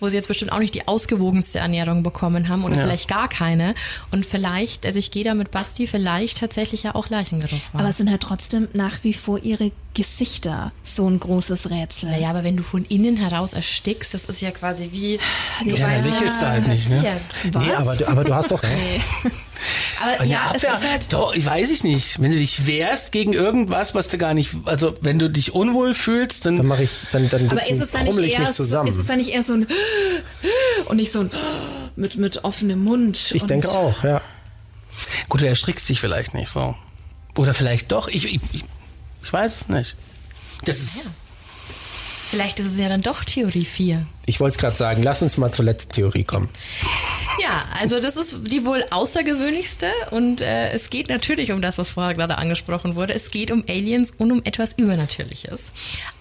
wo 0.00 0.08
sie 0.08 0.16
jetzt 0.16 0.28
bestimmt 0.28 0.52
auch 0.52 0.58
nicht 0.58 0.74
die 0.74 0.86
ausgewogenste 0.88 1.58
Ernährung 1.58 2.02
bekommen 2.02 2.48
haben 2.48 2.64
oder 2.64 2.76
vielleicht 2.76 3.08
gar 3.08 3.28
keine. 3.28 3.74
Und 4.10 4.24
vielleicht, 4.26 4.86
also 4.86 4.98
ich 4.98 5.10
gehe 5.10 5.24
da 5.24 5.34
mit 5.34 5.50
Basti, 5.50 5.86
vielleicht 5.86 6.38
tatsächlich 6.38 6.82
ja 6.84 6.94
auch 6.94 7.08
Leichengeruch 7.08 7.58
war. 7.72 7.80
Aber 7.80 7.90
es 7.90 7.96
sind 7.96 8.10
halt 8.10 8.22
trotzdem 8.22 8.68
nach 8.74 9.02
wie 9.04 9.12
vor 9.14 9.38
ihre 9.42 9.72
Gesichter 9.94 10.70
so 10.84 11.08
ein 11.10 11.18
großes 11.18 11.70
Rätsel. 11.70 12.10
naja, 12.10 12.30
aber 12.30 12.44
wenn 12.44 12.56
du 12.56 12.62
von 12.62 12.84
innen 12.84 13.16
heraus 13.16 13.52
erstickst, 13.52 14.14
das 14.14 14.26
ist 14.26 14.40
ja 14.40 14.52
quasi 14.52 14.90
wie... 14.92 15.18
Du 15.64 15.74
Ja, 15.76 15.86
weißt 15.88 16.04
lächelst 16.04 16.40
du 16.42 16.46
was 16.46 16.52
halt 16.52 16.68
nicht, 16.68 16.88
ne? 16.88 16.96
passiert. 17.42 17.56
Nee, 17.66 17.72
aber, 17.72 17.96
du- 17.96 18.06
aber 18.08 18.24
du 18.24 18.34
hast 18.34 18.50
doch. 18.52 18.62
Aber 20.00 20.20
Eine 20.20 20.30
ja, 20.30 20.52
es 20.54 20.64
Abwehr, 20.64 20.74
ist 20.78 20.90
halt. 20.90 21.12
doch, 21.12 21.34
ich 21.34 21.44
weiß 21.44 21.70
ich 21.70 21.84
nicht. 21.84 22.20
Wenn 22.20 22.30
du 22.30 22.38
dich 22.38 22.66
wehrst 22.66 23.12
gegen 23.12 23.32
irgendwas, 23.32 23.94
was 23.94 24.08
du 24.08 24.18
gar 24.18 24.34
nicht, 24.34 24.50
also 24.64 24.94
wenn 25.00 25.18
du 25.18 25.28
dich 25.28 25.54
unwohl 25.54 25.94
fühlst, 25.94 26.46
dann, 26.46 26.56
Dann 26.56 26.66
mache 26.66 26.84
ich, 26.84 26.90
dann, 27.10 27.28
dann 27.28 27.50
Aber 27.50 27.68
ist 27.68 27.80
es 27.80 27.90
dann 27.90 28.04
nicht 28.04 28.18
eher 28.18 28.52
so, 28.52 28.62
ist 28.62 28.96
es 28.96 29.06
dann 29.06 29.18
nicht 29.18 29.30
eher 29.30 29.42
so 29.42 29.54
ein 29.54 29.66
und 30.86 30.96
nicht 30.96 31.12
so 31.12 31.20
ein 31.20 31.30
mit, 31.96 32.16
mit 32.16 32.44
offenem 32.44 32.84
Mund? 32.84 33.32
ich 33.34 33.42
und 33.42 33.50
denke 33.50 33.70
auch, 33.70 34.04
ja. 34.04 34.20
gut, 35.28 35.40
du 35.40 35.46
erschrickst 35.48 35.88
dich 35.88 36.00
vielleicht 36.00 36.34
nicht 36.34 36.48
so. 36.50 36.76
Oder 37.36 37.54
vielleicht 37.54 37.92
doch, 37.92 38.08
ich, 38.08 38.26
ich, 38.26 38.40
ich, 38.52 38.64
ich 39.22 39.32
weiß 39.32 39.54
es 39.56 39.68
nicht. 39.68 39.96
Das 40.64 40.78
ist, 40.78 41.12
Vielleicht 42.30 42.60
ist 42.60 42.72
es 42.74 42.78
ja 42.78 42.88
dann 42.90 43.00
doch 43.00 43.24
Theorie 43.24 43.64
4. 43.64 44.06
Ich 44.28 44.40
wollte 44.40 44.56
es 44.56 44.60
gerade 44.60 44.76
sagen, 44.76 45.02
lass 45.02 45.22
uns 45.22 45.38
mal 45.38 45.50
zur 45.50 45.64
letzten 45.64 45.92
Theorie 45.92 46.24
kommen. 46.24 46.50
Ja, 47.40 47.64
also 47.80 47.98
das 48.00 48.16
ist 48.16 48.36
die 48.50 48.66
wohl 48.66 48.84
außergewöhnlichste 48.90 49.86
und 50.10 50.40
äh, 50.40 50.72
es 50.72 50.90
geht 50.90 51.08
natürlich 51.08 51.52
um 51.52 51.62
das, 51.62 51.78
was 51.78 51.88
vorher 51.90 52.14
gerade 52.14 52.36
angesprochen 52.36 52.94
wurde. 52.94 53.14
Es 53.14 53.30
geht 53.30 53.50
um 53.50 53.64
Aliens 53.68 54.12
und 54.18 54.32
um 54.32 54.42
etwas 54.44 54.72
Übernatürliches. 54.76 55.70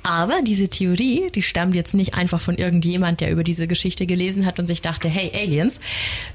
Aber 0.04 0.42
diese 0.42 0.70
Theorie, 0.70 1.30
die 1.36 1.42
stammt 1.42 1.76
jetzt 1.76 1.94
nicht 1.94 2.14
einfach 2.14 2.40
von 2.40 2.58
irgendjemand, 2.58 3.20
der 3.20 3.32
über 3.32 3.44
diese 3.44 3.68
Geschichte 3.68 4.06
gelesen 4.06 4.46
hat 4.46 4.58
und 4.58 4.68
sich 4.68 4.82
dachte, 4.82 5.10
hey, 5.10 5.32
Aliens. 5.34 5.82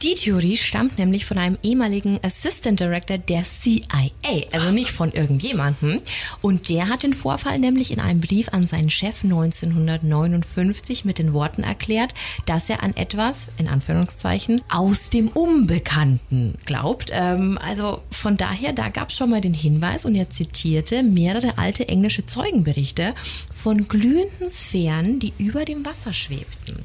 Die 0.03 0.15
Theorie 0.15 0.59
stammt 0.59 0.99
nämlich 0.99 1.25
von 1.25 1.39
einem 1.39 1.57
ehemaligen 1.63 2.21
Assistant 2.23 2.81
Director 2.81 3.17
der 3.17 3.45
CIA, 3.45 4.11
also 4.53 4.71
nicht 4.73 4.91
von 4.91 5.13
irgendjemandem. 5.13 6.01
Und 6.43 6.69
der 6.69 6.89
hat 6.89 7.03
den 7.03 7.15
Vorfall 7.15 7.59
nämlich 7.59 7.93
in 7.93 8.01
einem 8.01 8.21
Brief 8.21 8.49
an 8.53 8.67
seinen 8.67 8.91
Chef 8.91 9.25
1959 9.25 11.07
mit 11.07 11.19
den 11.19 11.33
Worten 11.33 11.62
erklärt, 11.62 12.14
dass 12.46 12.68
er 12.68 12.83
an 12.83 12.96
etwas, 12.96 13.48
in 13.59 13.68
Anführungszeichen, 13.68 14.62
aus 14.70 15.11
dem 15.11 15.29
Unbekannten 15.29 16.55
glaubt. 16.64 17.11
Ähm, 17.12 17.59
also 17.62 18.03
von 18.11 18.37
daher, 18.37 18.72
da 18.72 18.88
gab 18.88 19.11
es 19.11 19.16
schon 19.16 19.31
mal 19.31 19.40
den 19.40 19.55
Hinweis 19.55 20.05
und 20.05 20.14
er 20.14 20.31
zitierte 20.31 21.03
mehrere 21.03 21.59
alte 21.59 21.88
englische 21.88 22.27
Zeugenberichte 22.27 23.14
von 23.55 23.88
glühenden 23.88 24.51
Sphären, 24.51 25.20
die 25.20 25.33
über 25.38 25.64
dem 25.64 25.87
Wasser 25.87 26.12
schwebten. 26.12 26.79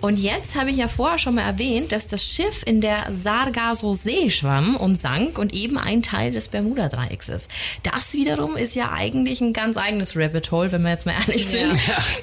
Und 0.00 0.18
jetzt 0.18 0.56
habe 0.56 0.70
ich 0.70 0.76
ja 0.76 0.88
vorher 0.88 1.18
schon 1.18 1.36
mal 1.36 1.42
erwähnt, 1.42 1.92
dass 1.92 2.06
das 2.06 2.24
Schiff 2.24 2.62
in 2.66 2.80
der 2.80 3.06
Sargasso-See 3.10 4.30
schwamm 4.30 4.76
und 4.76 5.00
sank 5.00 5.38
und 5.38 5.54
eben 5.54 5.78
ein 5.78 6.02
Teil 6.02 6.32
des 6.32 6.48
Bermuda-Dreiecks 6.48 7.28
ist. 7.28 7.50
Das 7.82 8.12
wiederum 8.12 8.56
ist 8.56 8.74
ja 8.74 8.92
eigentlich 8.92 9.40
ein 9.40 9.52
ganz 9.52 9.76
eigenes 9.76 10.16
Rabbit 10.16 10.50
Hole, 10.50 10.72
wenn 10.72 10.82
wir 10.82 10.90
jetzt 10.90 11.06
mal 11.06 11.14
ehrlich 11.26 11.46
sind. 11.46 11.72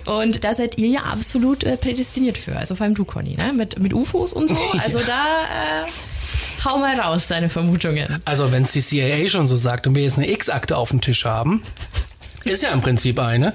Und 0.06 0.44
da 0.44 0.54
seid 0.54 0.78
ihr 0.78 0.90
ja 0.90 1.00
absolut 1.02 1.64
äh, 1.64 1.78
prädestiniert 1.94 2.38
für. 2.38 2.56
Also 2.58 2.76
vor 2.76 2.86
allem 2.86 2.96
du, 2.96 3.06
Conny, 3.06 3.36
ne? 3.36 3.54
mit, 3.54 3.80
mit 3.80 3.94
UFOs 3.94 4.34
und 4.34 4.50
so. 4.50 4.58
Also 4.84 5.00
da 5.00 5.84
äh, 5.84 6.66
hau 6.66 6.78
mal 6.80 7.00
raus 7.00 7.28
deine 7.28 7.50
Vermutungen. 7.50 8.22
also 8.26 8.52
wenn 8.52 8.64
es 8.64 8.72
die 8.72 8.82
CIA 8.82 9.30
schon 9.30 9.48
so 9.48 9.56
sagt 9.56 9.88
und 9.88 9.96
wir 9.96 10.04
jetzt 10.04 10.18
eine 10.18 10.30
X-Akte 10.30 10.76
auf 10.76 10.90
dem 10.90 11.02
Tisch 11.02 11.26
haben, 11.26 11.64
ist 12.44 12.64
ja 12.64 12.72
im 12.72 12.82
Prinzip 12.82 13.20
eine. 13.20 13.54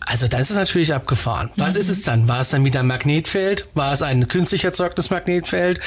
Also 0.00 0.26
da 0.28 0.38
ist 0.38 0.50
es 0.50 0.56
natürlich 0.56 0.92
abgefahren. 0.92 1.50
Was 1.56 1.76
ist 1.76 1.88
es 1.88 2.02
dann? 2.02 2.28
War 2.28 2.40
es 2.40 2.50
dann 2.50 2.64
wieder 2.64 2.80
ein 2.80 2.86
Magnetfeld? 2.86 3.68
War 3.74 3.92
es 3.92 4.02
ein 4.02 4.28
künstlich 4.28 4.64
erzeugtes 4.64 5.10
Magnetfeld? 5.10 5.80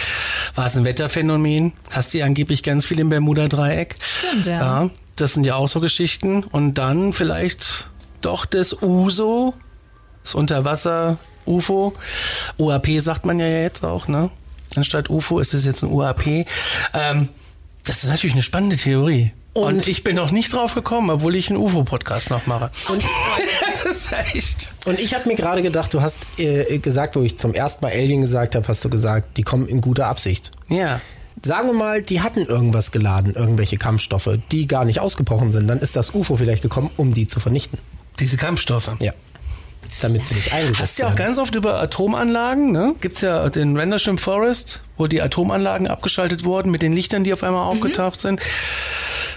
War 0.55 0.65
es 0.65 0.77
ein 0.77 0.85
Wetterphänomen? 0.85 1.73
Hast 1.91 2.13
du 2.13 2.23
angeblich 2.23 2.63
ganz 2.63 2.85
viel 2.85 2.99
im 2.99 3.09
Bermuda-Dreieck? 3.09 3.95
Stimmt, 3.99 4.47
ja. 4.47 4.53
ja. 4.53 4.89
Das 5.17 5.33
sind 5.33 5.43
ja 5.43 5.55
auch 5.55 5.67
so 5.67 5.81
Geschichten. 5.81 6.43
Und 6.43 6.75
dann 6.75 7.13
vielleicht 7.13 7.87
doch 8.21 8.45
das 8.45 8.81
USO, 8.81 9.53
das 10.23 10.33
Unterwasser-UFO. 11.45 11.93
UAP 12.57 12.87
sagt 12.99 13.25
man 13.25 13.39
ja 13.39 13.47
jetzt 13.47 13.83
auch, 13.83 14.07
ne? 14.07 14.29
Anstatt 14.75 15.09
UFO 15.09 15.39
ist 15.39 15.53
es 15.53 15.65
jetzt 15.65 15.83
ein 15.83 15.91
UAP. 15.91 16.45
Ähm, 16.93 17.29
das 17.83 18.03
ist 18.03 18.09
natürlich 18.09 18.33
eine 18.33 18.43
spannende 18.43 18.75
Theorie. 18.75 19.31
Und, 19.53 19.75
Und- 19.75 19.87
ich 19.87 20.03
bin 20.03 20.17
noch 20.17 20.31
nicht 20.31 20.51
drauf 20.53 20.75
gekommen, 20.75 21.09
obwohl 21.09 21.33
ich 21.35 21.49
einen 21.49 21.57
UFO-Podcast 21.59 22.29
noch 22.29 22.45
mache. 22.45 22.69
Und 22.89 23.01
das 23.71 23.85
ist 23.85 24.11
echt. 24.33 24.71
Und 24.85 24.99
ich 24.99 25.13
habe 25.13 25.27
mir 25.29 25.35
gerade 25.35 25.61
gedacht, 25.61 25.93
du 25.93 26.01
hast 26.01 26.25
äh, 26.39 26.77
gesagt, 26.79 27.15
wo 27.15 27.21
ich 27.21 27.37
zum 27.37 27.53
ersten 27.53 27.85
Mal 27.85 27.93
Alien 27.93 28.19
gesagt 28.21 28.55
habe, 28.55 28.67
hast 28.67 28.83
du 28.83 28.89
gesagt, 28.89 29.37
die 29.37 29.43
kommen 29.43 29.67
in 29.67 29.79
guter 29.79 30.07
Absicht. 30.07 30.51
Ja. 30.67 30.99
Sagen 31.43 31.67
wir 31.67 31.73
mal, 31.73 32.01
die 32.01 32.21
hatten 32.21 32.45
irgendwas 32.45 32.91
geladen, 32.91 33.33
irgendwelche 33.35 33.77
Kampfstoffe, 33.77 34.29
die 34.51 34.67
gar 34.67 34.83
nicht 34.83 34.99
ausgebrochen 34.99 35.51
sind. 35.51 35.67
Dann 35.67 35.79
ist 35.79 35.95
das 35.95 36.13
UFO 36.15 36.35
vielleicht 36.35 36.63
gekommen, 36.63 36.89
um 36.97 37.13
die 37.13 37.27
zu 37.27 37.39
vernichten. 37.39 37.77
Diese 38.19 38.35
Kampfstoffe. 38.37 38.89
Ja. 38.99 39.13
Damit 40.01 40.25
sie 40.25 40.35
nicht 40.35 40.51
Hast 40.51 40.59
eingesetzt 40.59 40.99
du 40.99 41.03
ja 41.03 41.09
auch 41.09 41.15
ganz 41.15 41.37
oft 41.37 41.55
über 41.55 41.79
Atomanlagen, 41.81 42.71
ne? 42.71 42.95
Gibt's 43.01 43.21
ja 43.21 43.49
den 43.49 43.77
Rendersham 43.77 44.17
Forest, 44.17 44.83
wo 44.97 45.07
die 45.07 45.21
Atomanlagen 45.21 45.87
abgeschaltet 45.87 46.43
wurden 46.43 46.71
mit 46.71 46.81
den 46.81 46.93
Lichtern, 46.93 47.23
die 47.23 47.33
auf 47.33 47.43
einmal 47.43 47.63
aufgetaucht 47.63 48.19
sind. 48.21 48.41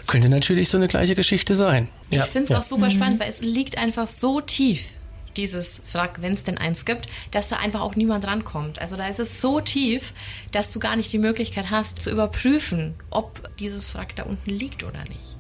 Könnte 0.07 0.29
natürlich 0.29 0.69
so 0.69 0.79
eine 0.79 0.89
gleiche 0.89 1.15
Geschichte 1.15 1.55
sein. 1.55 1.89
Ja. 2.11 2.25
Ich 2.25 2.31
finde 2.31 2.53
es 2.53 2.59
auch 2.59 2.63
super 2.63 2.91
spannend, 2.91 3.21
weil 3.21 3.29
es 3.29 3.41
liegt 3.41 3.79
einfach 3.79 4.07
so 4.07 4.41
tief, 4.41 4.99
dieses 5.37 5.83
Wrack, 5.93 6.21
wenn 6.21 6.35
es 6.35 6.45
denn 6.45 6.59
eins 6.59 6.85
gibt, 6.85 7.09
dass 7.31 7.49
da 7.49 7.57
einfach 7.57 7.81
auch 7.81 7.95
niemand 7.95 8.27
rankommt. 8.27 8.81
Also 8.81 8.97
da 8.97 9.07
ist 9.07 9.21
es 9.21 9.41
so 9.41 9.61
tief, 9.61 10.13
dass 10.51 10.73
du 10.73 10.81
gar 10.81 10.97
nicht 10.97 11.13
die 11.13 11.19
Möglichkeit 11.19 11.71
hast 11.71 12.01
zu 12.01 12.11
überprüfen, 12.11 12.95
ob 13.11 13.57
dieses 13.59 13.95
Wrack 13.95 14.17
da 14.17 14.25
unten 14.25 14.51
liegt 14.51 14.83
oder 14.83 15.03
nicht. 15.05 15.38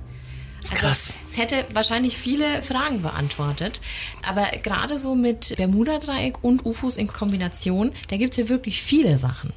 Also, 0.62 0.74
krass. 0.74 1.18
Es 1.30 1.36
hätte 1.36 1.64
wahrscheinlich 1.72 2.16
viele 2.16 2.62
Fragen 2.62 3.02
beantwortet. 3.02 3.80
Aber 4.26 4.46
gerade 4.62 4.98
so 4.98 5.14
mit 5.14 5.54
Bermuda-Dreieck 5.56 6.42
und 6.42 6.66
UFOs 6.66 6.96
in 6.96 7.06
Kombination, 7.06 7.92
da 8.08 8.16
gibt 8.16 8.32
es 8.32 8.38
ja 8.38 8.48
wirklich 8.48 8.82
viele 8.82 9.18
Sachen. 9.18 9.52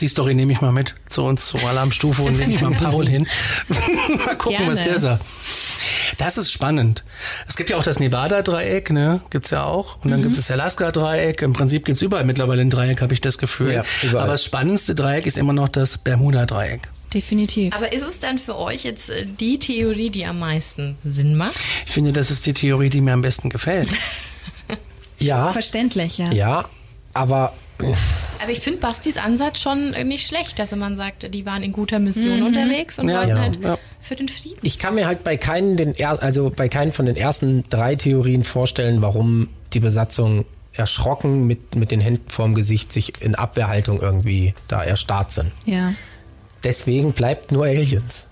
Die 0.00 0.08
Story 0.08 0.34
nehme 0.34 0.52
ich 0.52 0.60
mal 0.60 0.72
mit 0.72 0.94
zu 1.08 1.22
uns 1.22 1.46
zur 1.46 1.62
Alarmstufe 1.62 2.22
und 2.22 2.36
nehme 2.38 2.52
ich 2.52 2.60
mal 2.60 2.72
Paul 2.72 3.08
hin. 3.08 3.28
mal 4.26 4.36
gucken, 4.36 4.58
Gerne. 4.58 4.72
was 4.72 4.82
der 4.82 5.00
sagt. 5.00 5.24
Das 6.18 6.38
ist 6.38 6.52
spannend. 6.52 7.04
Es 7.46 7.56
gibt 7.56 7.70
ja 7.70 7.76
auch 7.76 7.82
das 7.82 7.98
Nevada-Dreieck, 7.98 8.90
ne? 8.90 9.20
Gibt's 9.30 9.50
ja 9.50 9.64
auch. 9.64 10.02
Und 10.04 10.10
dann 10.10 10.22
gibt 10.22 10.34
es 10.34 10.46
das 10.46 10.50
Alaska-Dreieck. 10.50 11.42
Im 11.42 11.52
Prinzip 11.52 11.84
gibt's 11.84 12.02
überall 12.02 12.24
mittlerweile 12.24 12.62
ein 12.62 12.70
Dreieck, 12.70 13.02
habe 13.02 13.14
ich 13.14 13.20
das 13.20 13.38
Gefühl. 13.38 13.72
Ja, 13.72 13.84
überall. 14.02 14.24
Aber 14.24 14.32
das 14.32 14.44
spannendste 14.44 14.94
Dreieck 14.94 15.26
ist 15.26 15.38
immer 15.38 15.52
noch 15.52 15.68
das 15.68 15.98
Bermuda-Dreieck. 15.98 16.88
Definitiv. 17.14 17.74
Aber 17.74 17.92
ist 17.92 18.02
es 18.06 18.18
dann 18.18 18.38
für 18.38 18.58
euch 18.58 18.82
jetzt 18.84 19.08
äh, 19.10 19.24
die 19.24 19.58
Theorie, 19.58 20.10
die 20.10 20.26
am 20.26 20.38
meisten 20.40 20.96
Sinn 21.04 21.36
macht? 21.36 21.54
Ich 21.86 21.92
finde, 21.92 22.12
das 22.12 22.30
ist 22.30 22.44
die 22.46 22.52
Theorie, 22.52 22.88
die 22.90 23.00
mir 23.00 23.12
am 23.14 23.22
besten 23.22 23.48
gefällt. 23.50 23.88
Ja, 25.18 25.50
Verständlich, 25.52 26.18
ja. 26.18 26.30
ja, 26.32 26.64
aber 27.14 27.54
Aber 28.42 28.50
ich 28.50 28.58
finde 28.60 28.80
Bastis 28.80 29.16
Ansatz 29.16 29.60
schon 29.60 29.92
nicht 30.06 30.26
schlecht, 30.26 30.58
dass 30.58 30.72
man 30.72 30.96
sagt, 30.96 31.32
die 31.32 31.46
waren 31.46 31.62
in 31.62 31.72
guter 31.72 31.98
Mission 31.98 32.42
unterwegs 32.42 32.98
und 32.98 33.08
Ja, 33.08 33.18
wollten 33.18 33.30
ja, 33.30 33.38
halt 33.38 33.58
ja. 33.62 33.78
für 34.00 34.16
den 34.16 34.28
Frieden. 34.28 34.58
ich 34.62 34.78
kann 34.78 34.96
mir 34.96 35.06
halt 35.06 35.24
bei 35.24 35.36
keinen, 35.38 35.76
den, 35.78 35.94
er- 35.94 36.22
also 36.22 36.50
bei 36.54 36.68
keinen 36.68 36.92
von 36.92 37.06
den 37.06 37.16
ersten 37.16 37.64
drei 37.70 37.94
Theorien 37.94 38.44
vorstellen, 38.44 39.00
warum 39.00 39.48
die 39.72 39.80
Besatzung 39.80 40.44
erschrocken 40.72 41.46
mit, 41.46 41.74
mit 41.76 41.90
den 41.90 42.00
Händen 42.00 42.28
vorm 42.28 42.54
Gesicht 42.54 42.92
sich 42.92 43.12
in 43.22 43.34
Abwehrhaltung 43.34 44.02
irgendwie 44.02 44.52
da 44.68 44.82
erstarrt 44.82 45.32
sind. 45.32 45.52
Ja. 45.64 45.94
Deswegen 46.64 47.12
bleibt 47.12 47.52
nur 47.52 47.66
Aliens. 47.66 48.26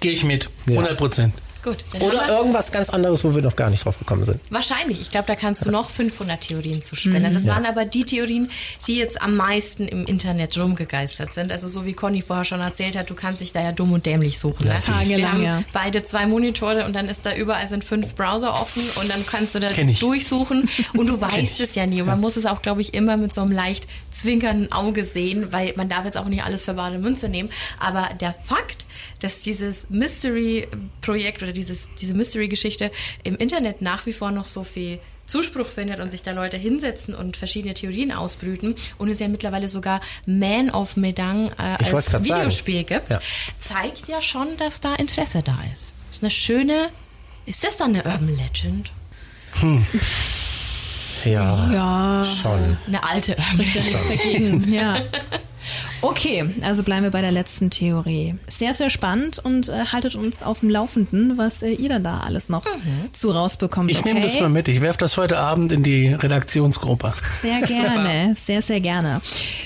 Gehe 0.00 0.12
ich 0.12 0.24
mit. 0.24 0.50
Ja. 0.66 0.80
100 0.80 0.98
Prozent. 0.98 1.34
Gut, 1.62 1.84
dann 1.92 2.02
Oder 2.02 2.28
irgendwas 2.28 2.72
ganz 2.72 2.90
anderes, 2.90 3.22
wo 3.22 3.34
wir 3.34 3.42
noch 3.42 3.54
gar 3.54 3.70
nicht 3.70 3.84
drauf 3.84 3.98
gekommen 3.98 4.24
sind. 4.24 4.40
wahrscheinlich. 4.50 5.00
Ich 5.00 5.10
glaube, 5.10 5.26
da 5.26 5.36
kannst 5.36 5.64
du 5.64 5.70
noch 5.70 5.90
500 5.90 6.40
Theorien 6.40 6.82
zu 6.82 6.96
spinnen. 6.96 7.32
Das 7.32 7.46
waren 7.46 7.66
aber 7.66 7.84
die 7.84 8.04
Theorien, 8.04 8.50
die 8.86 8.96
jetzt 8.96 9.22
am 9.22 9.36
meisten 9.36 9.86
im 9.86 10.04
Internet 10.06 10.58
rumgegeistert 10.58 11.32
sind. 11.32 11.52
Also 11.52 11.68
so 11.68 11.86
wie 11.86 11.92
Conny 11.92 12.20
vorher 12.20 12.44
schon 12.44 12.60
erzählt 12.60 12.96
hat, 12.96 13.10
du 13.10 13.14
kannst 13.14 13.40
dich 13.40 13.52
da 13.52 13.62
ja 13.62 13.72
dumm 13.72 13.92
und 13.92 14.06
dämlich 14.06 14.38
suchen. 14.38 14.66
Ne? 14.66 14.74
Tagelang, 14.74 15.18
Wir 15.18 15.32
haben 15.32 15.42
ja. 15.44 15.62
beide 15.72 16.02
zwei 16.02 16.26
Monitore 16.26 16.84
und 16.84 16.94
dann 16.94 17.08
ist 17.08 17.24
da 17.26 17.34
überall 17.34 17.68
sind 17.68 17.84
fünf 17.84 18.14
Browser 18.14 18.54
offen 18.54 18.82
und 19.00 19.08
dann 19.08 19.24
kannst 19.26 19.54
du 19.54 19.60
da 19.60 19.68
durchsuchen 20.00 20.68
und 20.94 21.06
du 21.06 21.20
weißt 21.20 21.60
es 21.60 21.74
ja 21.74 21.86
nie. 21.86 22.00
Und 22.00 22.08
man 22.08 22.20
muss 22.20 22.36
es 22.36 22.46
auch, 22.46 22.62
glaube 22.62 22.80
ich, 22.80 22.94
immer 22.94 23.16
mit 23.16 23.32
so 23.32 23.40
einem 23.40 23.52
leicht 23.52 23.86
zwinkernden 24.10 24.72
Auge 24.72 25.04
sehen, 25.04 25.52
weil 25.52 25.74
man 25.76 25.88
darf 25.88 26.04
jetzt 26.04 26.16
auch 26.16 26.26
nicht 26.26 26.42
alles 26.42 26.64
für 26.64 26.74
bare 26.74 26.98
Münze 26.98 27.28
nehmen. 27.28 27.50
Aber 27.78 28.10
der 28.20 28.34
Fakt, 28.46 28.86
dass 29.20 29.40
dieses 29.40 29.88
Mystery-Projekt 29.90 31.42
oder 31.42 31.52
dieses, 31.52 31.88
diese 32.00 32.14
Mystery-Geschichte 32.14 32.90
im 33.24 33.36
Internet 33.36 33.82
nach 33.82 34.06
wie 34.06 34.12
vor 34.12 34.30
noch 34.30 34.46
so 34.46 34.64
viel 34.64 34.98
Zuspruch 35.26 35.66
findet 35.66 36.00
und 36.00 36.10
sich 36.10 36.22
da 36.22 36.32
Leute 36.32 36.56
hinsetzen 36.56 37.14
und 37.14 37.36
verschiedene 37.36 37.74
Theorien 37.74 38.12
ausbrüten 38.12 38.74
und 38.98 39.08
es 39.08 39.18
ja 39.20 39.28
mittlerweile 39.28 39.68
sogar 39.68 40.00
Man 40.26 40.68
of 40.70 40.96
Medan 40.96 41.46
äh, 41.58 41.76
als 41.78 41.90
grad 41.90 42.04
sagen. 42.04 42.24
Videospiel 42.24 42.84
gibt, 42.84 43.08
Ja. 43.08 43.20
zeigt 43.60 44.08
ja 44.08 44.20
schon, 44.20 44.48
dass 44.58 44.80
da 44.80 44.94
Interesse 44.96 45.42
da 45.42 45.56
ist. 45.72 45.94
Das 46.08 46.16
ist 46.16 46.22
eine 46.24 46.30
schöne, 46.30 46.88
ist 47.46 47.62
das 47.64 47.76
dann 47.78 47.94
eine 47.94 48.04
Urban 48.04 48.36
Legend? 48.36 48.90
Ja, 51.24 51.72
Ja. 51.72 52.24
schon. 52.24 52.76
Eine 52.86 53.04
alte 53.04 53.36
Urban 53.36 53.66
Legend. 53.74 54.68
Ja. 54.70 54.96
Okay, 56.02 56.44
also 56.62 56.82
bleiben 56.82 57.04
wir 57.04 57.12
bei 57.12 57.20
der 57.20 57.30
letzten 57.30 57.70
Theorie. 57.70 58.34
Sehr, 58.48 58.74
sehr 58.74 58.90
spannend 58.90 59.38
und 59.38 59.68
äh, 59.68 59.84
haltet 59.92 60.16
uns 60.16 60.42
auf 60.42 60.60
dem 60.60 60.68
Laufenden, 60.68 61.38
was 61.38 61.62
äh, 61.62 61.70
ihr 61.70 61.88
dann 61.88 62.02
da 62.02 62.20
alles 62.26 62.48
noch 62.48 62.64
mhm. 62.64 63.12
zu 63.12 63.30
rausbekommt. 63.30 63.88
Ich 63.88 64.00
okay? 64.00 64.14
nehme 64.14 64.26
das 64.26 64.40
mal 64.40 64.48
mit. 64.48 64.66
Ich 64.66 64.80
werfe 64.80 64.98
das 64.98 65.16
heute 65.16 65.38
Abend 65.38 65.72
in 65.72 65.84
die 65.84 66.08
Redaktionsgruppe. 66.08 67.12
Sehr 67.40 67.60
gerne, 67.66 68.34
sehr, 68.36 68.62
sehr 68.62 68.80
gerne. 68.80 69.20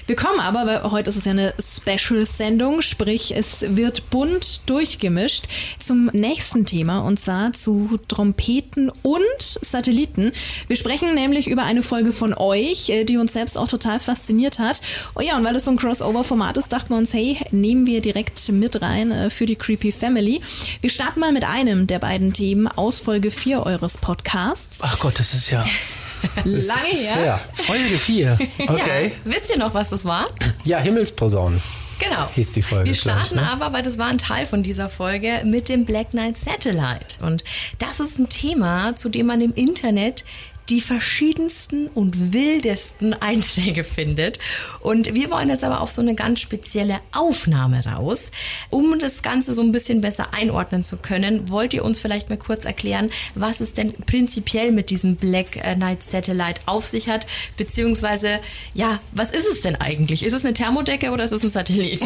Wir 0.06 0.14
kommen 0.14 0.38
aber, 0.38 0.66
weil 0.66 0.90
heute 0.90 1.08
ist 1.08 1.16
es 1.16 1.24
ja 1.24 1.30
eine 1.30 1.54
Special-Sendung, 1.58 2.82
sprich 2.82 3.34
es 3.34 3.64
wird 3.74 4.10
bunt 4.10 4.68
durchgemischt, 4.68 5.46
zum 5.78 6.10
nächsten 6.12 6.66
Thema 6.66 7.00
und 7.00 7.18
zwar 7.18 7.54
zu 7.54 7.98
Trompeten 8.08 8.92
und 9.02 9.24
Satelliten. 9.40 10.32
Wir 10.68 10.76
sprechen 10.76 11.14
nämlich 11.14 11.48
über 11.48 11.62
eine 11.62 11.82
Folge 11.82 12.12
von 12.12 12.34
euch, 12.34 12.90
äh, 12.90 13.04
die 13.04 13.16
uns 13.16 13.32
selbst 13.32 13.56
auch 13.56 13.68
total 13.68 14.00
fasziniert 14.00 14.58
hat. 14.58 14.82
Oh 15.14 15.22
ja, 15.22 15.38
und 15.38 15.44
weil 15.44 15.56
es 15.56 15.64
so 15.64 15.70
ein 15.70 15.78
Crossover-Format 16.26 16.56
ist, 16.56 16.72
dachten 16.72 16.90
wir 16.90 16.98
uns, 16.98 17.14
hey, 17.14 17.38
nehmen 17.52 17.86
wir 17.86 18.00
direkt 18.00 18.50
mit 18.50 18.82
rein 18.82 19.10
äh, 19.10 19.30
für 19.30 19.46
die 19.46 19.56
Creepy 19.56 19.92
Family. 19.92 20.40
Wir 20.80 20.90
starten 20.90 21.20
mal 21.20 21.32
mit 21.32 21.44
einem 21.44 21.86
der 21.86 21.98
beiden 21.98 22.32
Themen 22.32 22.66
aus 22.66 23.00
Folge 23.00 23.30
4 23.30 23.64
eures 23.64 23.98
Podcasts. 23.98 24.80
Ach 24.82 24.98
Gott, 24.98 25.18
das 25.18 25.34
ist 25.34 25.50
ja... 25.50 25.64
Lange 26.44 26.96
her. 26.96 27.40
Folge 27.54 27.98
4. 27.98 28.38
Okay. 28.58 29.12
Ja, 29.24 29.32
wisst 29.32 29.50
ihr 29.50 29.58
noch, 29.58 29.74
was 29.74 29.90
das 29.90 30.04
war? 30.04 30.26
Ja, 30.64 30.78
Himmelsposaunen. 30.78 31.60
Genau. 31.98 32.28
Hieß 32.34 32.52
die 32.52 32.62
Folge. 32.62 32.86
Wir 32.86 32.94
starten 32.94 33.36
ne? 33.36 33.48
aber, 33.48 33.72
weil 33.72 33.82
das 33.82 33.96
war 33.98 34.06
ein 34.06 34.18
Teil 34.18 34.46
von 34.46 34.62
dieser 34.62 34.88
Folge, 34.88 35.42
mit 35.44 35.68
dem 35.68 35.84
Black 35.84 36.10
Knight 36.10 36.36
Satellite. 36.36 37.22
Und 37.22 37.44
das 37.78 38.00
ist 38.00 38.18
ein 38.18 38.28
Thema, 38.28 38.96
zu 38.96 39.08
dem 39.08 39.26
man 39.26 39.40
im 39.40 39.52
Internet 39.54 40.24
die 40.68 40.80
verschiedensten 40.80 41.88
und 41.88 42.32
wildesten 42.32 43.14
Einträge 43.20 43.84
findet. 43.84 44.38
Und 44.80 45.14
wir 45.14 45.30
wollen 45.30 45.48
jetzt 45.48 45.64
aber 45.64 45.80
auf 45.80 45.90
so 45.90 46.02
eine 46.02 46.14
ganz 46.14 46.40
spezielle 46.40 47.00
Aufnahme 47.12 47.84
raus. 47.84 48.30
Um 48.70 48.98
das 48.98 49.22
Ganze 49.22 49.54
so 49.54 49.62
ein 49.62 49.72
bisschen 49.72 50.00
besser 50.00 50.28
einordnen 50.32 50.84
zu 50.84 50.96
können, 50.96 51.50
wollt 51.50 51.74
ihr 51.74 51.84
uns 51.84 52.00
vielleicht 52.00 52.30
mal 52.30 52.38
kurz 52.38 52.64
erklären, 52.64 53.10
was 53.34 53.60
es 53.60 53.72
denn 53.72 53.92
prinzipiell 53.92 54.72
mit 54.72 54.90
diesem 54.90 55.16
Black 55.16 55.52
Knight 55.74 56.02
Satellite 56.02 56.60
auf 56.66 56.84
sich 56.84 57.08
hat, 57.08 57.26
beziehungsweise, 57.56 58.40
ja, 58.74 59.00
was 59.12 59.30
ist 59.30 59.46
es 59.46 59.60
denn 59.60 59.76
eigentlich? 59.76 60.24
Ist 60.24 60.32
es 60.32 60.44
eine 60.44 60.54
Thermodecke 60.54 61.10
oder 61.10 61.24
ist 61.24 61.32
es 61.32 61.44
ein 61.44 61.50
Satellit? 61.50 62.00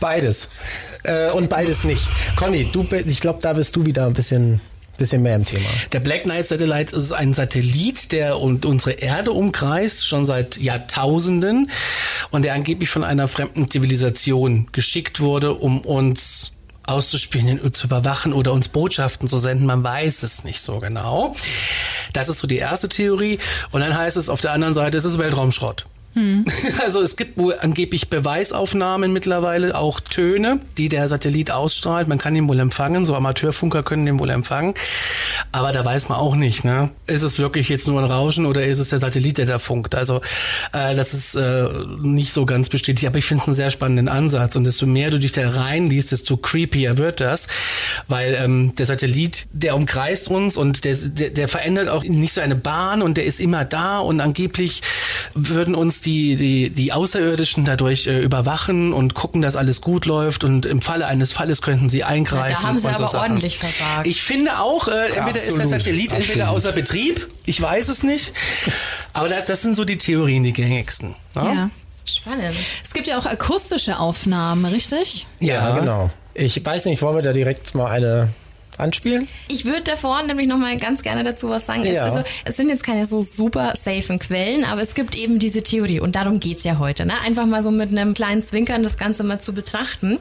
beides. 0.00 0.48
Äh, 1.02 1.30
und 1.30 1.48
beides 1.48 1.84
nicht. 1.84 2.06
Conny, 2.36 2.68
du, 2.72 2.86
ich 3.06 3.20
glaube, 3.20 3.40
da 3.42 3.52
bist 3.52 3.76
du 3.76 3.86
wieder 3.86 4.06
ein 4.06 4.14
bisschen 4.14 4.60
bisschen 4.98 5.22
mehr 5.22 5.36
im 5.36 5.46
Thema. 5.46 5.64
Der 5.92 6.00
Black 6.00 6.24
Knight 6.24 6.48
Satellite 6.48 6.94
ist 6.94 7.12
ein 7.12 7.32
Satellit, 7.32 8.12
der 8.12 8.38
und 8.38 8.66
unsere 8.66 8.92
Erde 8.92 9.32
umkreist, 9.32 10.06
schon 10.06 10.26
seit 10.26 10.58
Jahrtausenden 10.58 11.70
und 12.30 12.42
der 12.42 12.54
angeblich 12.54 12.90
von 12.90 13.04
einer 13.04 13.28
fremden 13.28 13.70
Zivilisation 13.70 14.68
geschickt 14.72 15.20
wurde, 15.20 15.54
um 15.54 15.80
uns 15.80 16.52
auszuspielen 16.88 17.60
zu 17.72 17.86
überwachen 17.86 18.32
oder 18.32 18.52
uns 18.52 18.68
Botschaften 18.68 19.28
zu 19.28 19.38
senden. 19.38 19.66
Man 19.66 19.84
weiß 19.84 20.22
es 20.22 20.44
nicht 20.44 20.60
so 20.60 20.78
genau. 20.78 21.34
Das 22.12 22.28
ist 22.28 22.38
so 22.38 22.46
die 22.46 22.56
erste 22.56 22.88
Theorie. 22.88 23.38
Und 23.70 23.80
dann 23.80 23.96
heißt 23.96 24.16
es 24.16 24.28
auf 24.28 24.40
der 24.40 24.52
anderen 24.52 24.74
Seite, 24.74 24.96
es 24.98 25.04
ist 25.04 25.18
Weltraumschrott. 25.18 25.84
Hm. 26.14 26.44
Also 26.82 27.02
es 27.02 27.16
gibt 27.16 27.38
wohl 27.38 27.54
angeblich 27.60 28.08
Beweisaufnahmen 28.08 29.12
mittlerweile, 29.12 29.76
auch 29.76 30.00
Töne, 30.00 30.60
die 30.76 30.88
der 30.88 31.08
Satellit 31.08 31.50
ausstrahlt. 31.50 32.08
Man 32.08 32.18
kann 32.18 32.34
ihn 32.34 32.48
wohl 32.48 32.58
empfangen, 32.60 33.04
so 33.04 33.14
Amateurfunker 33.14 33.82
können 33.82 34.06
den 34.06 34.18
wohl 34.18 34.30
empfangen. 34.30 34.74
Aber 35.52 35.72
da 35.72 35.84
weiß 35.84 36.08
man 36.08 36.18
auch 36.18 36.34
nicht, 36.34 36.64
ne? 36.64 36.90
Ist 37.06 37.22
es 37.22 37.38
wirklich 37.38 37.68
jetzt 37.68 37.86
nur 37.88 38.00
ein 38.00 38.10
Rauschen 38.10 38.46
oder 38.46 38.64
ist 38.64 38.78
es 38.78 38.90
der 38.90 38.98
Satellit, 38.98 39.38
der 39.38 39.46
da 39.46 39.58
funkt? 39.58 39.94
Also 39.94 40.20
äh, 40.72 40.94
das 40.94 41.14
ist 41.14 41.34
äh, 41.36 41.68
nicht 42.00 42.32
so 42.32 42.46
ganz 42.46 42.68
bestätigt. 42.68 43.06
Aber 43.06 43.18
ich 43.18 43.24
finde 43.24 43.42
es 43.42 43.48
einen 43.48 43.56
sehr 43.56 43.70
spannenden 43.70 44.08
Ansatz. 44.08 44.56
Und 44.56 44.64
desto 44.64 44.86
mehr 44.86 45.10
du 45.10 45.18
dich 45.18 45.32
da 45.32 45.48
reinliest, 45.48 46.12
desto 46.12 46.36
creepier 46.36 46.98
wird 46.98 47.20
das. 47.20 47.46
Weil 48.08 48.34
ähm, 48.34 48.74
der 48.76 48.86
Satellit, 48.86 49.46
der 49.52 49.74
umkreist 49.74 50.28
uns 50.28 50.56
und 50.56 50.84
der, 50.84 50.96
der, 50.96 51.30
der 51.30 51.48
verändert 51.48 51.88
auch 51.88 52.04
nicht 52.04 52.32
seine 52.32 52.56
Bahn 52.56 53.02
und 53.02 53.16
der 53.16 53.24
ist 53.24 53.40
immer 53.40 53.64
da 53.64 53.98
und 53.98 54.20
angeblich 54.20 54.82
würden 55.34 55.74
uns 55.74 55.97
die, 56.00 56.36
die, 56.36 56.70
die 56.70 56.92
Außerirdischen 56.92 57.64
dadurch 57.64 58.06
äh, 58.06 58.20
überwachen 58.20 58.92
und 58.92 59.14
gucken, 59.14 59.42
dass 59.42 59.56
alles 59.56 59.80
gut 59.80 60.06
läuft 60.06 60.44
und 60.44 60.66
im 60.66 60.80
Falle 60.80 61.06
eines 61.06 61.32
Falles 61.32 61.62
könnten 61.62 61.90
sie 61.90 62.04
eingreifen. 62.04 62.52
Ja, 62.52 62.60
da 62.62 62.68
haben 62.68 62.78
sie 62.78 62.88
aber 62.88 63.08
so 63.08 63.18
ordentlich 63.18 63.58
versagt. 63.58 64.06
Ich 64.06 64.22
finde 64.22 64.58
auch, 64.58 64.88
äh, 64.88 65.06
entweder 65.06 65.26
Absolut. 65.28 65.48
ist 65.48 65.58
der 65.58 65.68
Satellit 65.68 66.06
Absolut. 66.06 66.26
entweder 66.28 66.50
außer 66.50 66.72
Betrieb, 66.72 67.28
ich 67.44 67.60
weiß 67.60 67.88
es 67.88 68.02
nicht, 68.02 68.32
aber 69.12 69.28
das, 69.28 69.46
das 69.46 69.62
sind 69.62 69.76
so 69.76 69.84
die 69.84 69.98
Theorien, 69.98 70.42
die 70.42 70.52
gängigsten. 70.52 71.16
Ne? 71.34 71.42
Ja. 71.54 71.70
Spannend. 72.04 72.54
Es 72.82 72.94
gibt 72.94 73.06
ja 73.06 73.18
auch 73.18 73.26
akustische 73.26 73.98
Aufnahmen, 73.98 74.64
richtig? 74.64 75.26
Ja, 75.40 75.54
ja, 75.54 75.78
genau. 75.78 76.10
Ich 76.32 76.64
weiß 76.64 76.86
nicht, 76.86 77.02
wollen 77.02 77.16
wir 77.16 77.22
da 77.22 77.32
direkt 77.32 77.74
mal 77.74 77.90
eine 77.90 78.30
anspielen? 78.80 79.28
Ich 79.48 79.64
würde 79.64 79.82
davor 79.82 80.22
nämlich 80.26 80.48
noch 80.48 80.58
mal 80.58 80.76
ganz 80.76 81.02
gerne 81.02 81.24
dazu 81.24 81.48
was 81.48 81.66
sagen. 81.66 81.84
Ja. 81.84 82.06
Es, 82.06 82.12
also, 82.12 82.24
es 82.44 82.56
sind 82.56 82.68
jetzt 82.68 82.82
keine 82.82 83.06
so 83.06 83.22
super 83.22 83.74
safen 83.76 84.18
Quellen, 84.18 84.64
aber 84.64 84.82
es 84.82 84.94
gibt 84.94 85.16
eben 85.16 85.38
diese 85.38 85.62
Theorie 85.62 86.00
und 86.00 86.16
darum 86.16 86.40
geht's 86.40 86.64
ja 86.64 86.78
heute. 86.78 87.06
Ne? 87.06 87.14
Einfach 87.24 87.46
mal 87.46 87.62
so 87.62 87.70
mit 87.70 87.90
einem 87.90 88.14
kleinen 88.14 88.42
Zwinkern 88.42 88.82
das 88.82 88.96
Ganze 88.96 89.24
mal 89.24 89.40
zu 89.40 89.52
betrachten. 89.52 90.18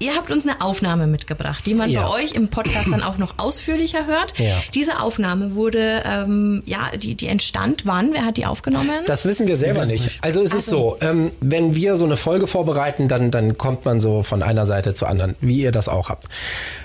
Ihr 0.00 0.14
habt 0.14 0.30
uns 0.30 0.46
eine 0.46 0.60
Aufnahme 0.60 1.06
mitgebracht, 1.06 1.66
die 1.66 1.74
man 1.74 1.90
ja. 1.90 2.02
bei 2.02 2.22
euch 2.22 2.32
im 2.32 2.48
Podcast 2.48 2.92
dann 2.92 3.02
auch 3.02 3.18
noch 3.18 3.34
ausführlicher 3.38 4.06
hört. 4.06 4.38
Ja. 4.38 4.56
Diese 4.74 5.00
Aufnahme 5.00 5.54
wurde, 5.56 6.02
ähm, 6.04 6.62
ja, 6.66 6.90
die, 6.96 7.16
die 7.16 7.26
entstand 7.26 7.84
wann? 7.84 8.12
Wer 8.12 8.24
hat 8.24 8.36
die 8.36 8.46
aufgenommen? 8.46 9.04
Das 9.06 9.24
wissen 9.24 9.48
wir 9.48 9.56
selber 9.56 9.84
nicht. 9.86 10.04
nicht. 10.04 10.18
Also 10.22 10.40
es 10.40 10.52
also. 10.52 10.58
ist 10.58 10.66
so, 10.66 10.96
ähm, 11.00 11.32
wenn 11.40 11.74
wir 11.74 11.96
so 11.96 12.04
eine 12.04 12.16
Folge 12.16 12.46
vorbereiten, 12.46 13.08
dann, 13.08 13.30
dann 13.32 13.58
kommt 13.58 13.84
man 13.84 13.98
so 14.00 14.22
von 14.22 14.42
einer 14.42 14.66
Seite 14.66 14.94
zur 14.94 15.08
anderen, 15.08 15.34
wie 15.40 15.60
ihr 15.60 15.72
das 15.72 15.88
auch 15.88 16.08
habt. 16.10 16.28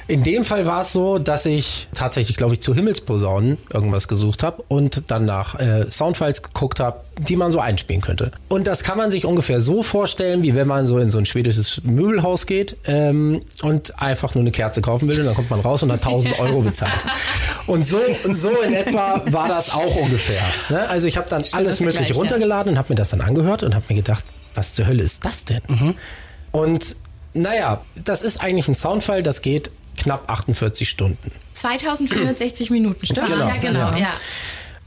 In 0.07 0.23
dem 0.23 0.43
Fall 0.43 0.65
war 0.65 0.81
es 0.81 0.91
so, 0.91 1.17
dass 1.17 1.45
ich 1.45 1.87
tatsächlich, 1.93 2.35
glaube 2.35 2.55
ich, 2.55 2.61
zu 2.61 2.75
Himmelsposaunen 2.75 3.57
irgendwas 3.73 4.07
gesucht 4.07 4.43
habe 4.43 4.63
und 4.67 5.11
dann 5.11 5.25
nach 5.25 5.57
äh, 5.59 5.89
Soundfiles 5.89 6.43
geguckt 6.43 6.79
habe, 6.79 7.01
die 7.19 7.37
man 7.37 7.51
so 7.51 7.59
einspielen 7.59 8.01
könnte. 8.01 8.31
Und 8.49 8.67
das 8.67 8.83
kann 8.83 8.97
man 8.97 9.11
sich 9.11 9.25
ungefähr 9.25 9.61
so 9.61 9.81
vorstellen, 9.81 10.43
wie 10.43 10.55
wenn 10.55 10.67
man 10.67 10.87
so 10.87 10.97
in 10.97 11.09
so 11.09 11.19
ein 11.19 11.25
schwedisches 11.25 11.81
Möbelhaus 11.83 12.45
geht. 12.45 12.77
Äh, 12.83 13.02
ähm, 13.09 13.41
und 13.61 13.99
einfach 14.01 14.35
nur 14.35 14.43
eine 14.43 14.51
Kerze 14.51 14.81
kaufen 14.81 15.07
will. 15.07 15.19
Und 15.19 15.25
dann 15.25 15.35
kommt 15.35 15.49
man 15.49 15.59
raus 15.59 15.83
und 15.83 15.91
hat 15.91 16.05
1000 16.05 16.39
Euro 16.39 16.61
bezahlt. 16.61 16.93
Und 17.65 17.85
so, 17.85 17.97
und 18.25 18.35
so 18.35 18.61
in 18.61 18.73
etwa 18.73 19.21
war 19.27 19.47
das 19.47 19.73
auch 19.73 19.95
ungefähr. 19.95 20.41
Ne? 20.67 20.85
Also 20.89 21.07
ich 21.07 21.15
habe 21.15 21.29
dann 21.29 21.45
Schöner 21.45 21.59
alles 21.59 21.79
Mögliche 21.79 22.13
runtergeladen 22.13 22.65
ja. 22.67 22.71
und 22.73 22.77
habe 22.77 22.91
mir 22.91 22.97
das 22.97 23.11
dann 23.11 23.21
angehört 23.21 23.63
und 23.63 23.73
habe 23.73 23.85
mir 23.87 23.95
gedacht, 23.95 24.25
was 24.53 24.73
zur 24.73 24.85
Hölle 24.85 25.01
ist 25.01 25.23
das 25.23 25.45
denn? 25.45 25.61
Mhm. 25.69 25.95
Und 26.51 26.97
naja, 27.33 27.81
das 27.95 28.21
ist 28.21 28.41
eigentlich 28.41 28.67
ein 28.67 28.75
Soundfile, 28.75 29.23
das 29.23 29.41
geht 29.41 29.71
knapp 29.97 30.29
48 30.29 30.89
Stunden. 30.89 31.31
2460 31.53 32.69
Minuten, 32.69 33.05
stimmt? 33.05 33.27
Genau, 33.27 33.47
ja, 33.47 33.55
genau. 33.55 33.97
Ja. 33.97 34.13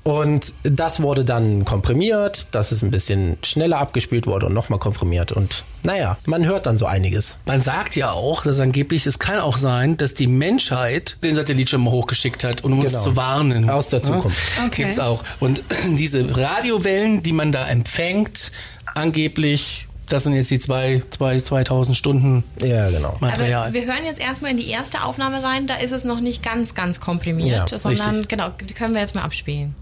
Und 0.06 0.52
das 0.62 1.02
wurde 1.02 1.24
dann 1.24 1.64
komprimiert, 1.64 2.46
dass 2.52 2.70
es 2.70 2.80
ein 2.82 2.92
bisschen 2.92 3.38
schneller 3.42 3.80
abgespielt 3.80 4.28
wurde 4.28 4.46
und 4.46 4.54
nochmal 4.54 4.78
komprimiert. 4.78 5.32
Und 5.32 5.64
naja, 5.82 6.16
man 6.26 6.46
hört 6.46 6.66
dann 6.66 6.78
so 6.78 6.86
einiges. 6.86 7.38
Man 7.44 7.60
sagt 7.60 7.96
ja 7.96 8.12
auch, 8.12 8.44
dass 8.44 8.60
angeblich, 8.60 9.04
es 9.06 9.18
kann 9.18 9.40
auch 9.40 9.56
sein, 9.56 9.96
dass 9.96 10.14
die 10.14 10.28
Menschheit 10.28 11.16
den 11.24 11.34
Satellit 11.34 11.70
schon 11.70 11.82
mal 11.82 11.90
hochgeschickt 11.90 12.44
hat, 12.44 12.62
um 12.62 12.80
genau. 12.80 12.84
uns 12.84 13.02
zu 13.02 13.16
warnen. 13.16 13.68
Aus 13.68 13.88
der 13.88 14.00
Zukunft. 14.00 14.38
Ja? 14.56 14.66
Okay. 14.66 14.84
Gibt's 14.84 15.00
auch. 15.00 15.24
Und 15.40 15.64
diese 15.98 16.36
Radiowellen, 16.36 17.24
die 17.24 17.32
man 17.32 17.50
da 17.50 17.66
empfängt, 17.66 18.52
angeblich 18.94 19.88
das 20.08 20.24
sind 20.24 20.34
jetzt 20.34 20.50
die 20.50 20.58
zwei, 20.58 21.02
zwei, 21.10 21.40
2000 21.40 21.96
Stunden 21.96 22.44
ja, 22.60 22.88
genau. 22.90 23.16
Material. 23.20 23.64
Aber 23.64 23.74
wir 23.74 23.86
hören 23.86 24.04
jetzt 24.04 24.20
erstmal 24.20 24.52
in 24.52 24.56
die 24.56 24.68
erste 24.68 25.02
Aufnahme 25.02 25.42
rein. 25.42 25.66
Da 25.66 25.76
ist 25.76 25.92
es 25.92 26.04
noch 26.04 26.20
nicht 26.20 26.42
ganz, 26.42 26.74
ganz 26.74 27.00
komprimiert, 27.00 27.70
ja, 27.70 27.78
sondern 27.78 28.10
richtig. 28.10 28.28
genau, 28.28 28.50
die 28.50 28.74
können 28.74 28.94
wir 28.94 29.00
jetzt 29.00 29.14
mal 29.14 29.22
abspielen. 29.22 29.74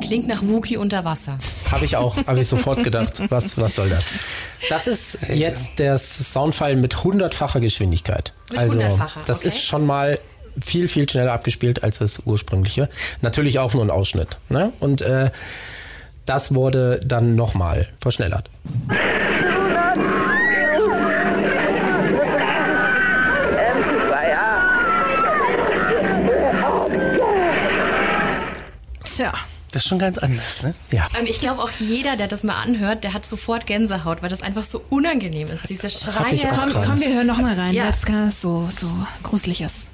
Klingt 0.00 0.28
nach 0.28 0.42
Wookie 0.42 0.76
unter 0.76 1.04
Wasser. 1.04 1.38
Habe 1.70 1.84
ich 1.84 1.96
auch, 1.96 2.16
habe 2.26 2.40
ich 2.40 2.48
sofort 2.48 2.82
gedacht, 2.84 3.22
was, 3.30 3.60
was 3.60 3.74
soll 3.74 3.88
das? 3.88 4.10
Das 4.68 4.86
ist 4.86 5.18
jetzt 5.28 5.78
der 5.78 5.98
Soundfile 5.98 6.76
mit 6.76 7.04
hundertfacher 7.04 7.60
Geschwindigkeit. 7.60 8.32
Mit 8.50 8.58
also 8.58 8.98
das 9.26 9.38
okay. 9.38 9.48
ist 9.48 9.62
schon 9.62 9.86
mal 9.86 10.18
viel, 10.60 10.88
viel 10.88 11.08
schneller 11.08 11.32
abgespielt 11.32 11.82
als 11.82 11.98
das 11.98 12.22
ursprüngliche. 12.24 12.88
Natürlich 13.22 13.58
auch 13.58 13.74
nur 13.74 13.84
ein 13.84 13.90
Ausschnitt. 13.90 14.38
Ne? 14.48 14.72
Und 14.80 15.02
äh, 15.02 15.30
das 16.24 16.54
wurde 16.54 17.00
dann 17.04 17.36
nochmal 17.36 17.88
verschnellert. 18.00 18.50
Tja. 29.04 29.32
Das 29.76 29.84
ist 29.84 29.90
schon 29.90 29.98
ganz 29.98 30.16
anders, 30.16 30.62
ne? 30.62 30.74
Ja. 30.90 31.06
Und 31.20 31.28
ich 31.28 31.38
glaube 31.38 31.60
auch 31.62 31.70
jeder, 31.78 32.16
der 32.16 32.28
das 32.28 32.42
mal 32.44 32.54
anhört, 32.62 33.04
der 33.04 33.12
hat 33.12 33.26
sofort 33.26 33.66
Gänsehaut, 33.66 34.22
weil 34.22 34.30
das 34.30 34.40
einfach 34.40 34.64
so 34.64 34.82
unangenehm 34.88 35.48
ist. 35.48 35.68
Diese 35.68 35.90
Schreie. 35.90 36.48
Komm, 36.48 36.72
komm, 36.82 36.98
wir 36.98 37.12
hören 37.14 37.26
noch 37.26 37.42
mal 37.42 37.52
rein, 37.52 37.74
Ja. 37.74 37.82
weil 37.84 37.90
es 37.90 38.06
ganz 38.06 38.40
so, 38.40 38.68
so 38.70 38.88
gruselig 39.22 39.60
ist. 39.60 39.90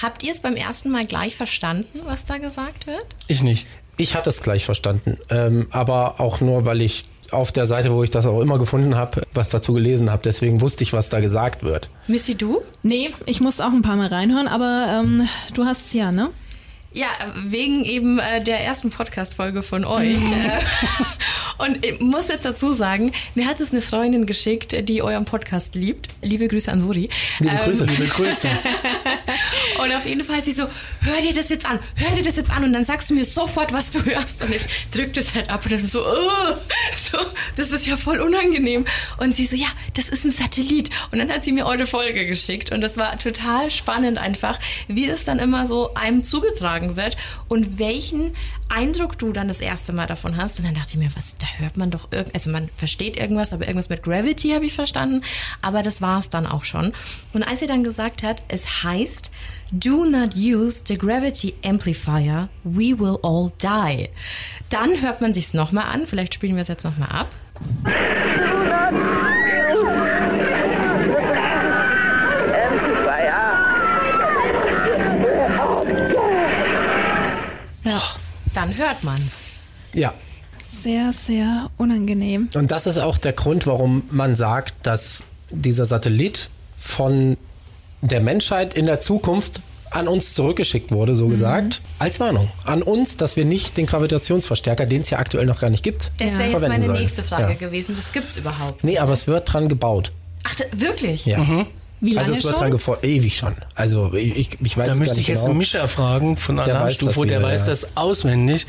Habt 0.00 0.22
ihr 0.22 0.32
es 0.32 0.40
beim 0.40 0.54
ersten 0.54 0.90
Mal 0.90 1.06
gleich 1.06 1.34
verstanden, 1.34 2.00
was 2.04 2.24
da 2.24 2.38
gesagt 2.38 2.86
wird? 2.86 3.04
Ich 3.26 3.42
nicht. 3.42 3.66
Ich 3.96 4.14
hatte 4.14 4.30
es 4.30 4.40
gleich 4.42 4.64
verstanden, 4.64 5.18
ähm, 5.28 5.66
aber 5.72 6.20
auch 6.20 6.40
nur, 6.40 6.64
weil 6.66 6.82
ich 6.82 7.06
auf 7.30 7.52
der 7.52 7.66
Seite, 7.66 7.92
wo 7.92 8.02
ich 8.02 8.10
das 8.10 8.26
auch 8.26 8.40
immer 8.40 8.58
gefunden 8.58 8.96
habe, 8.96 9.22
was 9.34 9.48
dazu 9.50 9.72
gelesen 9.74 10.10
habe. 10.10 10.22
Deswegen 10.24 10.60
wusste 10.60 10.82
ich, 10.84 10.92
was 10.92 11.08
da 11.08 11.20
gesagt 11.20 11.62
wird. 11.62 11.90
Missy, 12.06 12.34
du? 12.34 12.60
Nee, 12.82 13.10
ich 13.26 13.40
muss 13.40 13.60
auch 13.60 13.72
ein 13.72 13.82
paar 13.82 13.96
Mal 13.96 14.08
reinhören, 14.08 14.48
aber 14.48 15.02
ähm, 15.04 15.28
du 15.54 15.64
hast's 15.66 15.92
ja, 15.92 16.10
ne? 16.12 16.30
Ja, 16.90 17.08
wegen 17.44 17.84
eben 17.84 18.18
äh, 18.18 18.42
der 18.42 18.60
ersten 18.64 18.88
Podcast-Folge 18.88 19.62
von 19.62 19.84
euch. 19.84 20.16
Äh, 20.16 20.18
und 21.58 21.84
ich 21.84 22.00
muss 22.00 22.28
jetzt 22.28 22.46
dazu 22.46 22.72
sagen, 22.72 23.12
mir 23.34 23.46
hat 23.46 23.60
es 23.60 23.72
eine 23.72 23.82
Freundin 23.82 24.24
geschickt, 24.24 24.74
die 24.88 25.02
euren 25.02 25.26
Podcast 25.26 25.74
liebt. 25.74 26.08
Liebe 26.22 26.48
Grüße 26.48 26.72
an 26.72 26.80
Suri. 26.80 27.10
Liebe 27.40 27.52
Ähm, 27.54 27.60
Grüße. 27.64 27.84
Liebe 27.84 28.06
Grüße. 28.06 28.48
Und 29.78 29.92
auf 29.92 30.06
jeden 30.06 30.24
Fall 30.24 30.42
sie 30.42 30.52
so, 30.52 30.64
hör 31.00 31.20
dir 31.22 31.32
das 31.32 31.48
jetzt 31.48 31.66
an, 31.66 31.78
hör 31.96 32.16
dir 32.16 32.22
das 32.22 32.36
jetzt 32.36 32.50
an 32.50 32.64
und 32.64 32.72
dann 32.72 32.84
sagst 32.84 33.10
du 33.10 33.14
mir 33.14 33.24
sofort, 33.24 33.72
was 33.72 33.90
du 33.90 34.04
hörst. 34.04 34.42
Und 34.42 34.54
ich 34.54 34.62
drück 34.90 35.12
das 35.14 35.34
halt 35.34 35.50
ab 35.50 35.64
und 35.64 35.72
dann 35.72 35.86
so, 35.86 36.04
oh, 36.04 36.54
so, 36.96 37.18
das 37.56 37.70
ist 37.70 37.86
ja 37.86 37.96
voll 37.96 38.20
unangenehm. 38.20 38.84
Und 39.18 39.34
sie 39.34 39.46
so, 39.46 39.56
ja, 39.56 39.68
das 39.94 40.08
ist 40.08 40.24
ein 40.24 40.32
Satellit. 40.32 40.90
Und 41.12 41.18
dann 41.18 41.30
hat 41.30 41.44
sie 41.44 41.52
mir 41.52 41.66
eure 41.66 41.86
Folge 41.86 42.26
geschickt 42.26 42.72
und 42.72 42.80
das 42.80 42.96
war 42.96 43.18
total 43.18 43.70
spannend 43.70 44.18
einfach, 44.18 44.58
wie 44.88 45.06
das 45.06 45.24
dann 45.24 45.38
immer 45.38 45.66
so 45.66 45.94
einem 45.94 46.24
zugetragen 46.24 46.96
wird 46.96 47.16
und 47.48 47.78
welchen 47.78 48.32
Eindruck 48.68 49.18
du 49.18 49.32
dann 49.32 49.48
das 49.48 49.60
erste 49.60 49.92
Mal 49.92 50.06
davon 50.06 50.36
hast. 50.36 50.58
Und 50.58 50.66
dann 50.66 50.74
dachte 50.74 50.90
ich 50.90 50.96
mir, 50.96 51.10
was, 51.16 51.36
da 51.38 51.46
hört 51.58 51.76
man 51.76 51.90
doch 51.90 52.08
irgend, 52.10 52.34
also 52.34 52.50
man 52.50 52.68
versteht 52.76 53.16
irgendwas, 53.16 53.52
aber 53.52 53.66
irgendwas 53.66 53.88
mit 53.88 54.02
Gravity 54.02 54.50
habe 54.50 54.66
ich 54.66 54.74
verstanden. 54.74 55.22
Aber 55.62 55.82
das 55.82 56.02
war 56.02 56.18
es 56.18 56.30
dann 56.30 56.46
auch 56.46 56.64
schon. 56.64 56.92
Und 57.32 57.42
als 57.42 57.60
sie 57.60 57.66
dann 57.66 57.84
gesagt 57.84 58.22
hat, 58.22 58.42
es 58.48 58.82
heißt, 58.82 59.30
do 59.72 60.04
not 60.04 60.34
use 60.36 60.84
the 60.86 60.98
gravity 60.98 61.54
amplifier, 61.64 62.48
we 62.64 62.98
will 62.98 63.18
all 63.22 63.52
die. 63.62 64.08
Dann 64.70 65.00
hört 65.00 65.20
man 65.20 65.32
sich's 65.32 65.54
nochmal 65.54 65.86
an, 65.86 66.06
vielleicht 66.06 66.34
spielen 66.34 66.56
wir 66.56 66.62
es 66.62 66.68
jetzt 66.68 66.84
nochmal 66.84 67.10
ab. 67.10 67.28
Ja. 77.84 78.27
Dann 78.58 78.76
hört 78.76 79.04
man's. 79.04 79.22
Ja. 79.94 80.12
Sehr, 80.60 81.12
sehr 81.12 81.70
unangenehm. 81.76 82.48
Und 82.56 82.72
das 82.72 82.88
ist 82.88 82.98
auch 82.98 83.16
der 83.16 83.32
Grund, 83.32 83.68
warum 83.68 84.02
man 84.10 84.34
sagt, 84.34 84.74
dass 84.84 85.22
dieser 85.50 85.86
Satellit 85.86 86.50
von 86.76 87.36
der 88.02 88.20
Menschheit 88.20 88.74
in 88.74 88.86
der 88.86 88.98
Zukunft 88.98 89.60
an 89.92 90.08
uns 90.08 90.34
zurückgeschickt 90.34 90.90
wurde, 90.90 91.14
so 91.14 91.28
gesagt, 91.28 91.82
als 92.00 92.18
Warnung. 92.18 92.50
An 92.64 92.82
uns, 92.82 93.16
dass 93.16 93.36
wir 93.36 93.44
nicht 93.44 93.76
den 93.76 93.86
Gravitationsverstärker, 93.86 94.86
den 94.86 95.02
es 95.02 95.10
ja 95.10 95.18
aktuell 95.20 95.46
noch 95.46 95.60
gar 95.60 95.70
nicht 95.70 95.84
gibt, 95.84 96.10
Das 96.18 96.36
wäre 96.36 96.50
jetzt 96.50 96.60
meine 96.68 96.84
sollen. 96.84 97.00
nächste 97.00 97.22
Frage 97.22 97.52
Ja. 97.52 97.58
gewesen. 97.58 97.94
Das 97.96 98.12
gibt's 98.12 98.36
überhaupt. 98.38 98.82
Nee, 98.82 98.98
aber 98.98 99.12
es 99.12 99.28
wird 99.28 99.52
dran 99.52 99.68
gebaut. 99.68 100.10
Ach, 100.42 100.56
wirklich? 100.72 101.26
Ja. 101.26 101.38
Wie 102.00 102.10
lange 102.12 102.28
also 102.28 102.38
es 102.38 102.44
wird 102.44 102.58
schon? 102.58 102.70
dran. 102.78 102.98
Ewig 103.02 103.36
schon. 103.36 103.54
Also 103.74 104.12
ich, 104.14 104.36
ich, 104.36 104.50
ich 104.62 104.76
weiß 104.78 104.86
Da 104.86 104.92
es 104.92 104.98
müsste 104.98 105.06
gar 105.06 105.12
ich 105.12 105.16
nicht 105.18 105.28
jetzt 105.28 105.38
genau. 105.40 105.50
einen 105.50 105.58
Mischer 105.58 105.88
fragen 105.88 106.36
von 106.36 106.56
Der 106.56 106.66
weiß 106.66 106.70
Alarmstufe, 106.74 107.06
das 107.06 107.14
der 107.14 107.38
wieder, 107.40 107.42
weiß 107.42 107.64
das 107.66 107.96
auswendig. 107.96 108.66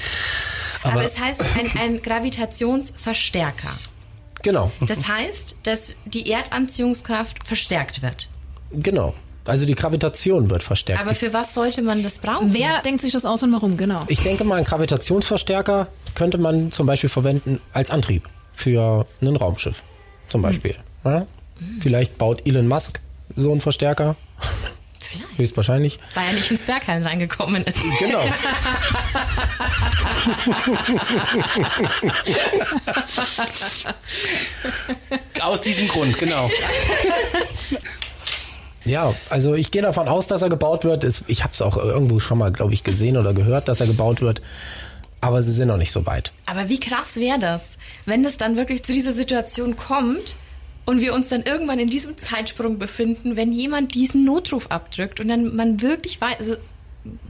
Aber, 0.84 0.94
Aber, 0.94 1.06
es 1.06 1.20
heißt 1.20 1.44
ein, 1.58 1.80
ein 1.82 2.02
Gravitationsverstärker. 2.02 3.70
Genau, 4.42 4.72
Das 4.88 5.06
heißt, 5.08 5.58
dass 5.64 5.96
die 6.06 6.32
Erdanziehungskraft 6.32 7.46
verstärkt 7.46 8.02
wird. 8.02 8.28
genau. 8.72 9.14
Also 9.46 9.66
die 9.66 9.74
Gravitation 9.74 10.50
wird 10.52 10.62
verstärkt. 10.62 11.02
Aber 11.02 11.16
für 11.16 11.34
was 11.34 11.56
sollte 11.56 11.82
man 11.82 12.04
das 12.04 12.20
brauchen? 12.20 12.54
Wer 12.54 12.84
denkt 12.84 13.02
sich 13.02 13.14
das 13.14 13.26
aus 13.26 13.42
und 13.42 13.52
warum? 13.52 13.78
Genau. 13.78 14.00
Ich 14.08 14.20
denke 14.22 14.44
mal, 14.44 14.58
einen 14.58 14.66
Gravitationsverstärker 14.66 15.88
könnte 16.14 16.38
man 16.38 16.72
zum 16.72 16.86
Beispiel 16.86 17.10
verwenden 17.10 17.60
als 17.74 17.90
Antrieb 17.90 18.30
für 18.54 19.08
ein 19.22 19.36
Raumschiff. 19.36 19.82
Zum 20.28 20.44
Beispiel. 20.44 20.76
Ja? 21.04 21.26
Vielleicht 21.80 22.20
baut 22.20 22.48
Elon 22.48 22.68
Musk 22.68 23.00
so 23.40 23.52
einen 23.52 23.62
Verstärker. 23.62 24.16
Vielleicht. 25.00 25.38
Höchstwahrscheinlich. 25.38 26.00
Weil 26.14 26.28
er 26.28 26.34
nicht 26.34 26.52
ins 26.52 26.62
Bergheim 26.62 27.04
reingekommen 27.04 27.64
ist. 27.64 27.80
Genau. 28.00 28.22
aus 35.42 35.62
diesem 35.62 35.88
Grund, 35.88 36.18
genau. 36.20 36.50
Ja, 38.86 39.14
also 39.30 39.54
ich 39.56 39.72
gehe 39.72 39.82
davon 39.82 40.08
aus, 40.08 40.28
dass 40.28 40.42
er 40.42 40.50
gebaut 40.50 40.84
wird. 40.84 41.06
Ich 41.28 41.44
habe 41.44 41.54
es 41.54 41.62
auch 41.62 41.78
irgendwo 41.78 42.20
schon 42.20 42.38
mal, 42.38 42.52
glaube 42.52 42.74
ich, 42.74 42.84
gesehen 42.84 43.18
oder 43.18 43.34
gehört, 43.34 43.68
dass 43.68 43.82
er 43.82 43.88
gebaut 43.88 44.22
wird. 44.22 44.42
Aber 45.22 45.42
sie 45.42 45.52
sind 45.52 45.68
noch 45.68 45.78
nicht 45.78 45.92
so 45.92 46.06
weit. 46.06 46.32
Aber 46.46 46.70
wie 46.70 46.80
krass 46.80 47.16
wäre 47.16 47.40
das, 47.40 47.62
wenn 48.06 48.24
es 48.26 48.38
dann 48.38 48.56
wirklich 48.56 48.84
zu 48.84 48.94
dieser 48.94 49.14
Situation 49.14 49.76
kommt 49.76 50.36
und 50.86 51.02
wir 51.02 51.14
uns 51.14 51.30
dann 51.30 51.44
irgendwann 51.44 51.80
in 51.80 51.90
diesem 51.90 52.18
Zeitsprung 52.18 52.80
befinden, 52.80 53.36
wenn 53.36 53.52
jemand 53.52 53.94
diesen 53.96 54.26
Notruf 54.26 54.68
abdrückt 54.72 55.20
und 55.20 55.28
dann 55.30 55.56
man 55.56 55.82
wirklich 55.82 56.20
weiß, 56.20 56.38
also 56.40 56.56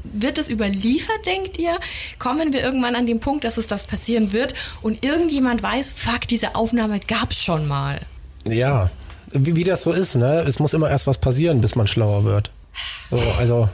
wird 0.04 0.38
das 0.38 0.50
überliefert, 0.50 1.26
denkt 1.26 1.60
ihr? 1.60 1.80
Kommen 2.18 2.54
wir 2.54 2.62
irgendwann 2.64 2.96
an 2.96 3.06
den 3.06 3.20
Punkt, 3.20 3.44
dass 3.44 3.58
es 3.58 3.68
das 3.68 3.86
passieren 3.86 4.34
wird 4.34 4.54
und 4.82 5.04
irgendjemand 5.06 5.62
weiß, 5.62 5.92
fuck, 5.92 6.28
diese 6.28 6.56
Aufnahme 6.56 7.00
gab's 7.00 7.42
schon 7.44 7.68
mal. 7.68 8.00
Ja, 8.46 8.90
wie, 9.32 9.56
wie 9.56 9.64
das 9.64 9.84
so 9.84 9.92
ist, 9.92 10.16
ne? 10.16 10.44
Es 10.48 10.60
muss 10.60 10.74
immer 10.74 10.90
erst 10.90 11.06
was 11.06 11.20
passieren, 11.20 11.62
bis 11.62 11.76
man 11.76 11.86
schlauer 11.88 12.24
wird. 12.24 12.52
So, 13.12 13.18
also. 13.38 13.70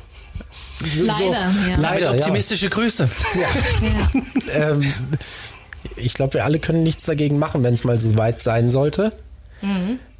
so- 0.93 1.05
Leider, 1.05 1.31
ja. 1.69 1.77
Leider, 1.77 2.11
ja. 2.11 2.19
Optimistische 2.19 2.69
Grüße. 2.69 3.07
ähm, 4.53 4.83
ich 5.95 6.13
glaube, 6.13 6.33
wir 6.33 6.43
alle 6.45 6.59
können 6.59 6.83
nichts 6.83 7.05
dagegen 7.05 7.39
machen, 7.39 7.63
wenn 7.63 7.73
es 7.73 7.83
mal 7.85 7.99
so 7.99 8.17
weit 8.17 8.41
sein 8.41 8.69
sollte. 8.69 9.13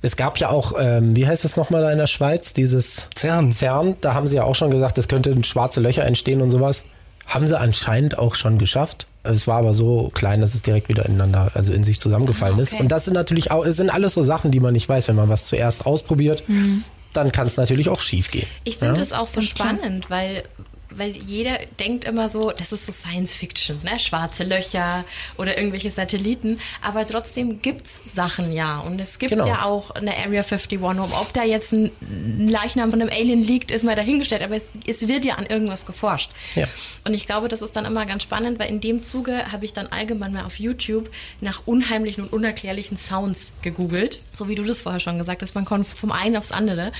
Es 0.01 0.15
gab 0.15 0.37
ja 0.39 0.49
auch, 0.49 0.73
ähm, 0.79 1.15
wie 1.15 1.27
heißt 1.27 1.45
es 1.45 1.57
nochmal 1.57 1.81
da 1.81 1.91
in 1.91 1.97
der 1.97 2.07
Schweiz, 2.07 2.53
dieses 2.53 3.09
CERN. 3.17 3.51
CERN, 3.53 3.95
da 4.01 4.13
haben 4.13 4.27
sie 4.27 4.35
ja 4.37 4.43
auch 4.43 4.55
schon 4.55 4.71
gesagt, 4.71 4.97
es 4.97 5.07
könnten 5.07 5.43
schwarze 5.43 5.79
Löcher 5.81 6.05
entstehen 6.05 6.41
und 6.41 6.49
sowas. 6.49 6.83
Haben 7.27 7.47
sie 7.47 7.57
anscheinend 7.59 8.17
auch 8.19 8.35
schon 8.35 8.57
geschafft. 8.59 9.07
Es 9.23 9.47
war 9.47 9.57
aber 9.57 9.73
so 9.73 10.11
klein, 10.13 10.41
dass 10.41 10.53
es 10.53 10.61
direkt 10.61 10.89
wieder 10.89 11.05
ineinander, 11.07 11.49
also 11.55 11.73
in 11.73 11.83
sich 11.83 11.99
zusammengefallen 11.99 12.59
Ah, 12.59 12.61
ist. 12.61 12.73
okay. 12.73 12.81
Und 12.83 12.89
das 12.89 13.05
sind 13.05 13.15
natürlich 13.15 13.49
auch, 13.49 13.65
es 13.65 13.77
sind 13.77 13.89
alles 13.89 14.13
so 14.13 14.21
Sachen, 14.21 14.51
die 14.51 14.59
man 14.59 14.73
nicht 14.73 14.87
weiß, 14.87 15.07
wenn 15.07 15.15
man 15.15 15.29
was 15.29 15.47
zuerst 15.47 15.87
ausprobiert. 15.87 16.43
Dann 17.13 17.31
kann 17.31 17.47
es 17.47 17.57
natürlich 17.57 17.89
auch 17.89 18.01
schief 18.01 18.29
gehen. 18.29 18.45
Ich 18.63 18.77
finde 18.77 18.93
ja? 18.95 18.99
das 18.99 19.13
auch 19.13 19.25
so 19.25 19.41
spannend, 19.41 20.09
weil 20.11 20.43
weil 20.97 21.15
jeder 21.15 21.57
denkt 21.79 22.05
immer 22.05 22.29
so, 22.29 22.51
das 22.51 22.71
ist 22.71 22.85
so 22.85 22.91
Science 22.91 23.33
Fiction, 23.33 23.79
ne? 23.83 23.99
Schwarze 23.99 24.43
Löcher 24.43 25.03
oder 25.37 25.57
irgendwelche 25.57 25.91
Satelliten. 25.91 26.59
Aber 26.81 27.05
trotzdem 27.05 27.61
gibt's 27.61 28.01
Sachen 28.13 28.51
ja. 28.51 28.79
Und 28.79 28.99
es 28.99 29.19
gibt 29.19 29.31
Genau. 29.31 29.47
ja 29.47 29.63
auch 29.63 29.91
eine 29.91 30.11
Area 30.17 30.41
51 30.41 30.79
rum. 30.81 30.99
Ob 30.99 31.33
da 31.33 31.43
jetzt 31.43 31.71
ein 31.73 31.91
Leichnam 32.47 32.91
von 32.91 33.01
einem 33.01 33.09
Alien 33.11 33.43
liegt, 33.43 33.71
ist 33.71 33.83
mal 33.83 33.95
dahingestellt. 33.95 34.43
Aber 34.43 34.55
es, 34.55 34.65
es 34.87 35.07
wird 35.07 35.25
ja 35.25 35.35
an 35.35 35.45
irgendwas 35.45 35.85
geforscht. 35.85 36.31
Ja. 36.55 36.67
Und 37.03 37.13
ich 37.13 37.25
glaube, 37.25 37.47
das 37.47 37.61
ist 37.61 37.75
dann 37.75 37.85
immer 37.85 38.05
ganz 38.05 38.23
spannend, 38.23 38.59
weil 38.59 38.69
in 38.69 38.81
dem 38.81 39.03
Zuge 39.03 39.51
habe 39.51 39.65
ich 39.65 39.73
dann 39.73 39.87
allgemein 39.87 40.33
mal 40.33 40.45
auf 40.45 40.59
YouTube 40.59 41.09
nach 41.41 41.63
unheimlichen 41.65 42.23
und 42.25 42.33
unerklärlichen 42.33 42.97
Sounds 42.97 43.51
gegoogelt. 43.61 44.21
So 44.31 44.47
wie 44.47 44.55
du 44.55 44.63
das 44.63 44.81
vorher 44.81 44.99
schon 44.99 45.17
gesagt 45.17 45.41
hast. 45.41 45.55
Man 45.55 45.65
kommt 45.65 45.87
vom 45.87 46.11
einen 46.11 46.37
aufs 46.37 46.51
andere. 46.51 46.91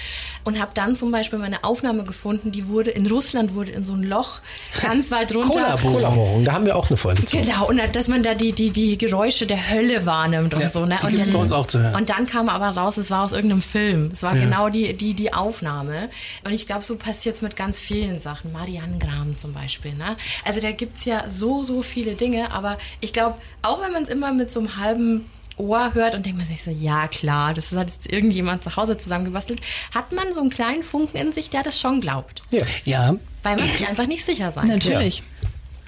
Und 0.44 0.60
habe 0.60 0.72
dann 0.74 0.96
zum 0.96 1.12
Beispiel 1.12 1.40
meine 1.40 1.64
Aufnahme 1.64 2.04
gefunden, 2.04 2.52
die 2.52 2.68
wurde 2.68 2.92
in 2.92 3.08
Russland 3.08 3.54
wurde 3.54 3.72
in 3.72 3.85
so 3.86 3.94
ein 3.94 4.04
Loch 4.04 4.40
ganz 4.82 5.12
weit 5.12 5.34
runter. 5.36 5.76
Kollabohrung, 5.82 6.44
da 6.46 6.54
haben 6.54 6.66
wir 6.66 6.76
auch 6.76 6.90
eine 6.90 6.98
Folge 6.98 7.24
zu. 7.26 7.38
Genau, 7.38 7.68
und 7.70 7.80
dass 7.94 8.08
man 8.08 8.24
da 8.24 8.34
die, 8.34 8.52
die, 8.52 8.72
die 8.72 8.98
Geräusche 8.98 9.46
der 9.48 9.70
Hölle 9.70 10.06
wahrnimmt 10.06 10.54
und 10.54 10.62
Ja, 10.62 10.70
so. 10.70 10.86
Ne? 10.86 10.98
die 11.02 11.08
und 11.08 11.18
dann- 11.20 11.34
bei 11.34 11.40
uns 11.40 11.52
auch 11.52 11.68
zu 11.68 11.80
hören. 11.80 11.96
Und 11.96 12.10
dann 12.10 12.26
kam 12.26 12.50
aber 12.50 12.70
raus, 12.70 12.98
es 12.98 13.12
war 13.12 13.24
aus 13.26 13.32
irgendeinem 13.32 13.62
Film. 13.62 14.10
Es 14.14 14.24
war 14.24 14.36
Ja. 14.36 14.44
genau 14.44 14.70
die, 14.70 14.94
die, 14.94 15.14
die 15.14 15.34
Aufnahme. 15.34 16.10
Und 16.44 16.52
ich 16.52 16.66
glaube, 16.68 16.84
so 16.84 16.96
passiert 16.96 17.36
es 17.36 17.42
mit 17.42 17.56
ganz 17.56 17.80
vielen 17.80 18.20
Sachen. 18.20 18.52
Marianengraben 18.52 19.38
zum 19.38 19.54
Beispiel. 19.54 19.94
Ne? 19.94 20.16
Also 20.44 20.60
da 20.62 20.72
gibt's 20.72 21.06
ja 21.06 21.30
so, 21.30 21.64
so 21.64 21.82
viele 21.82 22.16
Dinge. 22.16 22.52
Aber 22.52 22.78
ich 23.00 23.14
glaube, 23.14 23.36
auch 23.62 23.82
wenn 23.82 23.92
man 23.94 24.04
es 24.04 24.10
immer 24.10 24.34
mit 24.34 24.52
so 24.52 24.60
einem 24.60 24.78
halben 24.78 25.26
Ohr 25.58 25.94
hört 25.94 26.16
und 26.16 26.26
denkt 26.26 26.38
man 26.38 26.48
sich 26.48 26.64
so, 26.64 26.72
ja 26.72 27.08
klar, 27.08 27.54
das 27.54 27.72
hat 27.72 27.90
jetzt 27.90 28.12
irgendjemand 28.12 28.64
zu 28.64 28.76
Hause 28.76 28.98
zusammengebastelt, 28.98 29.62
hat 29.94 30.12
man 30.12 30.34
so 30.34 30.42
einen 30.42 30.50
kleinen 30.50 30.84
Funken 30.84 31.18
in 31.18 31.32
sich, 31.32 31.50
der 31.50 31.64
das 31.64 31.80
schon 31.80 32.02
glaubt. 32.02 32.42
Ja. 32.52 32.64
Ja, 32.84 33.16
Weil 33.44 33.56
man 33.56 33.68
sich 33.70 33.88
einfach 33.88 34.08
nicht 34.08 34.26
sicher 34.26 34.52
sein 34.52 34.68
kann. 34.68 34.78
Natürlich. 34.78 35.24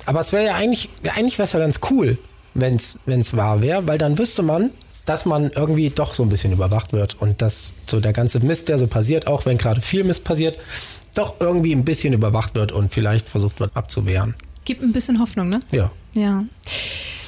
Aber 0.05 0.21
es 0.21 0.31
wäre 0.31 0.45
ja 0.45 0.55
eigentlich, 0.55 0.89
eigentlich 1.15 1.37
wäre 1.37 1.45
es 1.47 1.53
ja 1.53 1.59
ganz 1.59 1.79
cool, 1.89 2.17
wenn 2.53 2.75
es 2.75 2.97
wahr 3.35 3.61
wäre, 3.61 3.85
weil 3.87 3.97
dann 3.97 4.17
wüsste 4.17 4.41
man, 4.41 4.71
dass 5.05 5.25
man 5.25 5.51
irgendwie 5.51 5.89
doch 5.89 6.13
so 6.13 6.23
ein 6.23 6.29
bisschen 6.29 6.51
überwacht 6.53 6.91
wird 6.93 7.15
und 7.21 7.41
dass 7.41 7.73
so 7.85 7.99
der 7.99 8.13
ganze 8.13 8.39
Mist, 8.39 8.69
der 8.69 8.77
so 8.77 8.87
passiert, 8.87 9.27
auch 9.27 9.45
wenn 9.45 9.57
gerade 9.57 9.81
viel 9.81 10.03
Mist 10.03 10.23
passiert, 10.23 10.57
doch 11.15 11.35
irgendwie 11.39 11.73
ein 11.73 11.85
bisschen 11.85 12.13
überwacht 12.13 12.55
wird 12.55 12.71
und 12.71 12.93
vielleicht 12.93 13.27
versucht 13.27 13.59
wird 13.59 13.75
abzuwehren. 13.75 14.35
Gibt 14.65 14.81
ein 14.81 14.91
bisschen 14.91 15.19
Hoffnung, 15.19 15.49
ne? 15.49 15.59
Ja. 15.71 15.91
Ja. 16.13 16.43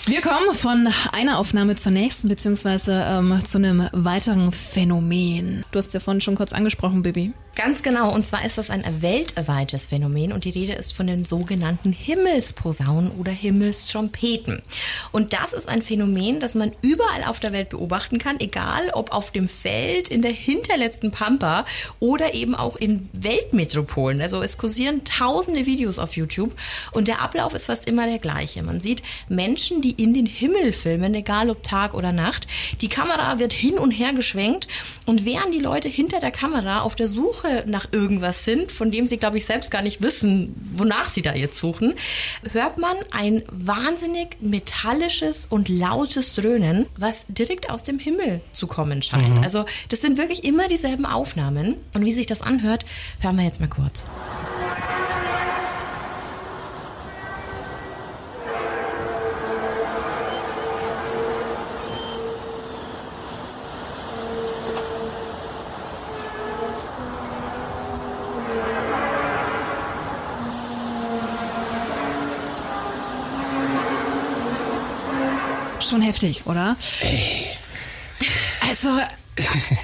Wir 0.06 0.22
kommen 0.22 0.54
von 0.54 0.88
einer 1.12 1.38
Aufnahme 1.38 1.76
zur 1.76 1.91
nächsten, 1.91 2.30
beziehungsweise 2.30 3.06
ähm, 3.08 3.39
zu 3.43 3.58
einem 3.58 3.89
weiteren 3.91 4.52
Phänomen. 4.52 5.66
Du 5.72 5.80
hast 5.80 5.93
ja 5.93 6.00
vorhin 6.00 6.22
schon 6.22 6.36
kurz 6.36 6.54
angesprochen, 6.54 7.04
Bibi. 7.04 7.34
Ganz 7.62 7.84
genau, 7.84 8.14
und 8.14 8.26
zwar 8.26 8.45
ist 8.45 8.57
das 8.57 8.70
ein 8.70 8.86
weltweites 9.01 9.88
Phänomen 9.88 10.32
und 10.32 10.45
die 10.45 10.49
Rede 10.49 10.72
ist 10.72 10.95
von 10.95 11.07
den 11.07 11.26
sogenannten 11.26 11.91
Himmelsposaunen 11.91 13.12
oder 13.20 13.34
Himmelstrompeten. 13.34 14.62
Und 15.12 15.34
das 15.34 15.51
ist 15.51 15.68
ein 15.68 15.82
Phänomen, 15.82 16.39
das 16.39 16.55
man 16.55 16.72
überall 16.82 17.26
auf 17.26 17.41
der 17.41 17.51
Welt 17.51 17.68
beobachten 17.68 18.18
kann, 18.18 18.39
egal 18.39 18.91
ob 18.93 19.12
auf 19.12 19.32
dem 19.32 19.49
Feld, 19.49 20.07
in 20.07 20.22
der 20.22 20.32
hinterletzten 20.32 21.12
Pampa 21.12 21.66
oder 21.99 22.34
eben 22.34 22.55
auch 22.55 22.78
in 22.78 23.10
Weltmetropolen. 23.12 24.22
Also 24.22 24.41
es 24.41 24.57
kursieren 24.57 25.03
tausende 25.03 25.66
Videos 25.66 25.99
auf 25.99 26.16
YouTube 26.16 26.57
und 26.93 27.10
der 27.10 27.22
Ablauf 27.22 27.53
ist 27.53 27.66
fast 27.66 27.89
immer 27.89 28.07
der 28.07 28.20
gleiche. 28.20 28.64
Man 28.64 28.80
sieht 28.80 29.03
Menschen, 29.28 29.82
die 29.82 30.01
in 30.01 30.14
den 30.14 30.28
Himmel 30.28 30.72
filmen, 30.72 31.14
egal 31.14 31.49
ob 31.49 31.62
Tag 31.64 31.93
oder 31.93 32.14
Nacht. 32.14 32.47
Die 32.80 32.88
Kamera 32.88 33.38
wird 33.38 33.51
hin 33.51 33.78
und 33.78 33.91
her 33.91 34.14
geschwenkt 34.14 34.70
und 35.05 35.26
während 35.26 35.53
die 35.53 35.60
Leute 35.60 35.89
hinter 35.89 36.22
der 36.22 36.32
Kamera 36.32 36.84
auf 36.84 36.95
der 36.95 37.10
Suche 37.10 37.49
nach 37.66 37.88
irgendwas 37.91 38.45
sind, 38.45 38.72
von 38.72 38.91
dem 38.91 39.08
sie, 39.08 39.18
glaube 39.18 39.38
ich, 39.38 39.45
selbst 39.45 39.72
gar 39.72 39.82
nicht 39.82 40.02
wissen, 40.02 40.56
wonach 40.76 41.10
sie 41.10 41.22
da 41.22 41.34
jetzt 41.34 41.58
suchen, 41.58 41.93
hört 42.52 42.78
man 42.78 42.95
ein 43.12 43.43
wahnsinnig 43.52 44.38
metallisches 44.41 45.45
und 45.50 45.70
lautes 45.70 46.34
Dröhnen, 46.34 46.86
was 46.97 47.26
direkt 47.28 47.70
aus 47.70 47.84
dem 47.84 48.00
Himmel 48.00 48.41
zu 48.52 48.68
kommen 48.68 49.02
scheint. 49.02 49.36
Mhm. 49.36 49.43
Also 49.43 49.66
das 49.89 50.02
sind 50.02 50.18
wirklich 50.18 50.43
immer 50.43 50.68
dieselben 50.68 51.06
Aufnahmen. 51.06 51.76
Und 51.93 52.06
wie 52.06 52.14
sich 52.14 52.28
das 52.28 52.41
anhört, 52.41 52.86
hören 53.22 53.38
wir 53.38 53.45
jetzt 53.45 53.60
mal 53.60 53.68
kurz. 53.68 54.06
Schon 75.82 76.02
heftig, 76.02 76.44
oder? 76.46 76.76
Also, 78.68 78.90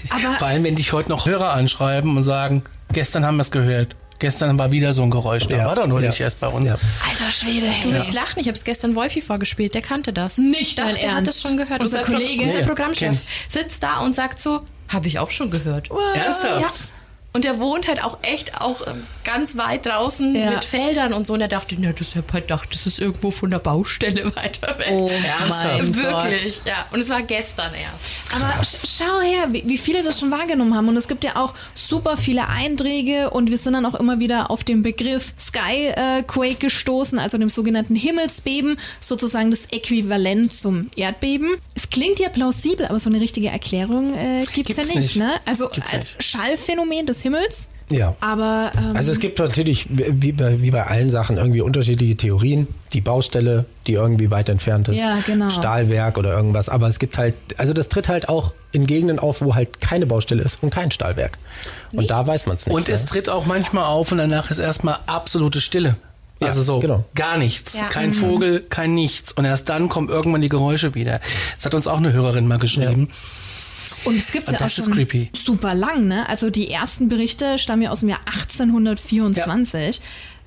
aber 0.10 0.38
Vor 0.38 0.48
allem, 0.48 0.64
wenn 0.64 0.76
dich 0.76 0.92
heute 0.94 1.10
noch 1.10 1.26
Hörer 1.26 1.54
anschreiben 1.54 2.16
und 2.18 2.24
sagen, 2.24 2.64
gestern 2.92 3.26
haben 3.26 3.38
wir 3.38 3.42
es 3.42 3.52
gehört. 3.52 3.96
Gestern 4.20 4.58
war 4.58 4.72
wieder 4.72 4.94
so 4.94 5.04
ein 5.04 5.12
Geräusch. 5.12 5.48
Da 5.48 5.58
Ja. 5.58 5.66
war 5.66 5.76
doch 5.76 5.88
nur 5.88 6.02
Ja. 6.02 6.08
nicht 6.10 6.20
erst 6.20 6.40
bei 6.40 6.48
uns. 6.48 6.70
Ja. 6.70 6.78
alter 7.10 7.32
Schwede, 7.32 7.68
Du 7.84 7.90
hey. 7.92 7.94
wirst 8.00 8.14
lachen, 8.14 8.40
ich 8.40 8.48
habe 8.48 8.58
es 8.58 8.64
gestern 8.64 8.96
Wolfi 8.96 9.22
vorgespielt, 9.22 9.74
der 9.74 9.82
kannte 9.82 10.14
das. 10.14 10.38
Nicht 10.38 10.80
dein 10.80 10.96
der 10.96 11.08
hat 11.10 11.16
Ernst? 11.18 11.32
es 11.36 11.42
schon 11.42 11.58
gehört. 11.58 11.82
Unser 11.82 12.00
Pro- 12.00 12.14
Kollege? 12.14 12.44
unser 12.44 12.54
Ja, 12.56 12.60
ja, 12.62 12.66
Programmchef 12.66 13.18
sitzt 13.50 13.84
da 13.84 13.98
und 14.00 14.16
sagt 14.16 14.40
so, 14.40 14.62
habe 14.90 15.08
ich 15.08 15.20
auch 15.20 15.32
schon 15.32 15.50
gehört. 15.52 15.90
Ernsthaft? 16.16 16.90
Ja. 17.36 17.38
Und 17.38 17.44
der 17.44 17.60
wohnt 17.60 17.88
halt 17.88 18.04
auch 18.04 18.18
echt 18.22 18.60
auch 18.62 18.86
ähm, 18.88 19.04
ganz 19.24 19.58
weit 19.58 19.86
draußen 19.86 20.36
Ja. 20.36 20.52
mit 20.52 20.66
Feldern 20.66 21.14
und 21.14 21.28
so. 21.28 21.34
Und 21.34 21.42
er 21.42 21.48
dachte, 21.48 21.80
ne, 21.80 21.94
das 21.98 22.16
hat 22.16 22.26
halt 22.34 22.48
gedacht, 22.48 22.70
das 22.72 22.86
ist 22.86 23.00
irgendwo 23.00 23.32
von 23.32 23.52
der 23.52 23.60
Baustelle 23.60 24.36
weiter 24.36 24.78
weg. 24.80 24.88
Oh 24.92 25.08
Ernsthaft? 25.10 25.78
mein 25.78 25.96
Wirklich, 25.96 26.56
Gott. 26.60 26.62
ja. 26.66 26.86
Und 26.92 27.00
es 27.02 27.10
war 27.10 27.22
gestern 27.22 27.72
erst. 27.74 28.34
Aber 28.36 28.64
sch- 28.64 28.98
schau 29.00 29.20
her, 29.22 29.48
wie, 29.52 29.64
wie 29.68 29.78
viele 29.78 30.04
das 30.04 30.20
schon 30.20 30.32
wahrgenommen 30.32 30.74
haben. 30.76 30.88
Und 30.88 30.98
es 30.98 31.08
gibt 31.08 31.24
ja 31.24 31.36
auch 31.36 31.54
super 31.76 32.18
viele 32.18 32.48
Einträge 32.48 33.30
und 33.32 33.50
wir 33.52 33.58
sind 33.58 33.74
dann 33.74 33.86
auch 33.86 33.96
immer 33.96 34.20
wieder 34.20 34.50
auf 34.52 34.64
den 34.64 34.82
Begriff 34.84 35.34
Skyquake 35.40 36.56
gestoßen, 36.56 37.20
also 37.20 37.38
dem 37.38 37.50
sogenannten 37.50 37.96
Himmelsbeben, 37.96 38.78
sozusagen 39.00 39.52
das 39.52 39.66
Äquivalent 39.72 40.54
zum 40.54 40.90
Erdbeben. 40.96 41.56
Es 41.76 41.90
klingt 41.90 42.20
ja 42.20 42.30
plausibel, 42.30 42.86
aber 42.86 43.00
so 43.00 43.10
eine 43.10 43.20
richtige 43.20 43.50
Erklärung 43.50 44.14
äh, 44.16 44.46
gibt 44.54 44.70
es 44.70 44.78
ja 44.78 44.84
nicht. 44.84 44.96
nicht. 44.96 45.16
Ne? 45.18 45.34
Also 45.46 45.70
nicht. 45.70 46.16
Schallphänomen 46.24 47.06
des 47.06 47.22
Himmels, 47.26 47.70
Ja. 47.90 48.16
aber 48.20 48.72
ähm, 48.78 48.96
Also 48.96 49.12
es 49.12 49.20
gibt 49.20 49.40
natürlich, 49.40 49.88
wie 49.90 50.32
bei, 50.32 50.62
wie 50.62 50.70
bei 50.70 50.86
allen 50.86 51.10
Sachen, 51.10 51.38
irgendwie 51.38 51.62
unterschiedliche 51.62 52.16
Theorien. 52.16 52.68
Die 52.94 53.02
Baustelle, 53.02 53.66
die 53.88 53.94
irgendwie 53.94 54.30
weit 54.30 54.48
entfernt 54.48 54.90
ist. 54.90 55.00
Ja, 55.02 55.18
genau. 55.26 55.50
Stahlwerk 55.50 56.20
oder 56.20 56.38
irgendwas. 56.38 56.70
Aber 56.70 56.88
es 56.88 57.00
gibt 57.00 57.18
halt, 57.18 57.34
also 57.58 57.74
das 57.74 57.90
tritt 57.90 58.10
halt 58.10 58.30
auch 58.30 58.54
in 58.72 58.86
Gegenden 58.86 59.18
auf, 59.18 59.42
wo 59.42 59.56
halt 59.56 59.82
keine 59.82 60.06
Baustelle 60.06 60.44
ist 60.44 60.62
und 60.62 60.70
kein 60.70 60.92
Stahlwerk. 60.92 61.40
Und 61.94 62.12
da 62.12 62.28
weiß 62.28 62.46
man 62.46 62.58
es 62.58 62.68
nicht. 62.68 62.76
Und 62.76 62.90
es 62.90 63.06
ne? 63.06 63.10
tritt 63.10 63.30
auch 63.30 63.48
manchmal 63.48 63.86
auf 63.86 64.12
und 64.12 64.20
danach 64.20 64.52
ist 64.52 64.60
erstmal 64.60 65.00
absolute 65.08 65.60
Stille. 65.62 65.96
Ja, 66.42 66.50
Also 66.50 66.62
so, 66.62 66.80
genau. 66.80 67.06
gar 67.16 67.38
nichts. 67.40 67.76
Ja. 67.80 67.86
Kein 67.86 68.12
Vogel, 68.12 68.60
kein 68.60 68.94
nichts. 68.94 69.32
Und 69.32 69.46
erst 69.46 69.70
dann 69.70 69.90
kommen 69.90 70.10
irgendwann 70.10 70.42
die 70.42 70.50
Geräusche 70.50 70.94
wieder. 70.94 71.22
Das 71.56 71.66
hat 71.66 71.74
uns 71.74 71.88
auch 71.88 71.98
eine 71.98 72.14
Hörerin 72.14 72.48
mal 72.48 72.60
geschrieben. 72.60 73.10
Und 74.06 74.18
es 74.18 74.32
gibt 74.32 74.48
ja 74.48 74.54
auch 74.54 74.58
das 74.58 74.78
ist 74.78 74.86
schon 74.86 74.94
creepy. 74.94 75.30
super 75.34 75.74
lang, 75.74 76.08
ne? 76.08 76.28
Also 76.30 76.50
die 76.50 76.70
ersten 76.72 77.10
Berichte 77.10 77.58
stammen 77.60 77.82
ja 77.84 77.92
aus 77.92 78.02
dem 78.02 78.10
Jahr 78.10 78.22
1824. 78.26 80.02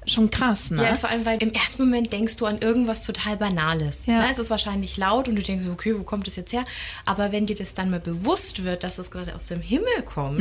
Schon 0.06 0.30
krass, 0.30 0.70
ne? 0.70 0.82
Ja, 0.82 0.96
vor 0.96 1.10
allem, 1.10 1.26
weil 1.26 1.36
im 1.42 1.52
ersten 1.52 1.84
Moment 1.84 2.12
denkst 2.12 2.36
du 2.36 2.46
an 2.46 2.58
irgendwas 2.60 3.02
total 3.04 3.36
Banales. 3.36 4.06
Ja. 4.06 4.22
Ne, 4.22 4.28
es 4.30 4.38
ist 4.38 4.48
wahrscheinlich 4.48 4.96
laut 4.96 5.28
und 5.28 5.36
du 5.36 5.42
denkst, 5.42 5.66
okay, 5.70 5.94
wo 5.98 6.02
kommt 6.02 6.26
das 6.26 6.36
jetzt 6.36 6.52
her? 6.52 6.64
Aber 7.04 7.30
wenn 7.30 7.44
dir 7.44 7.56
das 7.56 7.74
dann 7.74 7.90
mal 7.90 8.00
bewusst 8.00 8.64
wird, 8.64 8.84
dass 8.84 8.98
es 8.98 9.10
gerade 9.10 9.34
aus 9.34 9.48
dem 9.48 9.60
Himmel 9.60 10.02
kommt, 10.06 10.40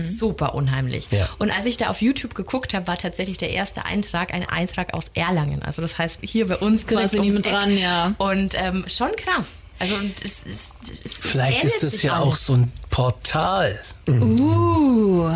super 0.00 0.54
unheimlich. 0.54 1.08
Ja. 1.10 1.28
Und 1.38 1.50
als 1.50 1.66
ich 1.66 1.76
da 1.76 1.88
auf 1.88 2.00
YouTube 2.00 2.34
geguckt 2.34 2.72
habe, 2.72 2.86
war 2.86 2.96
tatsächlich 2.96 3.36
der 3.36 3.50
erste 3.50 3.84
Eintrag 3.84 4.32
ein 4.32 4.48
Eintrag 4.48 4.94
aus 4.94 5.10
Erlangen. 5.12 5.62
Also 5.62 5.82
das 5.82 5.98
heißt, 5.98 6.20
hier 6.22 6.48
bei 6.48 6.56
uns 6.56 6.86
Quasi 6.86 7.20
nebendran, 7.20 7.72
Eck. 7.72 7.80
ja. 7.80 8.14
Und 8.16 8.54
ähm, 8.56 8.84
schon 8.88 9.10
krass. 9.16 9.61
Also 9.82 9.96
und 9.96 10.24
es, 10.24 10.44
es, 10.46 11.04
es, 11.04 11.14
Vielleicht 11.20 11.64
ist 11.64 11.82
es 11.82 11.94
sich 11.94 12.02
ja 12.04 12.20
auch 12.20 12.26
alles. 12.26 12.46
so 12.46 12.54
ein 12.54 12.72
Portal. 12.88 13.76
Uh. 14.08 15.28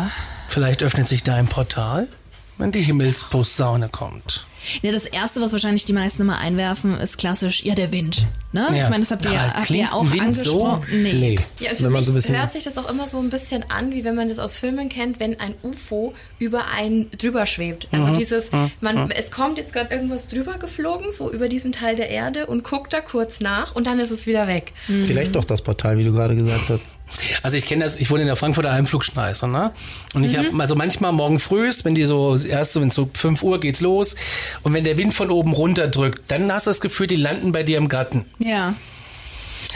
Vielleicht 0.47 0.83
öffnet 0.83 1.09
sich 1.09 1.23
da 1.23 1.35
ein 1.35 1.47
Portal, 1.47 2.07
wenn 2.57 2.71
die 2.71 2.81
Himmelsposaune 2.81 3.89
kommt. 3.89 4.47
Ja, 4.81 4.91
das 4.91 5.05
erste, 5.05 5.41
was 5.41 5.51
wahrscheinlich 5.51 5.85
die 5.85 5.93
meisten 5.93 6.21
immer 6.23 6.37
einwerfen, 6.39 6.97
ist 6.99 7.17
klassisch, 7.17 7.63
ja, 7.63 7.75
der 7.75 7.91
Wind. 7.91 8.25
Ne? 8.53 8.65
Ja. 8.71 8.83
Ich 8.85 8.89
meine, 8.89 9.01
das 9.01 9.11
habt 9.11 9.25
ihr, 9.25 9.33
ja- 9.33 9.53
habt 9.53 9.69
ihr 9.69 9.93
auch 9.93 10.11
Wind 10.11 10.35
so? 10.35 10.65
angesprochen. 10.65 11.01
Nee. 11.03 11.13
Nee. 11.13 11.39
Ja, 11.59 11.71
für 11.71 11.83
wenn 11.83 11.91
man 11.91 11.99
mich 11.99 12.05
so 12.05 12.11
ein 12.11 12.15
bisschen. 12.15 12.37
hört 12.37 12.53
sich 12.53 12.63
das 12.63 12.77
auch 12.77 12.89
immer 12.89 13.07
so 13.07 13.19
ein 13.19 13.29
bisschen 13.29 13.69
an, 13.69 13.91
wie 13.91 14.03
wenn 14.03 14.15
man 14.15 14.29
das 14.29 14.39
aus 14.39 14.57
Filmen 14.57 14.89
kennt, 14.89 15.19
wenn 15.19 15.39
ein 15.39 15.53
UFO 15.63 16.13
über 16.39 16.67
einen 16.67 17.11
drüber 17.11 17.45
schwebt. 17.45 17.87
Also 17.91 18.07
Mhm. 18.07 18.17
dieses, 18.17 18.49
man, 18.81 19.11
es 19.11 19.31
kommt 19.31 19.57
jetzt 19.57 19.73
gerade 19.73 19.93
irgendwas 19.93 20.27
drüber 20.27 20.57
geflogen, 20.57 21.11
so 21.11 21.31
über 21.31 21.49
diesen 21.49 21.71
Teil 21.71 21.95
der 21.97 22.09
Erde 22.09 22.45
und 22.47 22.63
guckt 22.63 22.93
da 22.93 23.01
kurz 23.01 23.41
nach 23.41 23.75
und 23.75 23.85
dann 23.85 23.99
ist 23.99 24.11
es 24.11 24.25
wieder 24.27 24.47
weg. 24.47 24.71
Vielleicht 25.05 25.35
doch 25.35 25.45
das 25.45 25.61
Portal, 25.61 25.97
wie 25.97 26.03
du 26.05 26.13
gerade 26.13 26.35
gesagt 26.35 26.69
hast. 26.69 26.87
Also 27.43 27.57
ich 27.57 27.65
kenne 27.65 27.83
das, 27.83 27.95
ich 27.97 28.09
wohne 28.09 28.21
in 28.21 28.27
der 28.27 28.35
Frankfurter 28.35 28.73
Heimflugschneise, 28.73 29.47
ne? 29.47 29.71
Und 30.13 30.23
ich 30.23 30.37
habe 30.37 30.49
also 30.57 30.75
manchmal 30.75 31.11
morgen 31.11 31.39
früh, 31.39 31.69
wenn 31.83 31.95
die 31.95 32.03
so 32.03 32.37
erst 32.37 32.73
so, 32.73 32.81
wenn 32.81 32.91
so 32.91 33.09
5 33.13 33.43
Uhr 33.43 33.59
geht's 33.59 33.81
los 33.81 34.15
und 34.63 34.73
wenn 34.73 34.83
der 34.83 34.97
Wind 34.97 35.13
von 35.13 35.31
oben 35.31 35.53
runter 35.53 35.87
drückt, 35.87 36.29
dann 36.31 36.51
hast 36.51 36.67
du 36.67 36.71
das 36.71 36.81
Gefühl, 36.81 37.07
die 37.07 37.15
landen 37.15 37.51
bei 37.51 37.63
dir 37.63 37.77
im 37.77 37.87
Garten. 37.89 38.25
Ja. 38.39 38.73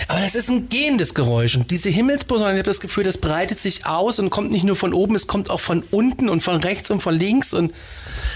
Aber 0.07 0.19
das 0.19 0.35
ist 0.35 0.49
ein 0.49 0.69
gehendes 0.69 1.13
Geräusch. 1.13 1.55
Und 1.57 1.69
diese 1.69 1.89
Himmelsposaune, 1.89 2.51
ich 2.53 2.57
habe 2.59 2.69
das 2.69 2.79
Gefühl, 2.79 3.03
das 3.03 3.17
breitet 3.17 3.59
sich 3.59 3.85
aus 3.85 4.19
und 4.19 4.29
kommt 4.29 4.51
nicht 4.51 4.63
nur 4.63 4.75
von 4.75 4.93
oben, 4.93 5.15
es 5.15 5.27
kommt 5.27 5.49
auch 5.49 5.59
von 5.59 5.83
unten 5.91 6.29
und 6.29 6.41
von 6.41 6.55
rechts 6.61 6.89
und 6.91 7.01
von 7.01 7.17
links. 7.17 7.53
Und 7.53 7.73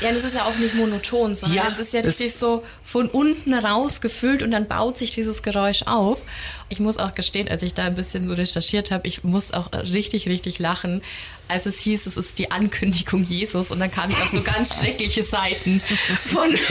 Ja, 0.02 0.10
und 0.10 0.16
es 0.16 0.26
ist 0.26 0.36
ja 0.36 0.46
auch 0.46 0.56
nicht 0.58 0.76
monoton, 0.76 1.36
sondern 1.36 1.56
Ja, 1.58 1.64
es 1.72 1.80
ist 1.80 1.94
ja 1.94 2.02
das- 2.02 2.20
richtig 2.20 2.36
so 2.36 2.64
von 2.84 3.08
unten 3.08 3.54
raus 3.54 4.02
gefüllt 4.02 4.44
und 4.44 4.52
dann 4.52 4.68
baut 4.68 4.98
sich 4.98 5.12
dieses 5.14 5.44
Geräusch 5.44 5.84
auf. 5.84 6.22
Ich 6.70 6.80
muss 6.80 6.98
auch 6.98 7.14
gestehen, 7.14 7.48
als 7.48 7.62
ich 7.62 7.74
da 7.74 7.84
ein 7.84 7.96
bisschen 7.96 8.26
so 8.26 8.34
recherchiert 8.34 8.92
habe, 8.92 9.08
ich 9.08 9.24
musste 9.24 9.58
auch 9.58 9.72
richtig, 9.74 10.28
richtig 10.28 10.58
lachen, 10.60 11.02
als 11.48 11.68
es 11.68 11.78
hieß, 11.82 12.08
es 12.08 12.18
ist 12.18 12.40
die 12.40 12.50
Ankündigung 12.50 13.24
Jesus 13.24 13.70
und 13.70 13.80
dann 13.80 13.92
kamen 13.92 14.12
auf 14.16 14.30
so 14.30 14.42
ganz 14.42 14.80
schreckliche 14.80 15.22
Seiten 15.22 15.80
von 16.26 16.50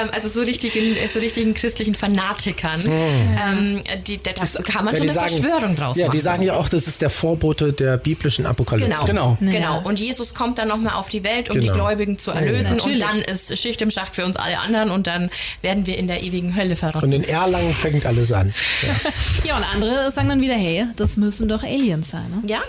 ähm, 0.00 0.08
also 0.12 0.30
so 0.30 0.40
richtigen, 0.40 0.96
so 1.12 1.18
richtigen 1.18 1.52
christlichen 1.52 1.94
Fanatikern. 1.94 2.80
Ähm, 2.86 3.82
die, 4.06 4.22
da 4.22 4.30
da 4.32 4.62
kann 4.62 4.86
man 4.86 4.94
Ja, 4.94 4.98
schon 5.00 5.06
die 5.08 5.18
eine 5.18 5.28
Verschwörung 5.28 5.76
draus 5.76 5.98
Ja, 5.98 6.06
machen. 6.06 6.16
die 6.16 6.20
sagen 6.22 6.42
ja 6.44 6.54
auch, 6.54 6.70
das 6.70 6.88
ist 6.88 7.02
der 7.02 7.10
Vorbote 7.10 7.74
der 7.74 7.98
biblischen 7.98 8.46
Apokalypse. 8.46 9.04
Genau. 9.04 9.36
Genau. 9.38 9.52
Genau. 9.52 9.80
Und 9.84 10.00
Jesus 10.00 10.34
kommt 10.34 10.58
dann 10.58 10.68
nochmal 10.68 10.94
auf 10.94 11.10
die 11.10 11.22
Welt, 11.22 11.50
um 11.50 11.56
Genau. 11.60 11.72
die 11.74 11.78
Gläubigen 11.78 12.18
zu 12.18 12.30
erlösen. 12.30 12.80
und 12.80 12.98
dann 13.00 13.20
ist 13.20 13.54
Schicht 13.58 13.82
im 13.82 13.90
Schacht 13.90 14.14
für 14.14 14.24
uns 14.24 14.36
alle 14.38 14.58
anderen 14.60 14.90
und 14.90 15.06
dann 15.06 15.28
werden 15.60 15.86
wir 15.86 15.98
in 15.98 16.06
der 16.06 16.22
ewigen 16.22 16.56
Hölle 16.56 16.74
verrottet. 16.74 17.02
Und 17.02 17.12
in 17.12 17.24
Erlangen 17.24 17.74
fängt 17.74 18.06
alles 18.06 18.32
an. 18.32 18.54
Ja, 19.44 19.56
und 19.56 19.64
andere 19.74 20.10
sagen 20.10 20.28
dann 20.28 20.40
wieder, 20.40 20.54
hey, 20.54 20.86
das 20.96 21.16
müssen 21.16 21.48
doch 21.48 21.62
Aliens 21.62 22.10
sein, 22.10 22.30
ne? 22.30 22.48
Ja. 22.48 22.60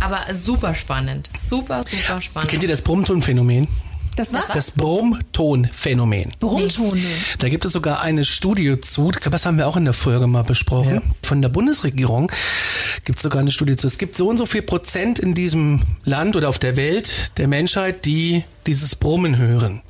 Aber 0.00 0.20
super 0.34 0.74
spannend. 0.74 1.30
Super, 1.38 1.82
super 1.82 2.20
spannend. 2.20 2.50
kennt 2.50 2.62
ihr 2.62 2.68
das 2.68 2.82
Brummton-Phänomen? 2.82 3.68
Das 4.16 4.32
was? 4.32 4.48
Das 4.48 4.70
Brummtonphänomen. 4.70 6.32
Brummtone. 6.38 7.00
Da 7.38 7.48
gibt 7.48 7.64
es 7.64 7.72
sogar 7.72 8.00
eine 8.00 8.24
Studie 8.24 8.80
zu, 8.80 9.10
ich 9.10 9.20
glaube, 9.20 9.30
das 9.30 9.44
haben 9.44 9.58
wir 9.58 9.66
auch 9.66 9.76
in 9.76 9.84
der 9.84 9.94
Folge 9.94 10.26
mal 10.26 10.44
besprochen. 10.44 11.02
Von 11.22 11.42
der 11.42 11.48
Bundesregierung 11.48 12.30
gibt 13.04 13.18
es 13.18 13.24
sogar 13.24 13.40
eine 13.40 13.50
Studie 13.50 13.76
zu. 13.76 13.88
Es 13.88 13.98
gibt 13.98 14.16
so 14.16 14.28
und 14.28 14.36
so 14.36 14.46
viel 14.46 14.62
Prozent 14.62 15.18
in 15.18 15.34
diesem 15.34 15.82
Land 16.04 16.36
oder 16.36 16.48
auf 16.48 16.58
der 16.58 16.76
Welt 16.76 17.36
der 17.38 17.48
Menschheit, 17.48 18.04
die 18.04 18.44
dieses 18.66 18.96
Brummen 18.96 19.36
hören. 19.36 19.82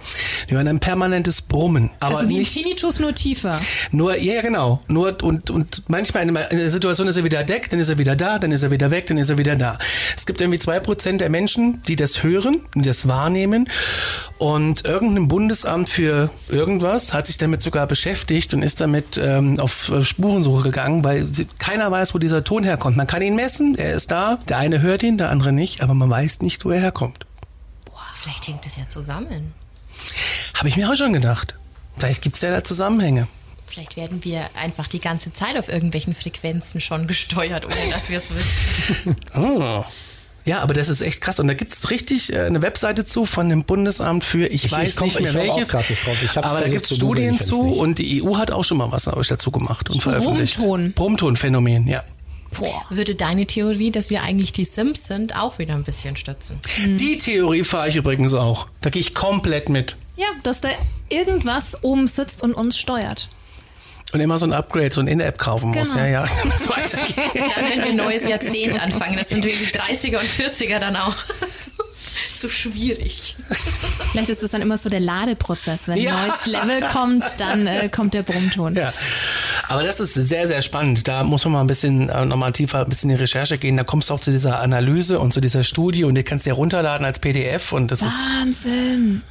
Die 0.49 0.55
hören 0.55 0.68
ein 0.68 0.81
permanentes 0.81 1.43
Brummen. 1.43 1.91
Aber 2.01 2.18
also 2.18 2.29
wie 2.29 2.39
nicht 2.39 2.57
ein 2.57 2.62
Tinnitus, 2.62 3.01
nur 3.01 3.14
tiefer. 3.14 3.59
nur, 3.91 4.16
ja, 4.18 4.43
genau. 4.43 4.81
Nur, 4.89 5.22
und, 5.22 5.51
und 5.51 5.83
manchmal 5.89 6.29
in 6.29 6.35
der 6.35 6.70
Situation 6.70 7.09
ist 7.09 7.16
er 7.16 7.25
wieder 7.25 7.47
weg, 7.49 7.68
dann 7.70 7.81
ist 7.81 7.89
er 7.89 7.99
wieder 7.99 8.16
da, 8.16 8.39
dann 8.39 8.53
ist 8.53 8.62
er 8.62 8.70
wieder 8.70 8.91
weg, 8.91 9.07
dann 9.07 9.18
ist 9.18 9.31
er 9.31 9.39
wieder 9.39 9.57
da. 9.57 9.79
Es 10.16 10.27
gibt 10.27 10.41
irgendwie 10.41 10.59
zwei 10.59 10.81
Prozent 10.81 11.20
der 11.20 11.31
Menschen, 11.31 11.83
die 11.89 11.97
das 11.97 12.22
hören, 12.22 12.61
die 12.75 12.83
das 12.83 13.09
wahrnehmen. 13.09 13.68
Und 14.39 14.85
irgendein 14.85 15.29
Bundesamt 15.29 15.89
für 15.89 16.31
irgendwas 16.49 17.14
hat 17.14 17.27
sich 17.27 17.39
damit 17.39 17.62
sogar 17.62 17.87
beschäftigt 17.87 18.53
und 18.53 18.62
ist 18.62 18.81
damit 18.81 19.18
ähm, 19.22 19.59
auf 19.59 19.91
äh, 19.91 20.05
Spurensuche 20.05 20.64
gegangen, 20.64 21.05
weil 21.05 21.27
keiner 21.59 21.91
weiß, 21.91 22.14
wo 22.14 22.18
dieser 22.18 22.45
Ton 22.45 22.64
herkommt. 22.64 22.97
Man 22.97 23.07
kann 23.07 23.22
ihn 23.22 23.37
messen, 23.37 23.77
er 23.77 23.95
ist 23.95 24.11
da, 24.11 24.39
der 24.49 24.59
eine 24.59 24.83
hört 24.83 25.03
ihn, 25.03 25.18
der 25.18 25.31
andere 25.31 25.53
nicht, 25.53 25.83
aber 25.83 25.95
man 25.95 26.11
weiß 26.11 26.43
nicht, 26.43 26.64
wo 26.64 26.70
er 26.70 26.81
herkommt. 26.81 27.27
Vielleicht 28.25 28.49
hängt 28.49 28.66
es 28.66 28.77
ja 28.77 28.89
zusammen. 28.89 29.53
Habe 30.55 30.68
ich 30.68 30.77
mir 30.77 30.91
auch 30.91 30.97
schon 30.97 31.12
gedacht. 31.12 31.55
Vielleicht 31.99 32.22
gibt's 32.22 32.41
ja 32.41 32.51
da 32.51 32.64
Zusammenhänge. 32.64 33.29
Vielleicht 33.66 33.97
werden 33.97 34.25
wir 34.25 34.49
einfach 34.55 34.89
die 34.89 34.99
ganze 35.01 35.33
Zeit 35.33 35.57
auf 35.59 35.68
irgendwelchen 35.68 36.14
Frequenzen 36.14 36.81
schon 36.81 37.07
gesteuert, 37.07 37.64
ohne 37.66 37.91
dass 37.93 38.09
wir 38.09 38.18
es 38.18 38.33
wissen. 38.35 39.16
Oh. 39.37 39.85
Ja, 40.47 40.61
aber 40.61 40.75
das 40.75 40.89
ist 40.89 41.01
echt 41.01 41.20
krass. 41.22 41.41
Und 41.41 41.49
da 41.49 41.55
gibt's 41.55 41.91
richtig 41.91 42.33
äh, 42.33 42.41
eine 42.41 42.61
Webseite 42.62 43.07
zu 43.07 43.25
von 43.27 43.49
dem 43.49 43.64
Bundesamt 43.64 44.25
für, 44.25 44.47
ich, 44.47 44.64
Ich- 44.66 44.72
weiß 44.72 44.89
ich 44.91 44.97
komm- 44.97 45.07
nicht 45.09 45.20
mehr 45.20 45.29
ich 45.31 45.35
welches. 45.35 45.72
nicht 45.72 46.07
drauf. 46.07 46.22
Ich 46.22 46.37
aber 46.39 46.61
da 46.61 46.68
gibt's 46.68 46.89
zu 46.91 46.99
googeln, 46.99 47.35
Studien 47.35 47.35
ich 47.35 47.47
zu 47.47 47.62
nicht. 47.64 47.79
und 47.79 47.99
die 47.99 48.22
EU 48.22 48.37
hat 48.37 48.51
auch 48.51 48.62
schon 48.64 48.77
mal 48.79 48.91
was 48.93 49.07
euch 49.09 49.29
dazu 49.29 49.51
gemacht 49.51 49.89
und 49.91 49.97
Zu 49.97 50.11
veröffentlicht. 50.11 50.57
Brummton. 50.59 50.93
Brummtonphänomen, 50.93 51.89
ja. 51.89 52.05
Würde 52.91 53.15
deine 53.15 53.47
Theorie, 53.47 53.91
dass 53.91 54.11
wir 54.11 54.23
eigentlich 54.23 54.53
die 54.53 54.65
Sims 54.65 55.07
sind, 55.07 55.37
auch 55.37 55.59
wieder 55.59 55.75
ein 55.75 55.85
bisschen 55.85 56.17
stützen? 56.17 56.61
Die 56.87 57.19
Theorie 57.19 57.65
fahre 57.65 57.89
ich 57.89 57.97
übrigens 57.97 58.35
auch. 58.35 58.67
Da 58.81 58.91
gehe 58.91 59.01
ich 59.01 59.15
komplett 59.15 59.69
mit. 59.69 59.97
Ja, 60.17 60.27
dass 60.43 60.61
da 60.61 60.69
irgendwas 61.09 61.83
oben 61.83 62.07
sitzt 62.07 62.43
und 62.43 62.55
uns 62.55 62.79
steuert. 62.79 63.29
Und 64.15 64.21
immer 64.21 64.39
so 64.39 64.47
ein 64.47 64.53
Upgrade, 64.53 64.95
so 64.95 65.01
ein 65.01 65.09
In-App 65.09 65.39
kaufen 65.39 65.71
muss. 65.73 65.91
Genau. 65.93 66.05
Ja, 66.05 66.09
ja. 66.09 66.23
Weitergeht. 66.69 67.17
Dann, 67.35 67.65
wenn 67.69 67.79
wir 67.83 67.91
ein 67.91 67.97
neues 67.97 68.27
Jahrzehnt 68.29 68.81
anfangen, 68.81 69.17
das 69.19 69.29
sind 69.29 69.45
die 69.45 69.51
30er 69.51 70.19
und 70.19 70.25
40er 70.29 70.79
dann 70.79 70.97
auch. 70.97 71.17
So 72.33 72.49
schwierig. 72.49 73.37
Vielleicht 74.12 74.29
ist 74.29 74.43
es 74.43 74.51
dann 74.53 74.61
immer 74.62 74.77
so 74.77 74.89
der 74.89 75.01
Ladeprozess. 75.01 75.89
Wenn 75.89 75.99
Ja. 75.99 76.17
ein 76.17 76.29
neues 76.29 76.47
Level 76.47 76.81
kommt, 76.93 77.25
dann 77.41 77.67
äh, 77.67 77.89
kommt 77.89 78.15
der 78.15 78.23
Brummton. 78.23 78.75
Ja, 78.75 78.93
aber 79.69 79.83
das 79.83 79.99
ist 80.01 80.15
sehr, 80.15 80.47
sehr 80.47 80.62
spannend. 80.62 81.09
Da 81.09 81.25
muss 81.25 81.45
man 81.45 81.55
mal 81.55 81.61
ein 81.61 81.67
bisschen 81.67 82.09
äh, 82.09 82.25
nochmal 82.25 82.53
tiefer 82.53 82.81
ein 82.83 82.89
bisschen 82.89 83.11
in 83.11 83.17
die 83.17 83.23
Recherche 83.23 83.57
gehen. 83.59 83.77
Da 83.77 83.85
kommst 83.85 84.11
du 84.11 84.15
auch 84.15 84.21
zu 84.21 84.31
dieser 84.31 84.61
Analyse 84.61 85.19
und 85.19 85.33
zu 85.33 85.41
dieser 85.41 85.65
Studie 85.65 86.05
und 86.05 86.15
die 86.15 86.23
kannst 86.23 86.47
du 86.47 86.51
ja 86.51 86.55
runterladen 86.55 87.05
als 87.07 87.19
PDF 87.19 87.73
und 87.73 87.91
das 87.91 88.03
ist 88.03 88.12
Wahnsinn. 88.41 89.23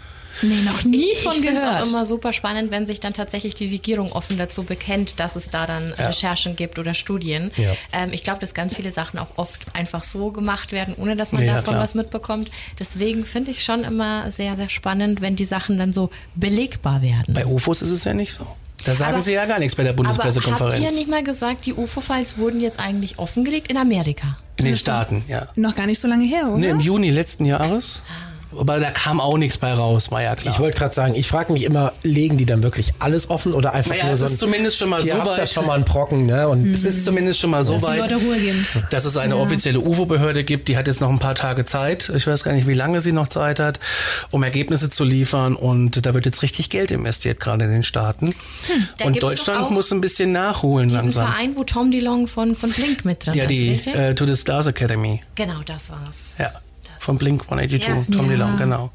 Nee, 0.41 0.61
noch 0.65 0.83
nie 0.83 1.11
Ich, 1.11 1.19
von 1.23 1.31
ich 1.33 1.39
finde 1.41 1.59
es 1.59 1.63
gehört. 1.63 1.81
auch 1.83 1.87
immer 1.87 2.05
super 2.05 2.33
spannend, 2.33 2.71
wenn 2.71 2.85
sich 2.87 2.99
dann 2.99 3.13
tatsächlich 3.13 3.53
die 3.55 3.67
Regierung 3.67 4.11
offen 4.11 4.37
dazu 4.37 4.63
bekennt, 4.63 5.19
dass 5.19 5.35
es 5.35 5.49
da 5.49 5.65
dann 5.67 5.91
Recherchen 5.93 6.55
gibt 6.55 6.79
oder 6.79 6.93
Studien. 6.93 7.51
Ja. 7.57 7.71
Ähm, 7.93 8.11
ich 8.13 8.23
glaube, 8.23 8.39
dass 8.39 8.53
ganz 8.53 8.75
viele 8.75 8.91
Sachen 8.91 9.19
auch 9.19 9.27
oft 9.37 9.61
einfach 9.73 10.03
so 10.03 10.31
gemacht 10.31 10.71
werden, 10.71 10.95
ohne 10.97 11.15
dass 11.15 11.31
man 11.31 11.43
Ja, 11.43 11.55
davon 11.55 11.73
klar. 11.75 11.83
was 11.83 11.93
mitbekommt. 11.95 12.49
Deswegen 12.79 13.25
finde 13.25 13.51
ich 13.51 13.63
schon 13.63 13.83
immer 13.83 14.29
sehr, 14.31 14.55
sehr 14.55 14.69
spannend, 14.69 15.21
wenn 15.21 15.35
die 15.35 15.45
Sachen 15.45 15.77
dann 15.77 15.93
so 15.93 16.09
belegbar 16.35 17.01
werden. 17.01 17.33
bei 17.33 17.45
UFOs 17.45 17.81
ist 17.81 17.91
es 17.91 18.03
ja 18.03 18.13
nicht 18.13 18.33
so. 18.33 18.45
Da 18.85 18.95
sagen 18.95 19.13
Aber- 19.13 19.21
sie 19.21 19.31
ja 19.33 19.45
gar 19.45 19.59
nichts 19.59 19.75
bei 19.75 19.83
der 19.83 19.93
Aber 19.93 20.03
habt 20.07 20.17
Bundespressekonferenz. 20.17 20.83
ihr 20.83 20.91
nicht 20.91 21.07
mal 21.09 21.23
gesagt, 21.23 21.65
die 21.65 21.73
UFO-Files 21.73 22.37
wurden 22.37 22.59
jetzt 22.59 22.79
eigentlich 22.79 23.17
offengelegt 23.19 23.67
in 23.69 23.77
Amerika? 23.77 24.37
in 24.57 24.65
den 24.65 24.77
Staaten, 24.77 25.23
ja. 25.27 25.47
Noch 25.55 25.73
gar 25.73 25.87
nicht 25.87 25.99
so 25.99 26.07
lange 26.07 26.25
her, 26.25 26.47
oder? 26.47 26.57
Nee, 26.57 26.69
Im 26.69 26.79
Juni 26.79 27.09
letzten 27.09 27.45
Jahres. 27.45 28.03
Aber 28.57 28.79
da 28.79 28.91
kam 28.91 29.19
auch 29.21 29.37
nichts 29.37 29.57
bei 29.57 29.73
raus, 29.73 30.11
war 30.11 30.21
ja 30.21 30.35
klar. 30.35 30.53
Ich 30.53 30.59
wollte 30.59 30.77
gerade 30.77 30.93
sagen, 30.93 31.15
ich 31.15 31.27
frage 31.27 31.51
mich 31.53 31.63
immer, 31.63 31.93
legen 32.03 32.37
die 32.37 32.45
dann 32.45 32.63
wirklich 32.63 32.93
alles 32.99 33.29
offen 33.29 33.53
oder 33.53 33.73
einfach 33.73 33.91
Naja, 33.91 34.05
nur 34.05 34.13
es 34.13 34.19
so 34.19 34.25
ist 34.27 34.31
ein, 34.33 34.37
zumindest 34.37 34.77
schon 34.77 34.89
mal 34.89 35.01
so 35.01 35.09
weit. 35.25 35.49
schon 35.49 35.65
mal 35.65 35.73
einen 35.75 35.85
Brocken, 35.85 36.25
ne? 36.25 36.47
Und 36.47 36.71
es 36.71 36.83
ist 36.85 37.05
zumindest 37.05 37.39
schon 37.39 37.49
mal 37.49 37.63
so 37.63 37.75
die 37.77 37.81
weit, 37.83 37.99
Leute 37.99 38.15
Ruhe 38.15 38.37
geben. 38.37 38.65
dass 38.89 39.05
es 39.05 39.17
eine 39.17 39.37
offizielle 39.37 39.79
UFO-Behörde 39.79 40.43
gibt. 40.43 40.67
Die 40.67 40.77
hat 40.77 40.87
jetzt 40.87 41.01
noch 41.01 41.09
ein 41.09 41.19
paar 41.19 41.35
Tage 41.35 41.65
Zeit. 41.65 42.11
Ich 42.15 42.27
weiß 42.27 42.43
gar 42.43 42.53
nicht, 42.53 42.67
wie 42.67 42.73
lange 42.73 43.01
sie 43.01 43.11
noch 43.11 43.27
Zeit 43.27 43.59
hat, 43.59 43.79
um 44.31 44.43
Ergebnisse 44.43 44.89
zu 44.89 45.03
liefern. 45.03 45.55
Und 45.55 46.05
da 46.05 46.13
wird 46.13 46.25
jetzt 46.25 46.41
richtig 46.43 46.69
Geld 46.69 46.91
investiert, 46.91 47.39
gerade 47.39 47.65
in 47.65 47.71
den 47.71 47.83
Staaten. 47.83 48.33
Da 48.97 49.05
Und 49.05 49.21
Deutschland 49.21 49.71
muss 49.71 49.91
ein 49.91 50.01
bisschen 50.01 50.31
nachholen 50.31 50.89
Diesen 50.89 51.01
langsam. 51.01 51.27
Verein, 51.27 51.55
wo 51.55 51.63
Tom 51.63 51.91
DeLong 51.91 52.27
von, 52.27 52.55
von 52.55 52.71
Blink 52.71 53.05
mit 53.05 53.25
drin 53.25 53.33
Ja, 53.35 53.43
ist, 53.43 53.49
die 53.49 53.69
richtig? 53.71 53.95
äh, 53.95 54.13
To 54.15 54.25
the 54.25 54.35
Stars 54.35 54.67
Academy. 54.67 55.21
Genau, 55.35 55.61
das 55.65 55.89
war's. 55.89 56.33
Ja, 56.39 56.51
von 57.03 57.17
Blink 57.17 57.43
182, 57.43 57.87
Ja. 57.87 57.95
Tom 58.15 58.25
Ja. 58.25 58.31
DeLonge, 58.37 58.57
genau. 58.57 58.91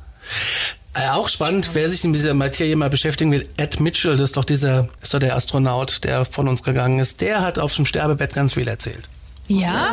Äh, 0.94 1.10
auch 1.10 1.28
spannend, 1.28 1.70
wer 1.74 1.88
sich 1.90 2.02
mit 2.04 2.16
dieser 2.16 2.34
Materie 2.34 2.74
mal 2.74 2.90
beschäftigen 2.90 3.30
will, 3.30 3.46
Ed 3.56 3.78
Mitchell, 3.80 4.12
das 4.16 4.30
ist 4.30 4.36
doch 4.36 4.44
dieser, 4.44 4.88
ist 5.00 5.14
doch 5.14 5.20
der 5.20 5.36
Astronaut, 5.36 6.02
der 6.04 6.24
von 6.24 6.48
uns 6.48 6.62
gegangen 6.62 6.98
ist, 6.98 7.20
der 7.20 7.42
hat 7.42 7.58
auf 7.58 7.74
dem 7.76 7.86
Sterbebett 7.86 8.34
ganz 8.34 8.54
viel 8.54 8.66
erzählt. 8.66 9.08
Ja? 9.46 9.92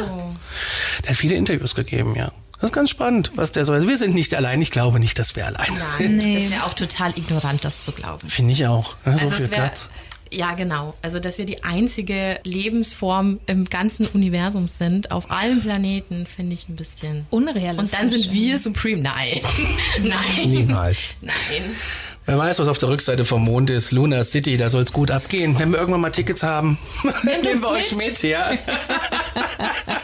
Der 1.04 1.12
hat 1.12 1.18
viele 1.18 1.36
Interviews 1.36 1.76
gegeben, 1.76 2.16
ja. 2.16 2.32
Das 2.60 2.70
ist 2.72 2.74
ganz 2.74 2.90
spannend, 2.90 3.32
was 3.36 3.52
der 3.52 3.66
so. 3.66 3.74
Also 3.74 3.88
wir 3.88 3.98
sind 3.98 4.16
nicht 4.16 4.34
allein. 4.34 4.62
Ich 4.62 4.72
glaube 4.72 5.00
nicht, 5.00 5.20
dass 5.20 5.36
wir 5.36 5.46
allein 5.46 5.68
sind. 5.98 6.18
Nein, 6.18 6.34
Nee. 6.34 6.42
das 6.44 6.52
wäre 6.54 6.64
auch 6.64 6.74
total 6.74 7.12
ignorant, 7.18 7.64
das 7.66 7.84
zu 7.84 7.92
glauben. 7.92 8.28
Finde 8.30 8.54
ich 8.54 8.66
auch. 8.66 8.96
Ne? 9.06 9.18
So 9.18 9.26
Also 9.26 9.36
viel 9.36 9.46
es 9.46 9.52
wär, 9.52 9.58
Platz. 9.60 9.90
Ja 10.36 10.54
genau, 10.54 10.94
also 11.02 11.20
dass 11.20 11.38
wir 11.38 11.46
die 11.46 11.64
einzige 11.64 12.40
Lebensform 12.44 13.40
im 13.46 13.66
ganzen 13.66 14.08
Universum 14.08 14.68
sind, 14.68 15.12
auf 15.12 15.32
allen 15.32 15.62
Planeten, 15.62 16.26
finde 16.28 16.54
ich 16.54 16.70
ein 16.70 16.76
bisschen 16.76 17.26
Unrealistisch. 17.30 17.80
Und 17.80 17.94
dann 17.94 18.10
sind 18.10 18.32
wir 18.34 18.58
Supreme. 18.58 19.02
Nein, 19.02 19.42
nein, 20.04 20.50
niemals. 20.50 21.16
nein. 21.22 21.36
Wer 22.26 22.38
weiß, 22.40 22.60
was 22.60 22.68
auf 22.68 22.80
der 22.80 22.90
Rückseite 22.90 23.24
vom 23.24 23.44
Mond 23.44 23.70
ist. 23.70 23.92
Lunar 23.92 24.24
City, 24.24 24.58
da 24.58 24.70
soll 24.70 24.84
es 24.84 24.92
gut 24.92 25.12
abgehen. 25.12 25.58
Wenn 25.60 25.72
wir 25.72 25.78
irgendwann 25.78 26.02
mal 26.02 26.10
Tickets 26.10 26.42
haben, 26.42 26.78
nehmen 27.24 27.62
wir 27.62 27.70
euch 27.70 27.96
mit. 27.96 28.08
mit, 28.08 28.24
ja. 28.24 28.52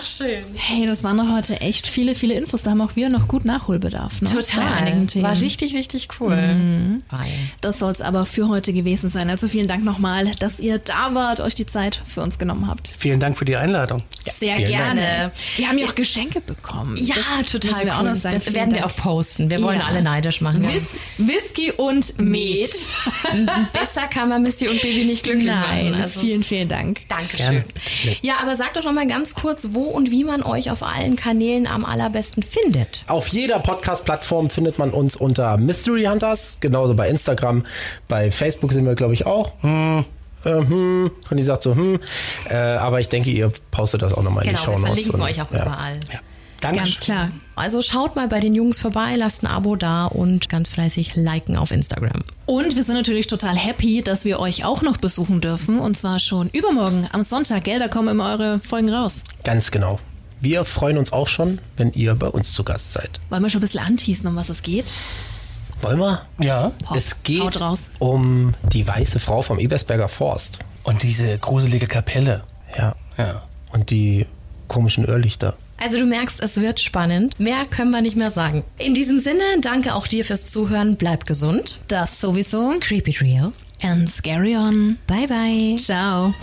ja. 0.00 0.02
Ach 0.02 0.06
schön. 0.06 0.44
Hey, 0.54 0.86
das 0.86 1.04
waren 1.04 1.18
doch 1.18 1.28
heute 1.34 1.60
echt 1.60 1.86
viele, 1.86 2.14
viele 2.14 2.34
Infos. 2.34 2.62
Da 2.62 2.70
haben 2.70 2.80
auch 2.80 2.96
wir 2.96 3.08
noch 3.08 3.28
gut 3.28 3.44
Nachholbedarf. 3.44 4.22
Ne? 4.22 4.30
Themen. 5.06 5.22
War 5.22 5.38
richtig, 5.40 5.74
richtig 5.74 6.08
cool. 6.20 6.30
Weil. 7.10 7.28
Das 7.60 7.78
soll 7.78 7.92
es 7.92 8.00
aber 8.00 8.26
für 8.26 8.48
heute 8.48 8.72
gewesen 8.72 9.08
sein. 9.08 9.30
Also 9.30 9.48
vielen 9.48 9.68
Dank 9.68 9.84
nochmal, 9.84 10.26
dass 10.38 10.60
ihr 10.60 10.78
da 10.78 11.14
wart, 11.14 11.40
euch 11.40 11.54
die 11.54 11.66
Zeit 11.66 12.00
für 12.06 12.22
uns 12.22 12.38
genommen 12.38 12.66
habt. 12.66 12.96
Vielen 12.98 13.20
Dank 13.20 13.36
für 13.38 13.44
die 13.44 13.56
Einladung. 13.56 14.02
Sehr 14.24 14.56
vielen 14.56 14.68
gerne. 14.68 15.32
Wir 15.56 15.68
haben 15.68 15.78
ja 15.78 15.86
auch 15.86 15.94
Geschenke 15.94 16.40
bekommen. 16.40 16.96
Ja, 16.96 17.16
Das 17.40 17.50
total 17.52 17.84
wir 17.84 17.94
auch 17.96 18.00
cool. 18.02 18.10
noch 18.10 18.16
sagen. 18.16 18.34
Das 18.34 18.44
Vielen 18.44 18.56
werden 18.56 18.74
wir 18.74 18.80
Dank. 18.82 18.92
auch 18.92 18.96
posten. 18.96 19.50
Wir 19.50 19.62
wollen 19.62 19.80
Ja. 19.80 19.86
alle 19.86 20.02
neidisch 20.02 20.40
machen. 20.40 20.62
Whis 20.62 20.96
Whisky 21.18 21.72
und 21.72 22.18
Met. 22.18 22.70
Besser 23.72 24.02
kann 24.08 24.28
man 24.28 24.42
Missy 24.42 24.68
und 24.68 24.80
Baby 24.80 25.04
nicht 25.04 25.24
glücklich 25.24 25.46
Nein, 25.46 25.90
machen. 25.90 26.02
Also 26.02 26.20
vielen, 26.20 26.42
vielen 26.42 26.68
Dank. 26.68 27.00
Dankeschön. 27.08 27.38
Gerne. 27.38 27.64
Ja, 28.22 28.34
aber 28.40 28.56
sag 28.56 28.74
doch 28.74 28.84
noch 28.84 28.92
mal 28.92 29.06
ganz 29.06 29.34
kurz, 29.34 29.68
wo 29.72 29.89
und 29.90 30.10
wie 30.10 30.24
man 30.24 30.42
euch 30.42 30.70
auf 30.70 30.82
allen 30.82 31.16
Kanälen 31.16 31.66
am 31.66 31.84
allerbesten 31.84 32.42
findet. 32.42 33.04
Auf 33.06 33.28
jeder 33.28 33.58
Podcast-Plattform 33.58 34.50
findet 34.50 34.78
man 34.78 34.90
uns 34.90 35.16
unter 35.16 35.56
Mystery 35.56 36.04
Hunters, 36.04 36.58
genauso 36.60 36.94
bei 36.94 37.08
Instagram, 37.08 37.64
bei 38.08 38.30
Facebook 38.30 38.72
sind 38.72 38.84
wir, 38.86 38.94
glaube 38.94 39.14
ich, 39.14 39.26
auch. 39.26 39.52
Hm, 39.62 40.04
äh, 40.44 40.50
hm. 40.50 41.10
Conny 41.28 41.42
sagt 41.42 41.62
so, 41.62 41.74
hm. 41.74 42.00
Äh, 42.48 42.54
aber 42.54 43.00
ich 43.00 43.08
denke, 43.08 43.30
ihr 43.30 43.52
postet 43.70 44.02
das 44.02 44.12
auch 44.12 44.22
nochmal 44.22 44.44
in 44.44 44.50
die 44.50 44.56
Genau, 44.56 44.64
Show 44.64 44.72
wir 44.72 44.88
Notes. 44.88 45.06
verlinken 45.06 45.22
euch 45.22 45.42
auch 45.42 45.52
ja. 45.52 45.62
überall. 45.62 46.00
Ja. 46.12 46.20
Danke. 46.60 46.78
Ganz 46.80 47.00
klar. 47.00 47.30
Also 47.56 47.82
schaut 47.82 48.16
mal 48.16 48.28
bei 48.28 48.40
den 48.40 48.54
Jungs 48.54 48.78
vorbei, 48.78 49.14
lasst 49.16 49.42
ein 49.42 49.46
Abo 49.46 49.76
da 49.76 50.06
und 50.06 50.48
ganz 50.48 50.68
fleißig 50.68 51.16
liken 51.16 51.56
auf 51.56 51.70
Instagram. 51.70 52.22
Und 52.46 52.76
wir 52.76 52.84
sind 52.84 52.96
natürlich 52.96 53.26
total 53.26 53.56
happy, 53.56 54.02
dass 54.02 54.24
wir 54.24 54.40
euch 54.40 54.64
auch 54.64 54.82
noch 54.82 54.98
besuchen 54.98 55.40
dürfen. 55.40 55.78
Und 55.78 55.96
zwar 55.96 56.18
schon 56.18 56.48
übermorgen 56.50 57.08
am 57.12 57.22
Sonntag. 57.22 57.64
Gell, 57.64 57.78
da 57.78 57.88
kommen 57.88 58.08
immer 58.08 58.30
eure 58.30 58.60
Folgen 58.60 58.90
raus. 58.90 59.24
Ganz 59.44 59.70
genau. 59.70 59.98
Wir 60.40 60.64
freuen 60.64 60.96
uns 60.96 61.12
auch 61.12 61.28
schon, 61.28 61.58
wenn 61.76 61.92
ihr 61.92 62.14
bei 62.14 62.28
uns 62.28 62.52
zu 62.52 62.64
Gast 62.64 62.92
seid. 62.92 63.20
Wollen 63.28 63.42
wir 63.42 63.50
schon 63.50 63.58
ein 63.58 63.62
bisschen 63.62 63.84
anteasen, 63.84 64.26
um 64.26 64.36
was 64.36 64.48
es 64.48 64.62
geht? 64.62 64.92
Wollen 65.80 65.98
wir? 65.98 66.26
Ja. 66.38 66.72
Es 66.94 67.22
geht 67.22 67.60
um 67.98 68.54
die 68.72 68.86
weiße 68.86 69.18
Frau 69.18 69.42
vom 69.42 69.58
Ebersberger 69.58 70.08
Forst. 70.08 70.58
Und 70.82 71.02
diese 71.02 71.38
gruselige 71.38 71.86
Kapelle. 71.86 72.42
Ja. 72.76 72.94
Ja. 73.18 73.42
Und 73.72 73.90
die 73.90 74.26
komischen 74.68 75.04
Irrlichter. 75.04 75.56
Also 75.80 75.98
du 75.98 76.04
merkst, 76.04 76.40
es 76.40 76.60
wird 76.60 76.80
spannend. 76.80 77.40
Mehr 77.40 77.64
können 77.64 77.90
wir 77.90 78.02
nicht 78.02 78.16
mehr 78.16 78.30
sagen. 78.30 78.64
In 78.78 78.94
diesem 78.94 79.18
Sinne, 79.18 79.42
danke 79.60 79.94
auch 79.94 80.06
dir 80.06 80.24
fürs 80.24 80.50
Zuhören. 80.50 80.96
Bleib 80.96 81.26
gesund. 81.26 81.80
Das 81.88 82.20
sowieso. 82.20 82.74
Creepy 82.80 83.16
Real. 83.20 83.52
And 83.82 84.08
scary 84.08 84.56
on. 84.56 84.98
Bye 85.06 85.26
bye. 85.26 85.76
Ciao. 85.76 86.34